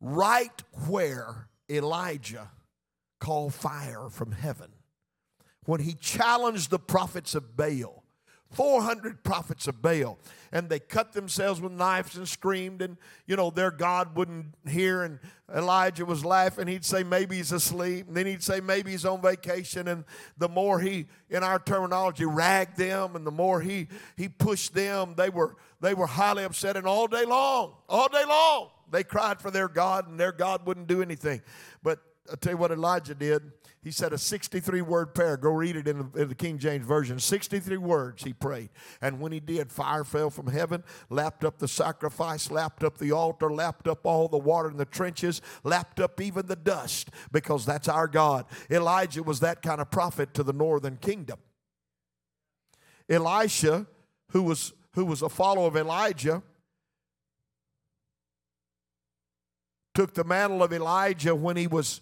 right 0.00 0.62
where 0.86 1.48
Elijah 1.68 2.50
called 3.20 3.52
fire 3.52 4.08
from 4.10 4.32
heaven 4.32 4.70
when 5.64 5.80
he 5.80 5.92
challenged 5.94 6.70
the 6.70 6.78
prophets 6.78 7.34
of 7.34 7.56
Baal. 7.56 8.04
400 8.52 9.22
prophets 9.22 9.68
of 9.68 9.82
Baal. 9.82 10.18
And 10.50 10.70
they 10.70 10.78
cut 10.78 11.12
themselves 11.12 11.60
with 11.60 11.72
knives 11.72 12.16
and 12.16 12.26
screamed, 12.26 12.80
and 12.80 12.96
you 13.26 13.36
know, 13.36 13.50
their 13.50 13.70
God 13.70 14.16
wouldn't 14.16 14.54
hear. 14.66 15.02
And 15.02 15.18
Elijah 15.54 16.06
was 16.06 16.24
laughing. 16.24 16.66
He'd 16.66 16.86
say, 16.86 17.02
maybe 17.02 17.36
he's 17.36 17.52
asleep. 17.52 18.08
And 18.08 18.16
then 18.16 18.24
he'd 18.24 18.42
say, 18.42 18.60
maybe 18.60 18.92
he's 18.92 19.04
on 19.04 19.20
vacation. 19.20 19.88
And 19.88 20.04
the 20.38 20.48
more 20.48 20.80
he, 20.80 21.06
in 21.28 21.42
our 21.42 21.58
terminology, 21.58 22.24
ragged 22.24 22.76
them, 22.76 23.14
and 23.16 23.26
the 23.26 23.30
more 23.30 23.60
he 23.60 23.88
he 24.16 24.28
pushed 24.28 24.74
them, 24.74 25.14
they 25.16 25.28
were 25.28 25.56
they 25.80 25.92
were 25.92 26.06
highly 26.06 26.44
upset. 26.44 26.76
And 26.76 26.86
all 26.86 27.06
day 27.06 27.26
long, 27.26 27.74
all 27.88 28.08
day 28.08 28.24
long, 28.26 28.70
they 28.90 29.04
cried 29.04 29.40
for 29.42 29.50
their 29.50 29.68
God, 29.68 30.08
and 30.08 30.18
their 30.18 30.32
God 30.32 30.66
wouldn't 30.66 30.86
do 30.86 31.02
anything. 31.02 31.42
But 31.82 32.00
I'll 32.30 32.36
tell 32.36 32.52
you 32.52 32.58
what 32.58 32.70
Elijah 32.70 33.14
did. 33.14 33.42
He 33.82 33.92
said 33.92 34.12
a 34.12 34.18
63 34.18 34.82
word 34.82 35.14
prayer. 35.14 35.36
Go 35.36 35.50
read 35.50 35.76
it 35.76 35.86
in 35.86 35.98
the, 35.98 36.22
in 36.22 36.28
the, 36.28 36.34
King 36.34 36.58
James 36.58 36.84
Version. 36.84 37.18
63 37.20 37.76
words 37.76 38.24
he 38.24 38.32
prayed. 38.32 38.70
And 39.00 39.20
when 39.20 39.30
he 39.30 39.38
did, 39.38 39.70
fire 39.70 40.02
fell 40.02 40.30
from 40.30 40.48
heaven, 40.48 40.82
lapped 41.10 41.44
up 41.44 41.58
the 41.58 41.68
sacrifice, 41.68 42.50
lapped 42.50 42.82
up 42.82 42.98
the 42.98 43.12
altar, 43.12 43.52
lapped 43.52 43.86
up 43.86 44.04
all 44.04 44.26
the 44.26 44.38
water 44.38 44.68
in 44.68 44.78
the 44.78 44.84
trenches, 44.84 45.40
lapped 45.62 46.00
up 46.00 46.20
even 46.20 46.46
the 46.46 46.56
dust, 46.56 47.10
because 47.30 47.64
that's 47.64 47.88
our 47.88 48.08
God. 48.08 48.46
Elijah 48.68 49.22
was 49.22 49.40
that 49.40 49.62
kind 49.62 49.80
of 49.80 49.90
prophet 49.90 50.34
to 50.34 50.42
the 50.42 50.52
northern 50.52 50.96
kingdom. 50.96 51.38
Elisha, 53.08 53.86
who 54.32 54.42
was, 54.42 54.72
who 54.94 55.04
was 55.04 55.22
a 55.22 55.28
follower 55.28 55.68
of 55.68 55.76
Elijah, 55.76 56.42
took 59.94 60.14
the 60.14 60.24
mantle 60.24 60.64
of 60.64 60.72
Elijah 60.72 61.34
when 61.34 61.56
he 61.56 61.68
was 61.68 62.00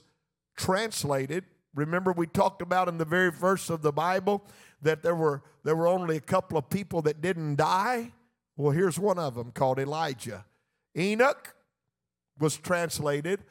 translated 0.56 1.44
Remember, 1.76 2.10
we 2.10 2.26
talked 2.26 2.62
about 2.62 2.88
in 2.88 2.96
the 2.96 3.04
very 3.04 3.30
verse 3.30 3.68
of 3.68 3.82
the 3.82 3.92
Bible 3.92 4.42
that 4.80 5.02
there 5.02 5.14
were, 5.14 5.42
there 5.62 5.76
were 5.76 5.86
only 5.86 6.16
a 6.16 6.20
couple 6.20 6.56
of 6.56 6.68
people 6.70 7.02
that 7.02 7.20
didn't 7.20 7.56
die. 7.56 8.12
Well, 8.56 8.72
here's 8.72 8.98
one 8.98 9.18
of 9.18 9.34
them 9.34 9.52
called 9.52 9.78
Elijah. 9.78 10.46
Enoch 10.96 11.54
was 12.38 12.56
translated, 12.56 13.44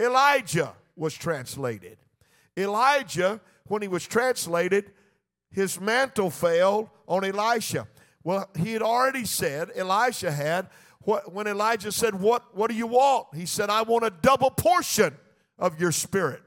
Elijah 0.00 0.74
was 0.94 1.14
translated. 1.14 1.98
Elijah, 2.56 3.40
when 3.66 3.82
he 3.82 3.88
was 3.88 4.06
translated, 4.06 4.92
his 5.50 5.80
mantle 5.80 6.30
fell 6.30 6.92
on 7.06 7.24
Elisha. 7.24 7.88
Well, 8.22 8.48
he 8.56 8.72
had 8.72 8.82
already 8.82 9.24
said, 9.24 9.70
Elisha 9.74 10.30
had, 10.30 10.68
when 11.26 11.48
Elijah 11.48 11.90
said, 11.90 12.14
what, 12.14 12.56
what 12.56 12.70
do 12.70 12.76
you 12.76 12.86
want? 12.86 13.28
He 13.34 13.46
said, 13.46 13.70
I 13.70 13.82
want 13.82 14.04
a 14.04 14.10
double 14.10 14.50
portion 14.50 15.16
of 15.58 15.80
your 15.80 15.90
spirit. 15.90 16.42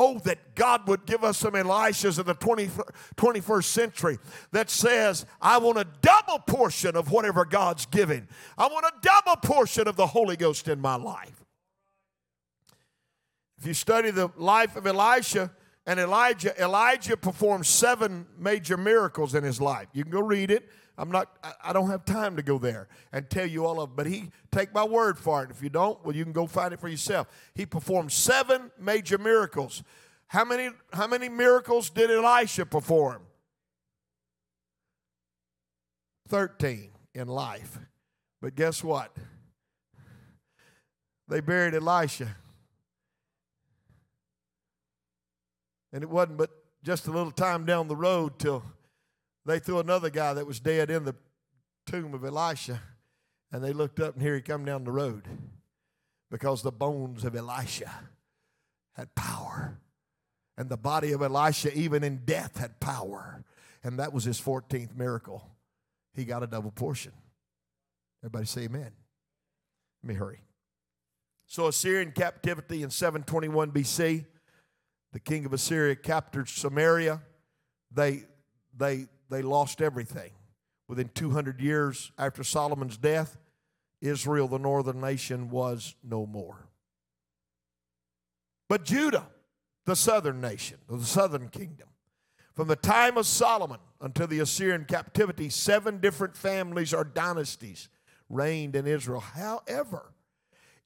Oh, 0.00 0.20
that 0.20 0.54
God 0.54 0.86
would 0.86 1.06
give 1.06 1.24
us 1.24 1.38
some 1.38 1.54
Elishas 1.54 2.20
of 2.20 2.26
the 2.26 2.34
20, 2.34 2.68
21st 3.16 3.64
century 3.64 4.18
that 4.52 4.70
says, 4.70 5.26
I 5.42 5.58
want 5.58 5.76
a 5.76 5.86
double 6.02 6.38
portion 6.38 6.94
of 6.94 7.10
whatever 7.10 7.44
God's 7.44 7.84
giving. 7.86 8.28
I 8.56 8.68
want 8.68 8.86
a 8.86 8.92
double 9.02 9.34
portion 9.40 9.88
of 9.88 9.96
the 9.96 10.06
Holy 10.06 10.36
Ghost 10.36 10.68
in 10.68 10.80
my 10.80 10.94
life. 10.94 11.44
If 13.58 13.66
you 13.66 13.74
study 13.74 14.12
the 14.12 14.30
life 14.36 14.76
of 14.76 14.86
Elisha 14.86 15.50
and 15.84 15.98
Elijah, 15.98 16.56
Elijah 16.62 17.16
performed 17.16 17.66
seven 17.66 18.24
major 18.38 18.76
miracles 18.76 19.34
in 19.34 19.42
his 19.42 19.60
life. 19.60 19.88
You 19.92 20.04
can 20.04 20.12
go 20.12 20.22
read 20.22 20.52
it. 20.52 20.68
I'm 20.98 21.12
not, 21.12 21.38
I 21.62 21.72
don't 21.72 21.88
have 21.90 22.04
time 22.04 22.34
to 22.36 22.42
go 22.42 22.58
there 22.58 22.88
and 23.12 23.30
tell 23.30 23.46
you 23.46 23.64
all 23.64 23.80
of 23.80 23.90
it, 23.90 23.96
but 23.96 24.06
he, 24.06 24.30
take 24.50 24.74
my 24.74 24.82
word 24.82 25.16
for 25.16 25.44
it. 25.44 25.50
If 25.50 25.62
you 25.62 25.68
don't, 25.68 26.04
well, 26.04 26.14
you 26.14 26.24
can 26.24 26.32
go 26.32 26.48
find 26.48 26.74
it 26.74 26.80
for 26.80 26.88
yourself. 26.88 27.28
He 27.54 27.64
performed 27.64 28.10
seven 28.10 28.72
major 28.80 29.16
miracles. 29.16 29.84
How 30.26 30.44
many, 30.44 30.70
how 30.92 31.06
many 31.06 31.28
miracles 31.28 31.88
did 31.88 32.10
Elisha 32.10 32.66
perform? 32.66 33.22
13 36.26 36.90
in 37.14 37.28
life. 37.28 37.78
But 38.42 38.56
guess 38.56 38.82
what? 38.82 39.16
They 41.28 41.40
buried 41.40 41.74
Elisha. 41.74 42.36
And 45.92 46.02
it 46.02 46.10
wasn't 46.10 46.38
but 46.38 46.50
just 46.82 47.06
a 47.06 47.12
little 47.12 47.30
time 47.30 47.64
down 47.64 47.86
the 47.86 47.96
road 47.96 48.38
till 48.40 48.64
they 49.48 49.58
threw 49.58 49.78
another 49.78 50.10
guy 50.10 50.34
that 50.34 50.46
was 50.46 50.60
dead 50.60 50.90
in 50.90 51.04
the 51.04 51.14
tomb 51.86 52.12
of 52.12 52.24
Elisha, 52.24 52.80
and 53.50 53.64
they 53.64 53.72
looked 53.72 53.98
up, 53.98 54.14
and 54.14 54.22
here 54.22 54.34
he 54.34 54.42
come 54.42 54.64
down 54.64 54.84
the 54.84 54.92
road 54.92 55.26
because 56.30 56.62
the 56.62 56.70
bones 56.72 57.24
of 57.24 57.34
Elisha 57.34 57.90
had 58.92 59.14
power. 59.14 59.78
And 60.56 60.68
the 60.68 60.76
body 60.76 61.12
of 61.12 61.22
Elisha, 61.22 61.72
even 61.72 62.02
in 62.02 62.22
death, 62.24 62.58
had 62.58 62.80
power. 62.80 63.44
And 63.82 63.98
that 64.00 64.12
was 64.12 64.24
his 64.24 64.40
14th 64.40 64.94
miracle. 64.96 65.48
He 66.14 66.24
got 66.24 66.42
a 66.42 66.46
double 66.48 66.72
portion. 66.72 67.12
Everybody 68.22 68.46
say 68.46 68.62
amen. 68.62 68.90
Let 70.02 70.08
me 70.08 70.14
hurry. 70.14 70.40
So, 71.46 71.68
Assyrian 71.68 72.12
captivity 72.12 72.82
in 72.82 72.90
721 72.90 73.70
BC, 73.70 74.26
the 75.12 75.20
king 75.20 75.46
of 75.46 75.52
Assyria 75.52 75.96
captured 75.96 76.48
Samaria. 76.48 77.22
They, 77.90 78.24
they, 78.76 79.06
they 79.30 79.42
lost 79.42 79.80
everything. 79.80 80.30
Within 80.88 81.10
200 81.14 81.60
years 81.60 82.12
after 82.18 82.42
Solomon's 82.42 82.96
death, 82.96 83.36
Israel, 84.00 84.48
the 84.48 84.58
northern 84.58 85.00
nation, 85.00 85.50
was 85.50 85.94
no 86.02 86.24
more. 86.24 86.68
But 88.68 88.84
Judah, 88.84 89.26
the 89.84 89.96
southern 89.96 90.40
nation, 90.40 90.78
the 90.88 91.04
southern 91.04 91.48
kingdom, 91.48 91.88
from 92.54 92.68
the 92.68 92.76
time 92.76 93.16
of 93.16 93.26
Solomon 93.26 93.78
until 94.00 94.26
the 94.26 94.40
Assyrian 94.40 94.84
captivity, 94.84 95.48
seven 95.48 95.98
different 95.98 96.36
families 96.36 96.92
or 96.94 97.04
dynasties 97.04 97.88
reigned 98.28 98.76
in 98.76 98.86
Israel. 98.86 99.20
However, 99.20 100.12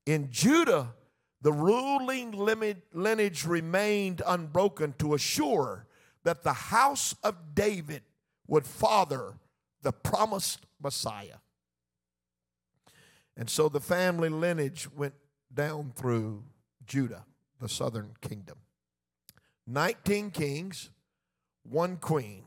in 0.07 0.30
Judah, 0.30 0.95
the 1.40 1.53
ruling 1.53 2.32
lineage 2.32 3.45
remained 3.45 4.22
unbroken 4.26 4.95
to 4.99 5.14
assure 5.14 5.86
that 6.24 6.43
the 6.43 6.53
house 6.53 7.14
of 7.24 7.55
David 7.55 8.03
would 8.47 8.66
father 8.66 9.34
the 9.82 9.93
promised 9.93 10.66
Messiah. 10.82 11.38
And 13.36 13.49
so 13.49 13.68
the 13.68 13.80
family 13.80 14.28
lineage 14.28 14.88
went 14.95 15.14
down 15.53 15.93
through 15.97 16.45
Judah, 16.86 17.24
the 17.61 17.68
southern 17.68 18.14
kingdom. 18.20 18.59
19 19.66 20.30
kings, 20.30 20.90
one 21.62 21.97
queen 21.97 22.45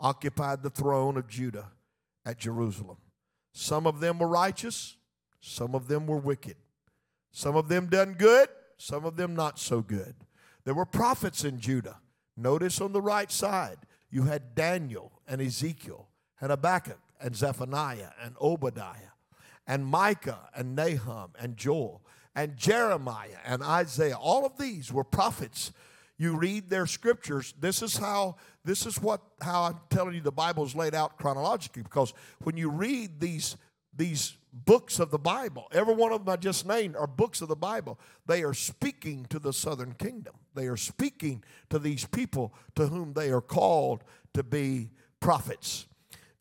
occupied 0.00 0.62
the 0.62 0.70
throne 0.70 1.16
of 1.16 1.28
Judah 1.28 1.68
at 2.24 2.38
Jerusalem. 2.38 2.96
Some 3.52 3.86
of 3.86 4.00
them 4.00 4.18
were 4.18 4.28
righteous, 4.28 4.96
some 5.40 5.74
of 5.74 5.88
them 5.88 6.06
were 6.06 6.18
wicked. 6.18 6.56
Some 7.34 7.56
of 7.56 7.68
them 7.68 7.88
done 7.88 8.14
good, 8.14 8.48
some 8.78 9.04
of 9.04 9.16
them 9.16 9.34
not 9.34 9.58
so 9.58 9.82
good. 9.82 10.14
There 10.64 10.72
were 10.72 10.86
prophets 10.86 11.44
in 11.44 11.58
Judah. 11.58 11.98
Notice 12.36 12.80
on 12.80 12.92
the 12.92 13.02
right 13.02 13.30
side, 13.30 13.78
you 14.14 14.22
had 14.22 14.54
Daniel 14.54 15.10
and 15.26 15.42
Ezekiel, 15.42 16.06
and 16.40 16.50
Habakkuk 16.50 17.00
and 17.20 17.34
Zephaniah 17.34 18.10
and 18.22 18.36
Obadiah, 18.40 19.10
and 19.66 19.84
Micah 19.84 20.50
and 20.54 20.76
Nahum 20.76 21.32
and 21.36 21.56
Joel, 21.56 22.00
and 22.32 22.56
Jeremiah 22.56 23.38
and 23.44 23.60
Isaiah. 23.60 24.16
All 24.16 24.46
of 24.46 24.56
these 24.56 24.92
were 24.92 25.02
prophets. 25.02 25.72
You 26.16 26.36
read 26.36 26.70
their 26.70 26.86
scriptures. 26.86 27.54
This 27.58 27.82
is 27.82 27.96
how 27.96 28.36
this 28.64 28.86
is 28.86 29.02
what 29.02 29.20
how 29.40 29.64
I'm 29.64 29.80
telling 29.90 30.14
you 30.14 30.20
the 30.20 30.30
Bible 30.30 30.64
is 30.64 30.76
laid 30.76 30.94
out 30.94 31.18
chronologically 31.18 31.82
because 31.82 32.14
when 32.44 32.56
you 32.56 32.70
read 32.70 33.18
these 33.18 33.56
these 33.96 34.36
books 34.52 35.00
of 35.00 35.10
the 35.10 35.18
Bible, 35.18 35.66
every 35.72 35.94
one 35.94 36.12
of 36.12 36.24
them 36.24 36.32
I 36.32 36.36
just 36.36 36.68
named 36.68 36.94
are 36.94 37.08
books 37.08 37.40
of 37.40 37.48
the 37.48 37.56
Bible. 37.56 37.98
They 38.26 38.44
are 38.44 38.54
speaking 38.54 39.26
to 39.30 39.40
the 39.40 39.52
southern 39.52 39.94
kingdom. 39.94 40.34
They 40.54 40.66
are 40.66 40.76
speaking 40.76 41.42
to 41.70 41.78
these 41.78 42.04
people 42.04 42.54
to 42.76 42.86
whom 42.86 43.12
they 43.12 43.30
are 43.30 43.40
called 43.40 44.04
to 44.34 44.42
be 44.42 44.90
prophets. 45.20 45.86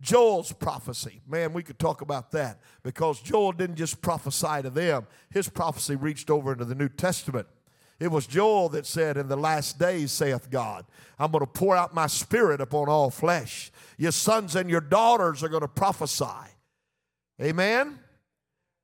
Joel's 0.01 0.51
prophecy, 0.51 1.21
man, 1.27 1.53
we 1.53 1.63
could 1.63 1.79
talk 1.79 2.01
about 2.01 2.31
that 2.31 2.59
because 2.83 3.21
Joel 3.21 3.53
didn't 3.53 3.77
just 3.77 4.01
prophesy 4.01 4.61
to 4.61 4.69
them, 4.69 5.07
his 5.29 5.47
prophecy 5.47 5.95
reached 5.95 6.29
over 6.29 6.51
into 6.51 6.65
the 6.65 6.75
New 6.75 6.89
Testament. 6.89 7.47
It 7.99 8.11
was 8.11 8.27
Joel 8.27 8.67
that 8.69 8.85
said, 8.85 9.15
In 9.15 9.29
the 9.29 9.37
last 9.37 9.79
days, 9.79 10.11
saith 10.11 10.49
God, 10.49 10.85
I'm 11.17 11.31
going 11.31 11.45
to 11.45 11.47
pour 11.49 11.75
out 11.75 11.93
my 11.93 12.07
spirit 12.07 12.59
upon 12.59 12.89
all 12.89 13.09
flesh. 13.09 13.71
Your 13.97 14.11
sons 14.11 14.57
and 14.57 14.69
your 14.69 14.81
daughters 14.81 15.41
are 15.41 15.47
going 15.47 15.61
to 15.61 15.69
prophesy. 15.69 16.25
Amen? 17.41 17.99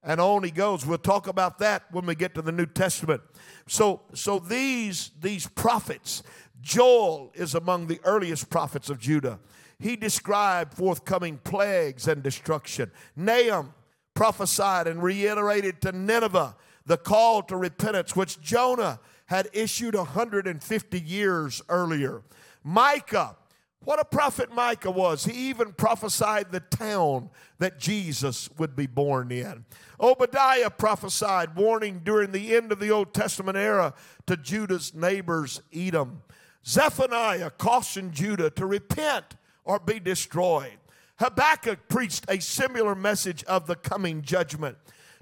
And 0.04 0.22
on 0.22 0.44
he 0.44 0.52
goes. 0.52 0.86
We'll 0.86 0.98
talk 0.98 1.28
about 1.28 1.60
that 1.60 1.84
when 1.92 2.06
we 2.06 2.16
get 2.16 2.36
to 2.36 2.42
the 2.42 2.52
New 2.52 2.66
Testament. 2.66 3.22
So, 3.68 4.02
so 4.14 4.40
these, 4.40 5.12
these 5.20 5.48
prophets, 5.48 6.24
Joel 6.62 7.32
is 7.36 7.56
among 7.56 7.88
the 7.88 8.00
earliest 8.04 8.50
prophets 8.50 8.90
of 8.90 9.00
Judah. 9.00 9.40
He 9.80 9.96
described 9.96 10.74
forthcoming 10.74 11.38
plagues 11.44 12.08
and 12.08 12.22
destruction. 12.22 12.92
Nahum 13.16 13.74
prophesied 14.14 14.88
and 14.88 15.02
reiterated 15.02 15.82
to 15.82 15.92
Nineveh 15.92 16.56
the 16.86 16.98
call 16.98 17.44
to 17.44 17.56
repentance, 17.56 18.16
which 18.16 18.42
Jonah 18.42 19.00
had 19.28 19.48
issued 19.54 19.96
150 19.96 21.00
years 21.00 21.62
earlier. 21.70 22.24
Micah, 22.64 23.38
what 23.84 24.00
a 24.00 24.06
prophet 24.06 24.54
Micah 24.54 24.92
was. 24.92 25.26
He 25.26 25.50
even 25.50 25.72
prophesied 25.72 26.52
the 26.52 26.60
town 26.60 27.30
that 27.60 27.80
Jesus 27.80 28.50
would 28.58 28.76
be 28.76 28.88
born 28.88 29.32
in. 29.32 29.66
Obadiah 30.00 30.70
prophesied, 30.70 31.56
warning 31.56 32.02
during 32.04 32.32
the 32.32 32.56
end 32.56 32.72
of 32.72 32.80
the 32.80 32.92
Old 32.92 33.14
Testament 33.14 33.58
era 33.58 33.94
to 34.28 34.36
Judah's 34.36 34.94
neighbors, 34.94 35.62
Edom. 35.74 36.22
Zephaniah 36.66 37.52
cautioned 37.52 38.14
Judah 38.14 38.50
to 38.52 38.66
repent 38.66 39.36
or 39.64 39.80
be 39.80 40.00
destroyed. 40.00 40.78
Habakkuk 41.20 41.88
preached 41.88 42.26
a 42.30 42.40
similar 42.40 42.96
message 42.96 43.44
of 43.46 43.68
the 43.68 43.76
coming 43.76 44.22
judgment. 44.22 44.78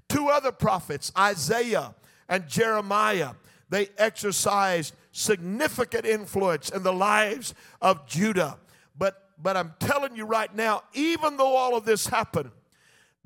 Two 0.09 0.29
other 0.29 0.51
prophets, 0.51 1.11
Isaiah 1.17 1.95
and 2.29 2.47
Jeremiah, 2.47 3.31
they 3.69 3.89
exercised 3.97 4.93
significant 5.11 6.05
influence 6.05 6.69
in 6.69 6.83
the 6.83 6.93
lives 6.93 7.53
of 7.81 8.07
Judah. 8.07 8.57
But, 8.97 9.29
but 9.41 9.57
I'm 9.57 9.73
telling 9.79 10.15
you 10.15 10.25
right 10.25 10.53
now, 10.55 10.83
even 10.93 11.37
though 11.37 11.55
all 11.55 11.75
of 11.75 11.85
this 11.85 12.07
happened, 12.07 12.51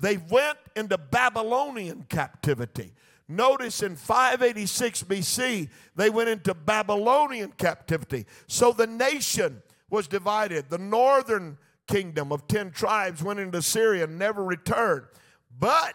they 0.00 0.16
went 0.16 0.58
into 0.74 0.98
Babylonian 0.98 2.06
captivity. 2.08 2.92
Notice 3.28 3.82
in 3.82 3.94
586 3.96 5.04
BC, 5.04 5.68
they 5.94 6.10
went 6.10 6.28
into 6.28 6.54
Babylonian 6.54 7.52
captivity. 7.52 8.26
So 8.46 8.72
the 8.72 8.86
nation 8.86 9.62
was 9.90 10.08
divided. 10.08 10.70
The 10.70 10.78
northern 10.78 11.56
kingdom 11.86 12.32
of 12.32 12.48
10 12.48 12.72
tribes 12.72 13.22
went 13.22 13.38
into 13.38 13.58
Assyria 13.58 14.04
and 14.04 14.18
never 14.18 14.42
returned. 14.42 15.04
But 15.58 15.94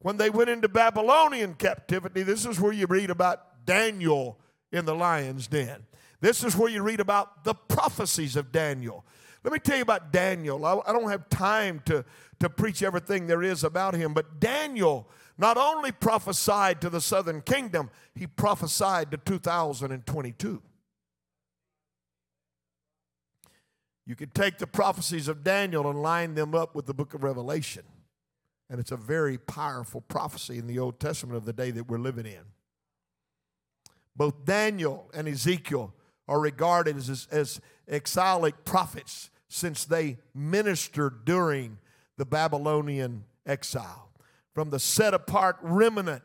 when 0.00 0.16
they 0.16 0.30
went 0.30 0.50
into 0.50 0.68
Babylonian 0.68 1.54
captivity, 1.54 2.22
this 2.22 2.44
is 2.46 2.60
where 2.60 2.72
you 2.72 2.86
read 2.86 3.10
about 3.10 3.47
Daniel 3.68 4.38
in 4.72 4.86
the 4.86 4.94
lion's 4.94 5.46
den. 5.46 5.84
This 6.22 6.42
is 6.42 6.56
where 6.56 6.70
you 6.70 6.82
read 6.82 7.00
about 7.00 7.44
the 7.44 7.54
prophecies 7.54 8.34
of 8.34 8.50
Daniel. 8.50 9.04
Let 9.44 9.52
me 9.52 9.58
tell 9.58 9.76
you 9.76 9.82
about 9.82 10.10
Daniel. 10.10 10.64
I, 10.64 10.80
I 10.86 10.92
don't 10.94 11.10
have 11.10 11.28
time 11.28 11.82
to, 11.84 12.02
to 12.40 12.48
preach 12.48 12.82
everything 12.82 13.26
there 13.26 13.42
is 13.42 13.64
about 13.64 13.92
him, 13.94 14.14
but 14.14 14.40
Daniel 14.40 15.06
not 15.36 15.58
only 15.58 15.92
prophesied 15.92 16.80
to 16.80 16.88
the 16.88 17.02
southern 17.02 17.42
kingdom, 17.42 17.90
he 18.14 18.26
prophesied 18.26 19.10
to 19.10 19.18
2022. 19.18 20.62
You 24.06 24.16
could 24.16 24.34
take 24.34 24.56
the 24.56 24.66
prophecies 24.66 25.28
of 25.28 25.44
Daniel 25.44 25.90
and 25.90 26.00
line 26.00 26.34
them 26.34 26.54
up 26.54 26.74
with 26.74 26.86
the 26.86 26.94
book 26.94 27.12
of 27.12 27.22
Revelation. 27.22 27.82
And 28.70 28.80
it's 28.80 28.92
a 28.92 28.96
very 28.96 29.36
powerful 29.36 30.00
prophecy 30.00 30.56
in 30.56 30.66
the 30.66 30.78
Old 30.78 30.98
Testament 30.98 31.36
of 31.36 31.44
the 31.44 31.52
day 31.52 31.70
that 31.70 31.86
we're 31.86 31.98
living 31.98 32.24
in. 32.24 32.44
Both 34.18 34.44
Daniel 34.44 35.08
and 35.14 35.28
Ezekiel 35.28 35.94
are 36.26 36.40
regarded 36.40 36.96
as, 36.96 37.28
as 37.30 37.60
exilic 37.86 38.64
prophets 38.64 39.30
since 39.48 39.84
they 39.84 40.18
ministered 40.34 41.24
during 41.24 41.78
the 42.16 42.26
Babylonian 42.26 43.24
exile. 43.46 44.10
From 44.52 44.70
the 44.70 44.80
set 44.80 45.14
apart 45.14 45.56
remnant, 45.62 46.22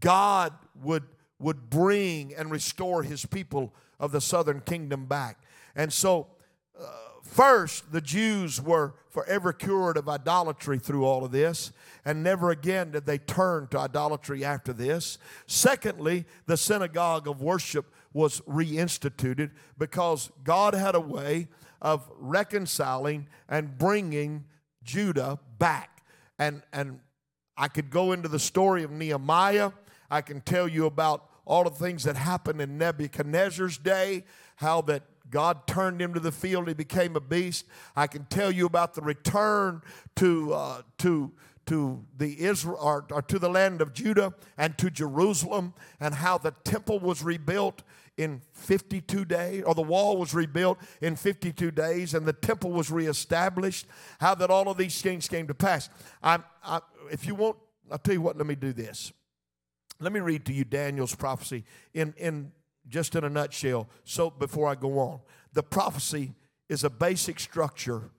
God 0.00 0.54
would, 0.82 1.04
would 1.38 1.68
bring 1.68 2.34
and 2.34 2.50
restore 2.50 3.02
his 3.02 3.26
people 3.26 3.74
of 4.00 4.10
the 4.10 4.22
southern 4.22 4.60
kingdom 4.60 5.04
back. 5.04 5.38
And 5.76 5.92
so, 5.92 6.28
uh, 6.80 6.86
first, 7.28 7.92
the 7.92 8.00
Jews 8.00 8.60
were 8.60 8.94
forever 9.10 9.52
cured 9.52 9.96
of 9.96 10.08
idolatry 10.08 10.78
through 10.78 11.04
all 11.04 11.24
of 11.24 11.32
this, 11.32 11.72
and 12.04 12.22
never 12.22 12.50
again 12.50 12.92
did 12.92 13.06
they 13.06 13.18
turn 13.18 13.66
to 13.68 13.78
idolatry 13.78 14.44
after 14.44 14.72
this. 14.72 15.18
Secondly, 15.46 16.24
the 16.46 16.56
synagogue 16.56 17.26
of 17.26 17.42
worship 17.42 17.92
was 18.12 18.40
reinstituted 18.42 19.50
because 19.76 20.30
God 20.44 20.74
had 20.74 20.94
a 20.94 21.00
way 21.00 21.48
of 21.80 22.08
reconciling 22.18 23.26
and 23.48 23.76
bringing 23.78 24.44
Judah 24.82 25.38
back. 25.58 26.02
And, 26.38 26.62
and 26.72 27.00
I 27.56 27.68
could 27.68 27.90
go 27.90 28.12
into 28.12 28.28
the 28.28 28.38
story 28.38 28.82
of 28.82 28.90
Nehemiah. 28.90 29.72
I 30.10 30.22
can 30.22 30.40
tell 30.40 30.68
you 30.68 30.86
about 30.86 31.28
all 31.44 31.64
the 31.64 31.70
things 31.70 32.04
that 32.04 32.16
happened 32.16 32.60
in 32.60 32.78
Nebuchadnezzar's 32.78 33.78
day, 33.78 34.24
how 34.56 34.82
that 34.82 35.02
God 35.30 35.66
turned 35.66 36.00
him 36.00 36.14
to 36.14 36.20
the 36.20 36.32
field. 36.32 36.68
He 36.68 36.74
became 36.74 37.16
a 37.16 37.20
beast. 37.20 37.66
I 37.96 38.06
can 38.06 38.24
tell 38.26 38.50
you 38.50 38.66
about 38.66 38.94
the 38.94 39.02
return 39.02 39.82
to, 40.16 40.54
uh, 40.54 40.82
to, 40.98 41.32
to 41.66 42.04
the 42.16 42.40
Israel 42.40 42.78
or, 42.80 43.06
or, 43.10 43.22
to 43.22 43.38
the 43.38 43.48
land 43.48 43.80
of 43.80 43.92
Judah 43.92 44.34
and 44.56 44.76
to 44.78 44.90
Jerusalem 44.90 45.74
and 46.00 46.14
how 46.14 46.38
the 46.38 46.52
temple 46.64 46.98
was 46.98 47.22
rebuilt 47.22 47.82
in 48.16 48.42
52 48.52 49.24
days, 49.24 49.62
or 49.62 49.74
the 49.76 49.82
wall 49.82 50.16
was 50.16 50.34
rebuilt 50.34 50.78
in 51.00 51.14
52 51.14 51.70
days, 51.70 52.14
and 52.14 52.26
the 52.26 52.32
temple 52.32 52.72
was 52.72 52.90
reestablished. 52.90 53.86
How 54.18 54.34
that 54.34 54.50
all 54.50 54.68
of 54.68 54.76
these 54.76 55.00
things 55.00 55.28
came 55.28 55.46
to 55.46 55.54
pass. 55.54 55.88
I, 56.20 56.40
I, 56.64 56.80
if 57.12 57.26
you 57.26 57.36
want, 57.36 57.56
I'll 57.90 57.98
tell 57.98 58.14
you 58.14 58.20
what. 58.20 58.36
Let 58.36 58.46
me 58.46 58.56
do 58.56 58.72
this. 58.72 59.12
Let 60.00 60.12
me 60.12 60.20
read 60.20 60.44
to 60.46 60.52
you 60.52 60.64
Daniel's 60.64 61.14
prophecy 61.14 61.64
in 61.94 62.12
in 62.18 62.52
just 62.88 63.14
in 63.14 63.24
a 63.24 63.28
nutshell. 63.30 63.88
So 64.04 64.30
before 64.30 64.68
I 64.68 64.74
go 64.74 64.98
on, 64.98 65.20
the 65.52 65.62
prophecy 65.62 66.34
is 66.68 66.84
a 66.84 66.90
basic 66.90 67.40
structure 67.40 68.10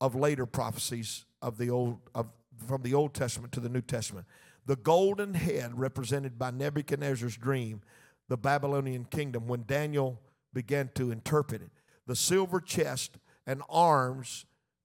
of 0.00 0.14
later 0.14 0.46
prophecies 0.46 1.24
of 1.40 1.58
the 1.58 1.70
old 1.70 1.98
of 2.14 2.26
from 2.66 2.82
the 2.82 2.94
Old 2.94 3.14
Testament 3.14 3.52
to 3.54 3.60
the 3.60 3.68
New 3.68 3.80
Testament. 3.80 4.26
The 4.66 4.76
golden 4.76 5.34
head 5.34 5.78
represented 5.78 6.38
by 6.38 6.52
Nebuchadnezzar's 6.52 7.36
dream, 7.36 7.80
the 8.28 8.36
Babylonian 8.36 9.04
kingdom, 9.04 9.48
when 9.48 9.64
Daniel 9.66 10.20
began 10.52 10.90
to 10.94 11.10
interpret 11.10 11.62
it. 11.62 11.70
The 12.06 12.14
silver 12.14 12.60
chest 12.60 13.18
and 13.46 13.62
arms 13.68 14.44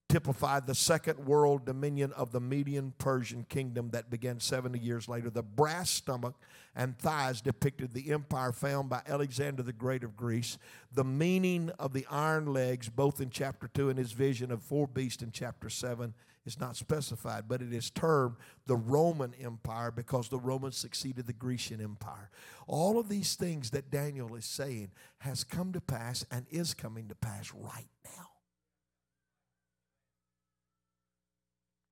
typified 0.09 0.65
the 0.65 0.75
second 0.75 1.25
world 1.25 1.65
dominion 1.65 2.13
of 2.13 2.31
the 2.31 2.39
Median 2.39 2.93
Persian 2.97 3.45
kingdom 3.49 3.89
that 3.91 4.09
began 4.09 4.39
70 4.39 4.79
years 4.79 5.09
later. 5.09 5.29
The 5.29 5.43
brass 5.43 5.89
stomach 5.89 6.35
and 6.75 6.97
thighs 6.97 7.41
depicted 7.41 7.93
the 7.93 8.11
empire 8.11 8.53
found 8.53 8.89
by 8.89 9.01
Alexander 9.05 9.63
the 9.63 9.73
Great 9.73 10.03
of 10.03 10.15
Greece. 10.15 10.57
The 10.93 11.03
meaning 11.03 11.71
of 11.77 11.91
the 11.91 12.05
iron 12.09 12.53
legs, 12.53 12.87
both 12.87 13.19
in 13.19 13.29
chapter 13.29 13.67
2 13.67 13.89
and 13.89 13.99
his 13.99 14.13
vision 14.13 14.51
of 14.51 14.63
four 14.63 14.87
beasts 14.87 15.23
in 15.23 15.31
chapter 15.31 15.69
7, 15.69 16.13
is 16.45 16.59
not 16.59 16.77
specified, 16.77 17.43
but 17.49 17.61
it 17.61 17.73
is 17.73 17.89
termed 17.89 18.37
the 18.65 18.77
Roman 18.77 19.33
Empire 19.41 19.91
because 19.91 20.29
the 20.29 20.39
Romans 20.39 20.77
succeeded 20.77 21.27
the 21.27 21.33
Grecian 21.33 21.81
Empire. 21.81 22.29
All 22.67 22.97
of 22.97 23.09
these 23.09 23.35
things 23.35 23.71
that 23.71 23.91
Daniel 23.91 24.33
is 24.35 24.45
saying 24.45 24.91
has 25.19 25.43
come 25.43 25.73
to 25.73 25.81
pass 25.81 26.25
and 26.31 26.45
is 26.49 26.73
coming 26.73 27.09
to 27.09 27.15
pass 27.15 27.51
right 27.53 27.89
now. 28.05 28.36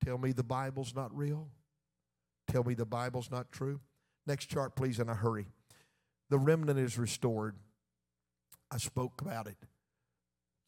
Tell 0.06 0.18
me 0.18 0.30
the 0.30 0.44
Bible's 0.44 0.94
not 0.94 1.14
real. 1.16 1.48
Tell 2.46 2.62
me 2.62 2.74
the 2.74 2.86
Bible's 2.86 3.28
not 3.28 3.50
true. 3.50 3.80
Next 4.24 4.46
chart, 4.46 4.76
please, 4.76 5.00
in 5.00 5.08
a 5.08 5.14
hurry. 5.16 5.48
The 6.30 6.38
remnant 6.38 6.78
is 6.78 6.96
restored. 6.96 7.56
I 8.70 8.76
spoke 8.76 9.20
about 9.20 9.48
it. 9.48 9.56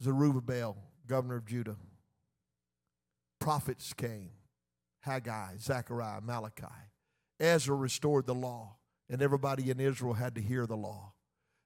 Zerubbabel, 0.02 0.76
governor 1.06 1.36
of 1.36 1.46
Judah, 1.46 1.76
prophets 3.38 3.92
came 3.92 4.30
Haggai, 5.02 5.58
Zechariah, 5.60 6.20
Malachi. 6.20 6.66
Ezra 7.38 7.76
restored 7.76 8.26
the 8.26 8.34
law, 8.34 8.74
and 9.08 9.22
everybody 9.22 9.70
in 9.70 9.78
Israel 9.78 10.14
had 10.14 10.34
to 10.34 10.40
hear 10.40 10.66
the 10.66 10.76
law. 10.76 11.12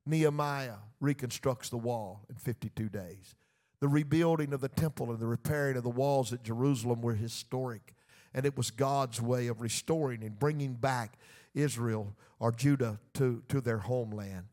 Nehemiah 0.05 0.77
reconstructs 1.01 1.71
the 1.71 1.79
wall 1.79 2.27
in 2.29 2.37
52 2.37 2.91
days. 2.91 3.35
The 3.83 3.89
rebuilding 3.89 4.53
of 4.53 4.61
the 4.61 4.69
temple 4.69 5.11
and 5.11 5.19
the 5.19 5.27
repairing 5.27 5.77
of 5.77 5.83
the 5.83 5.91
walls 5.91 6.33
at 6.33 6.45
Jerusalem 6.45 7.03
were 7.03 7.15
historic, 7.15 7.95
and 8.33 8.47
it 8.47 8.57
was 8.57 8.71
God's 8.71 9.21
way 9.21 9.49
of 9.49 9.61
restoring 9.61 10.23
and 10.23 10.39
bringing 10.39 10.75
back 10.75 11.19
Israel 11.53 12.15
or 12.39 12.53
Judah 12.53 13.01
to, 13.15 13.43
to 13.49 13.61
their 13.61 13.79
homeland. 13.79 14.45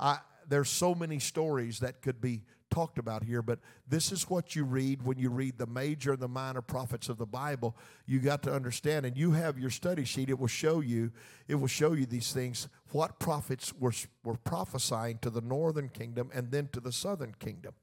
I, 0.00 0.18
there's 0.48 0.68
so 0.68 0.96
many 0.96 1.20
stories 1.20 1.78
that 1.78 2.02
could 2.02 2.20
be 2.20 2.42
talked 2.70 2.98
about 2.98 3.22
here, 3.22 3.40
but 3.40 3.60
this 3.86 4.10
is 4.10 4.28
what 4.28 4.56
you 4.56 4.64
read 4.64 5.04
when 5.04 5.16
you 5.16 5.30
read 5.30 5.58
the 5.58 5.66
major 5.68 6.14
and 6.14 6.20
the 6.20 6.26
minor 6.26 6.60
prophets 6.60 7.08
of 7.08 7.18
the 7.18 7.24
Bible. 7.24 7.76
You 8.06 8.18
got 8.18 8.42
to 8.42 8.52
understand, 8.52 9.06
and 9.06 9.16
you 9.16 9.30
have 9.30 9.60
your 9.60 9.70
study 9.70 10.04
sheet. 10.04 10.28
It 10.28 10.40
will 10.40 10.48
show 10.48 10.80
you. 10.80 11.12
It 11.46 11.54
will 11.54 11.68
show 11.68 11.92
you 11.92 12.04
these 12.04 12.32
things. 12.32 12.66
What 12.90 13.20
prophets 13.20 13.72
were 13.78 13.92
were 14.24 14.38
prophesying 14.38 15.18
to 15.18 15.30
the 15.30 15.40
northern 15.40 15.88
kingdom 15.88 16.30
and 16.34 16.50
then 16.50 16.68
to 16.72 16.80
the 16.80 16.90
southern 16.90 17.36
kingdom, 17.38 17.74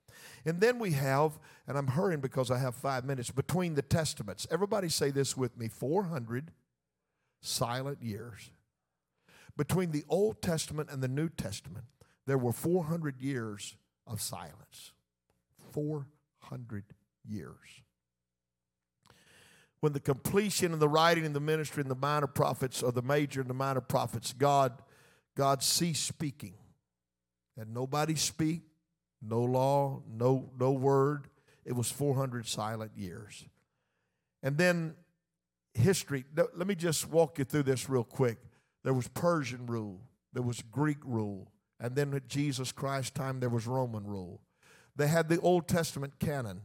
and 0.45 0.59
then 0.61 0.79
we 0.79 0.91
have. 0.91 1.39
And 1.67 1.77
I'm 1.77 1.87
hurrying 1.87 2.21
because 2.21 2.49
I 2.49 2.57
have 2.57 2.75
five 2.75 3.05
minutes 3.05 3.31
between 3.31 3.75
the 3.75 3.81
testaments. 3.81 4.47
Everybody 4.49 4.89
say 4.89 5.11
this 5.11 5.37
with 5.37 5.57
me: 5.57 5.67
400 5.67 6.51
silent 7.41 8.01
years 8.01 8.51
between 9.57 9.91
the 9.91 10.05
Old 10.07 10.41
Testament 10.41 10.89
and 10.91 11.03
the 11.03 11.07
New 11.07 11.29
Testament. 11.29 11.85
There 12.25 12.37
were 12.37 12.53
400 12.53 13.19
years 13.19 13.75
of 14.07 14.21
silence. 14.21 14.93
400 15.73 16.83
years. 17.27 17.57
When 19.81 19.93
the 19.93 19.99
completion 19.99 20.73
of 20.73 20.79
the 20.79 20.89
writing 20.89 21.25
and 21.25 21.35
the 21.35 21.39
ministry 21.39 21.81
and 21.81 21.91
the 21.91 21.95
minor 21.95 22.27
prophets, 22.27 22.83
or 22.83 22.91
the 22.91 23.01
major 23.01 23.41
and 23.41 23.49
the 23.49 23.53
minor 23.53 23.81
prophets, 23.81 24.33
God, 24.33 24.81
God 25.35 25.63
ceased 25.63 26.05
speaking. 26.05 26.53
And 27.57 27.73
nobody 27.73 28.15
speak, 28.15 28.61
no 29.21 29.41
law, 29.41 30.01
no, 30.09 30.49
no 30.59 30.71
word. 30.71 31.27
It 31.65 31.73
was 31.73 31.91
400 31.91 32.47
silent 32.47 32.91
years. 32.95 33.45
And 34.41 34.57
then 34.57 34.95
history, 35.73 36.25
let 36.35 36.67
me 36.67 36.75
just 36.75 37.09
walk 37.09 37.37
you 37.37 37.45
through 37.45 37.63
this 37.63 37.89
real 37.89 38.03
quick. 38.03 38.37
There 38.83 38.93
was 38.93 39.07
Persian 39.09 39.65
rule, 39.65 39.99
there 40.33 40.43
was 40.43 40.61
Greek 40.61 40.99
rule, 41.03 41.51
and 41.79 41.95
then 41.95 42.13
at 42.13 42.27
Jesus 42.27 42.71
Christ's 42.71 43.11
time, 43.11 43.39
there 43.39 43.49
was 43.49 43.67
Roman 43.67 44.05
rule. 44.05 44.41
They 44.95 45.07
had 45.07 45.29
the 45.29 45.39
Old 45.39 45.67
Testament 45.67 46.19
canon. 46.19 46.61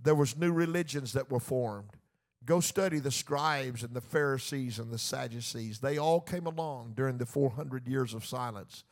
There 0.00 0.14
was 0.14 0.36
new 0.36 0.52
religions 0.52 1.12
that 1.14 1.30
were 1.30 1.40
formed. 1.40 1.90
Go 2.44 2.60
study 2.60 2.98
the 2.98 3.10
scribes 3.10 3.82
and 3.82 3.94
the 3.94 4.00
Pharisees 4.00 4.78
and 4.78 4.92
the 4.92 4.98
Sadducees. 4.98 5.80
They 5.80 5.98
all 5.98 6.20
came 6.20 6.46
along 6.46 6.92
during 6.94 7.18
the 7.18 7.26
400 7.26 7.88
years 7.88 8.14
of 8.14 8.24
silence. 8.24 8.84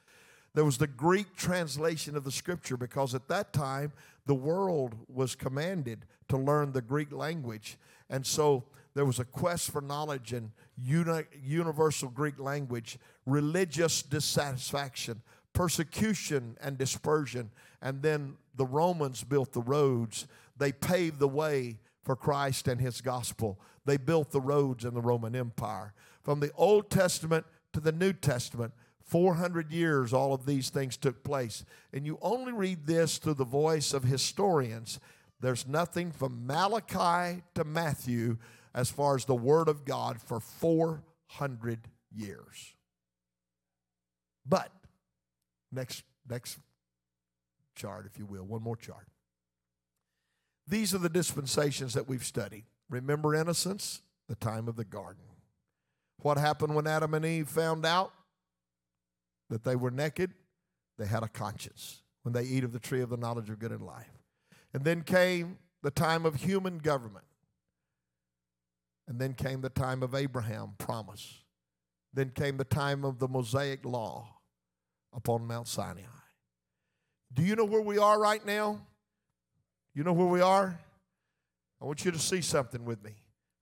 There 0.55 0.65
was 0.65 0.79
the 0.79 0.87
Greek 0.87 1.35
translation 1.37 2.17
of 2.17 2.25
the 2.25 2.31
scripture 2.31 2.77
because 2.77 3.15
at 3.15 3.29
that 3.29 3.53
time 3.53 3.93
the 4.27 4.35
world 4.35 4.95
was 5.09 5.35
commanded 5.35 6.07
to 6.29 6.37
learn 6.37 6.73
the 6.73 6.81
Greek 6.81 7.13
language. 7.13 7.77
And 8.09 8.25
so 8.25 8.65
there 8.95 9.05
was 9.05 9.19
a 9.19 9.25
quest 9.25 9.71
for 9.71 9.81
knowledge 9.81 10.33
and 10.33 10.53
uni- 10.81 11.25
universal 11.43 12.09
Greek 12.09 12.39
language, 12.39 12.99
religious 13.27 14.03
dissatisfaction, 14.03 15.21
persecution 15.53 16.57
and 16.61 16.79
dispersion. 16.79 17.51
And 17.83 18.01
then 18.03 18.37
the 18.55 18.67
Romans 18.67 19.25
built 19.25 19.53
the 19.53 19.61
roads. 19.61 20.29
They 20.57 20.71
paved 20.71 21.19
the 21.19 21.29
way 21.29 21.79
for 22.05 22.15
Christ 22.15 22.69
and 22.69 22.81
his 22.81 23.01
gospel. 23.01 23.59
They 23.85 23.97
built 23.97 24.31
the 24.31 24.41
roads 24.41 24.85
in 24.85 24.95
the 24.95 25.01
Roman 25.01 25.35
Empire. 25.35 25.93
From 26.23 26.41
the 26.41 26.53
Old 26.57 26.91
Testament 26.91 27.45
to 27.73 27.81
the 27.81 27.93
New 27.93 28.13
Testament, 28.13 28.73
400 29.05 29.71
years, 29.71 30.13
all 30.13 30.33
of 30.33 30.47
these 30.47 30.71
things 30.71 30.97
took 30.97 31.23
place. 31.23 31.65
And 31.93 32.07
you 32.07 32.19
only 32.23 32.53
read 32.53 32.87
this 32.87 33.19
through 33.19 33.35
the 33.35 33.45
voice 33.45 33.93
of 33.93 34.05
historians. 34.05 34.99
There's 35.41 35.67
nothing 35.67 36.11
from 36.11 36.47
Malachi 36.47 37.43
to 37.55 37.65
Matthew 37.65 38.39
as 38.75 38.91
far 38.91 39.15
as 39.15 39.25
the 39.25 39.35
Word 39.35 39.69
of 39.69 39.85
God 39.85 40.21
for 40.21 40.41
400 40.41 41.89
years. 42.11 42.75
But 44.47 44.71
Next, 45.75 46.05
next 46.29 46.59
chart, 47.75 48.07
if 48.07 48.19
you 48.19 48.27
will, 48.27 48.45
one 48.45 48.63
more 48.63 48.77
chart. 48.77 49.09
These 50.69 50.95
are 50.95 50.99
the 50.99 51.09
dispensations 51.09 51.95
that 51.95 52.09
we've 52.09 52.25
studied. 52.25 52.65
Remember 52.89 53.35
innocence? 53.35 54.01
The 54.29 54.37
time 54.37 54.69
of 54.69 54.77
the 54.77 54.85
garden. 54.85 55.25
What 56.23 56.39
happened 56.39 56.75
when 56.75 56.87
Adam 56.87 57.13
and 57.13 57.25
Eve 57.27 57.49
found 57.49 57.85
out 57.85 58.13
that 59.55 59.63
they 59.63 59.77
were 59.77 59.93
naked? 59.93 60.33
They 60.99 61.07
had 61.07 61.23
a 61.23 61.29
conscience 61.29 62.03
when 62.25 62.33
they 62.33 62.43
eat 62.43 62.65
of 62.65 62.73
the 62.73 62.81
tree 62.81 63.03
of 63.03 63.09
the 63.09 63.17
knowledge 63.17 63.49
of 63.49 63.61
good 63.61 63.71
and 63.71 63.83
life. 63.83 64.11
And 64.73 64.85
then 64.85 65.03
came 65.03 65.59
the 65.81 65.93
time 65.93 66.27
of 66.27 66.35
human 66.35 66.79
government. 66.79 67.25
And 69.07 69.21
then 69.21 69.35
came 69.35 69.61
the 69.61 69.71
time 69.71 70.03
of 70.03 70.13
Abraham 70.13 70.73
promise. 70.77 71.45
Then 72.13 72.31
came 72.31 72.57
the 72.57 72.65
time 72.65 73.05
of 73.05 73.21
the 73.21 73.29
Mosaic 73.29 73.85
law 73.85 74.27
upon 75.15 75.47
Mount 75.47 75.69
Sinai. 75.69 76.01
Do 77.33 77.45
you 77.45 77.55
know 77.55 77.65
where 77.65 77.81
we 77.81 77.97
are 77.97 78.21
right 78.21 78.45
now? 78.45 78.81
You 79.95 80.03
know 80.03 80.15
where 80.15 80.27
we 80.27 80.41
are? 80.41 80.81
I 81.81 81.85
want 81.85 82.05
you 82.05 82.11
to 82.11 82.19
see 82.19 82.41
something 82.41 82.85
with 82.85 83.05
me. 83.05 83.13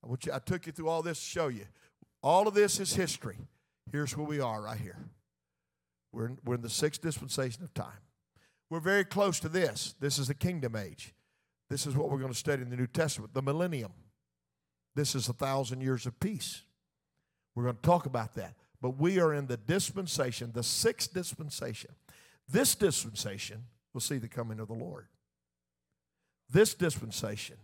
I 0.03 0.07
want 0.07 0.25
you 0.25 0.33
I 0.33 0.39
took 0.39 0.65
you 0.65 0.73
through 0.73 0.89
all 0.89 1.03
this 1.03 1.19
to 1.19 1.27
show 1.27 1.49
you. 1.49 1.67
All 2.23 2.49
of 2.49 2.55
this 2.55 2.81
is 2.81 2.95
history. 2.95 3.37
Here's 3.91 4.17
where 4.17 4.27
we 4.27 4.41
are 4.41 4.63
right 4.63 4.81
here. 4.81 4.97
We're 6.13 6.27
in, 6.27 6.39
we're 6.45 6.55
in 6.55 6.63
the 6.63 6.71
sixth 6.71 7.01
dispensation 7.01 7.65
of 7.65 7.73
time. 7.75 8.01
We're 8.71 8.81
very 8.81 9.05
close 9.05 9.41
to 9.41 9.49
this. 9.49 9.95
This 10.01 10.19
is 10.19 10.29
the 10.29 10.35
kingdom 10.35 10.77
age. 10.77 11.15
This 11.69 11.87
is 11.87 11.97
what 11.97 12.11
we're 12.11 12.19
going 12.19 12.33
to 12.33 12.39
study 12.39 12.63
in 12.63 12.71
the 12.71 12.77
New 12.77 12.87
Testament, 12.87 13.35
the 13.35 13.43
millennium. 13.43 13.93
This 14.95 15.15
is 15.15 15.29
a 15.29 15.33
thousand 15.33 15.81
years 15.81 16.07
of 16.07 16.19
peace. 16.21 16.63
We're 17.55 17.65
going 17.65 17.77
to 17.77 17.83
talk 17.83 18.07
about 18.07 18.35
that 18.35 18.55
but 18.83 18.99
we 18.99 19.21
are 19.21 19.33
in 19.33 19.47
the 19.47 19.57
dispensation, 19.57 20.51
the 20.53 20.65
sixth 20.65 21.15
dispensation. 21.15 21.93
This 22.49 22.75
dispensation 22.75 23.65
will 23.95 24.01
see 24.01 24.19
the 24.19 24.29
coming 24.29 24.59
of 24.59 24.67
the 24.67 24.75
Lord. 24.75 25.07
This 26.51 26.75
dispensation 26.75 27.57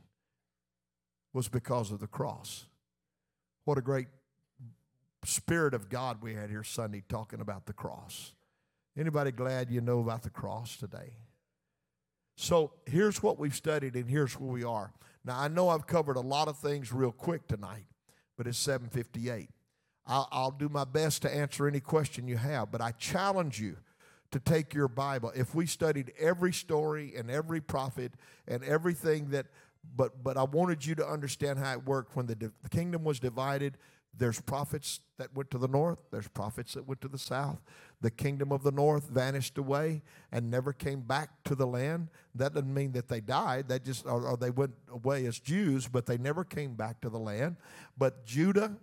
was 1.32 1.49
because 1.49 1.90
of 1.90 1.99
the 1.99 2.07
cross. 2.07 2.66
What 3.64 3.76
a 3.76 3.82
great 3.82 4.07
Spirit 5.24 5.74
of 5.74 5.88
God 5.88 6.22
we 6.22 6.34
had 6.34 6.49
here 6.49 6.62
Sunday 6.62 7.03
talking 7.09 7.40
about 7.40 7.66
the 7.66 7.72
cross. 7.72 8.32
Anybody 8.99 9.30
glad 9.30 9.70
you 9.70 9.80
know 9.80 10.01
about 10.01 10.24
the 10.24 10.30
cross 10.30 10.76
today? 10.76 11.12
So 12.36 12.72
here's 12.84 13.22
what 13.22 13.38
we've 13.38 13.55
studied, 13.55 13.94
and 13.94 14.11
here's 14.11 14.38
where 14.38 14.51
we 14.51 14.64
are. 14.64 14.92
Now 15.24 15.38
I 15.38 15.46
know 15.46 15.68
I've 15.68 15.86
covered 15.86 16.16
a 16.16 16.20
lot 16.20 16.49
of 16.49 16.59
things 16.59 16.92
real 16.92 17.12
quick 17.12 17.46
tonight, 17.46 17.86
but 18.36 18.49
it's 18.49 18.59
7:58. 18.59 19.49
I'll, 20.05 20.28
I'll 20.32 20.51
do 20.51 20.68
my 20.68 20.84
best 20.84 21.22
to 21.22 21.32
answer 21.32 21.68
any 21.68 21.80
question 21.80 22.26
you 22.26 22.38
have, 22.38 22.72
but 22.72 22.80
I 22.80 22.90
challenge 22.92 23.61
you 23.61 23.76
to 24.32 24.40
take 24.40 24.74
your 24.74 24.88
Bible. 24.88 25.32
If 25.34 25.55
we 25.55 25.66
studied 25.66 26.12
every 26.18 26.53
story 26.53 27.14
and 27.16 27.30
every 27.30 27.61
prophet 27.61 28.14
and 28.49 28.64
everything 28.64 29.30
that, 29.30 29.46
but 29.96 30.24
but 30.24 30.36
I 30.36 30.42
wanted 30.42 30.84
you 30.84 30.96
to 30.96 31.07
understand 31.07 31.61
how 31.61 31.72
it 31.72 31.84
worked 31.84 32.16
when 32.16 32.26
the, 32.26 32.34
the 32.34 32.68
kingdom 32.68 33.05
was 33.05 33.20
divided. 33.20 33.78
There's 34.16 34.40
prophets 34.40 35.00
that 35.18 35.34
went 35.34 35.50
to 35.52 35.59
the 35.59 35.68
north. 35.68 35.98
There's 36.11 36.28
prophets 36.28 36.74
that 36.74 36.86
went 36.86 37.00
to 37.02 37.09
the 37.09 37.18
south. 37.18 37.61
The 38.00 38.11
kingdom 38.11 38.52
of 38.52 38.62
the 38.62 38.72
north 38.72 39.09
vanished 39.09 39.59
away 39.59 40.02
and 40.32 40.50
never 40.50 40.72
came 40.72 41.02
back 41.02 41.42
to 41.44 41.54
the 41.54 41.66
land. 41.66 42.09
That 42.34 42.54
doesn't 42.54 42.72
mean 42.72 42.92
that 42.92 43.09
they 43.09 43.20
died. 43.20 43.68
That 43.68 43.84
just 43.84 44.06
or, 44.06 44.26
or 44.26 44.36
they 44.36 44.50
went 44.50 44.74
away 44.92 45.26
as 45.26 45.38
Jews, 45.38 45.88
but 45.88 46.06
they 46.06 46.18
never 46.18 46.44
came 46.44 46.74
back 46.74 47.00
to 47.02 47.11
the 47.11 47.18
land. 47.18 47.56
But 47.96 48.24
Judah 48.24 48.76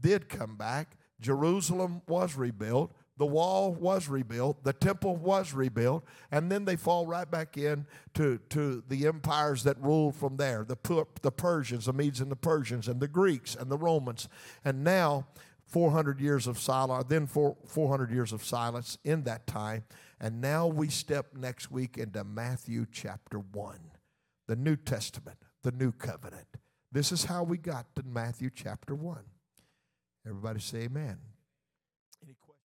did 0.00 0.28
come 0.28 0.56
back. 0.56 0.96
Jerusalem 1.20 2.02
was 2.06 2.36
rebuilt. 2.36 2.92
The 3.18 3.26
wall 3.26 3.72
was 3.72 4.08
rebuilt, 4.08 4.62
the 4.62 4.74
temple 4.74 5.16
was 5.16 5.54
rebuilt, 5.54 6.04
and 6.30 6.52
then 6.52 6.66
they 6.66 6.76
fall 6.76 7.06
right 7.06 7.30
back 7.30 7.56
in 7.56 7.86
to, 8.14 8.38
to 8.50 8.82
the 8.88 9.06
empires 9.06 9.62
that 9.64 9.80
ruled 9.80 10.16
from 10.16 10.36
there 10.36 10.64
the, 10.64 11.06
the 11.22 11.32
Persians, 11.32 11.86
the 11.86 11.94
Medes 11.94 12.20
and 12.20 12.30
the 12.30 12.36
Persians, 12.36 12.88
and 12.88 13.00
the 13.00 13.08
Greeks 13.08 13.54
and 13.54 13.70
the 13.70 13.78
Romans. 13.78 14.28
And 14.64 14.84
now, 14.84 15.26
400 15.66 16.20
years 16.20 16.46
of 16.46 16.58
silence, 16.58 17.06
then 17.08 17.26
400 17.26 18.10
years 18.10 18.32
of 18.32 18.44
silence 18.44 18.98
in 19.02 19.24
that 19.24 19.46
time. 19.46 19.84
And 20.20 20.40
now 20.40 20.66
we 20.66 20.88
step 20.88 21.34
next 21.36 21.70
week 21.70 21.98
into 21.98 22.22
Matthew 22.22 22.86
chapter 22.90 23.38
1, 23.38 23.78
the 24.46 24.56
New 24.56 24.76
Testament, 24.76 25.38
the 25.62 25.72
New 25.72 25.90
Covenant. 25.92 26.46
This 26.92 27.12
is 27.12 27.24
how 27.24 27.42
we 27.42 27.58
got 27.58 27.94
to 27.96 28.02
Matthew 28.04 28.50
chapter 28.54 28.94
1. 28.94 29.18
Everybody 30.26 30.60
say 30.60 30.82
amen. 30.82 31.18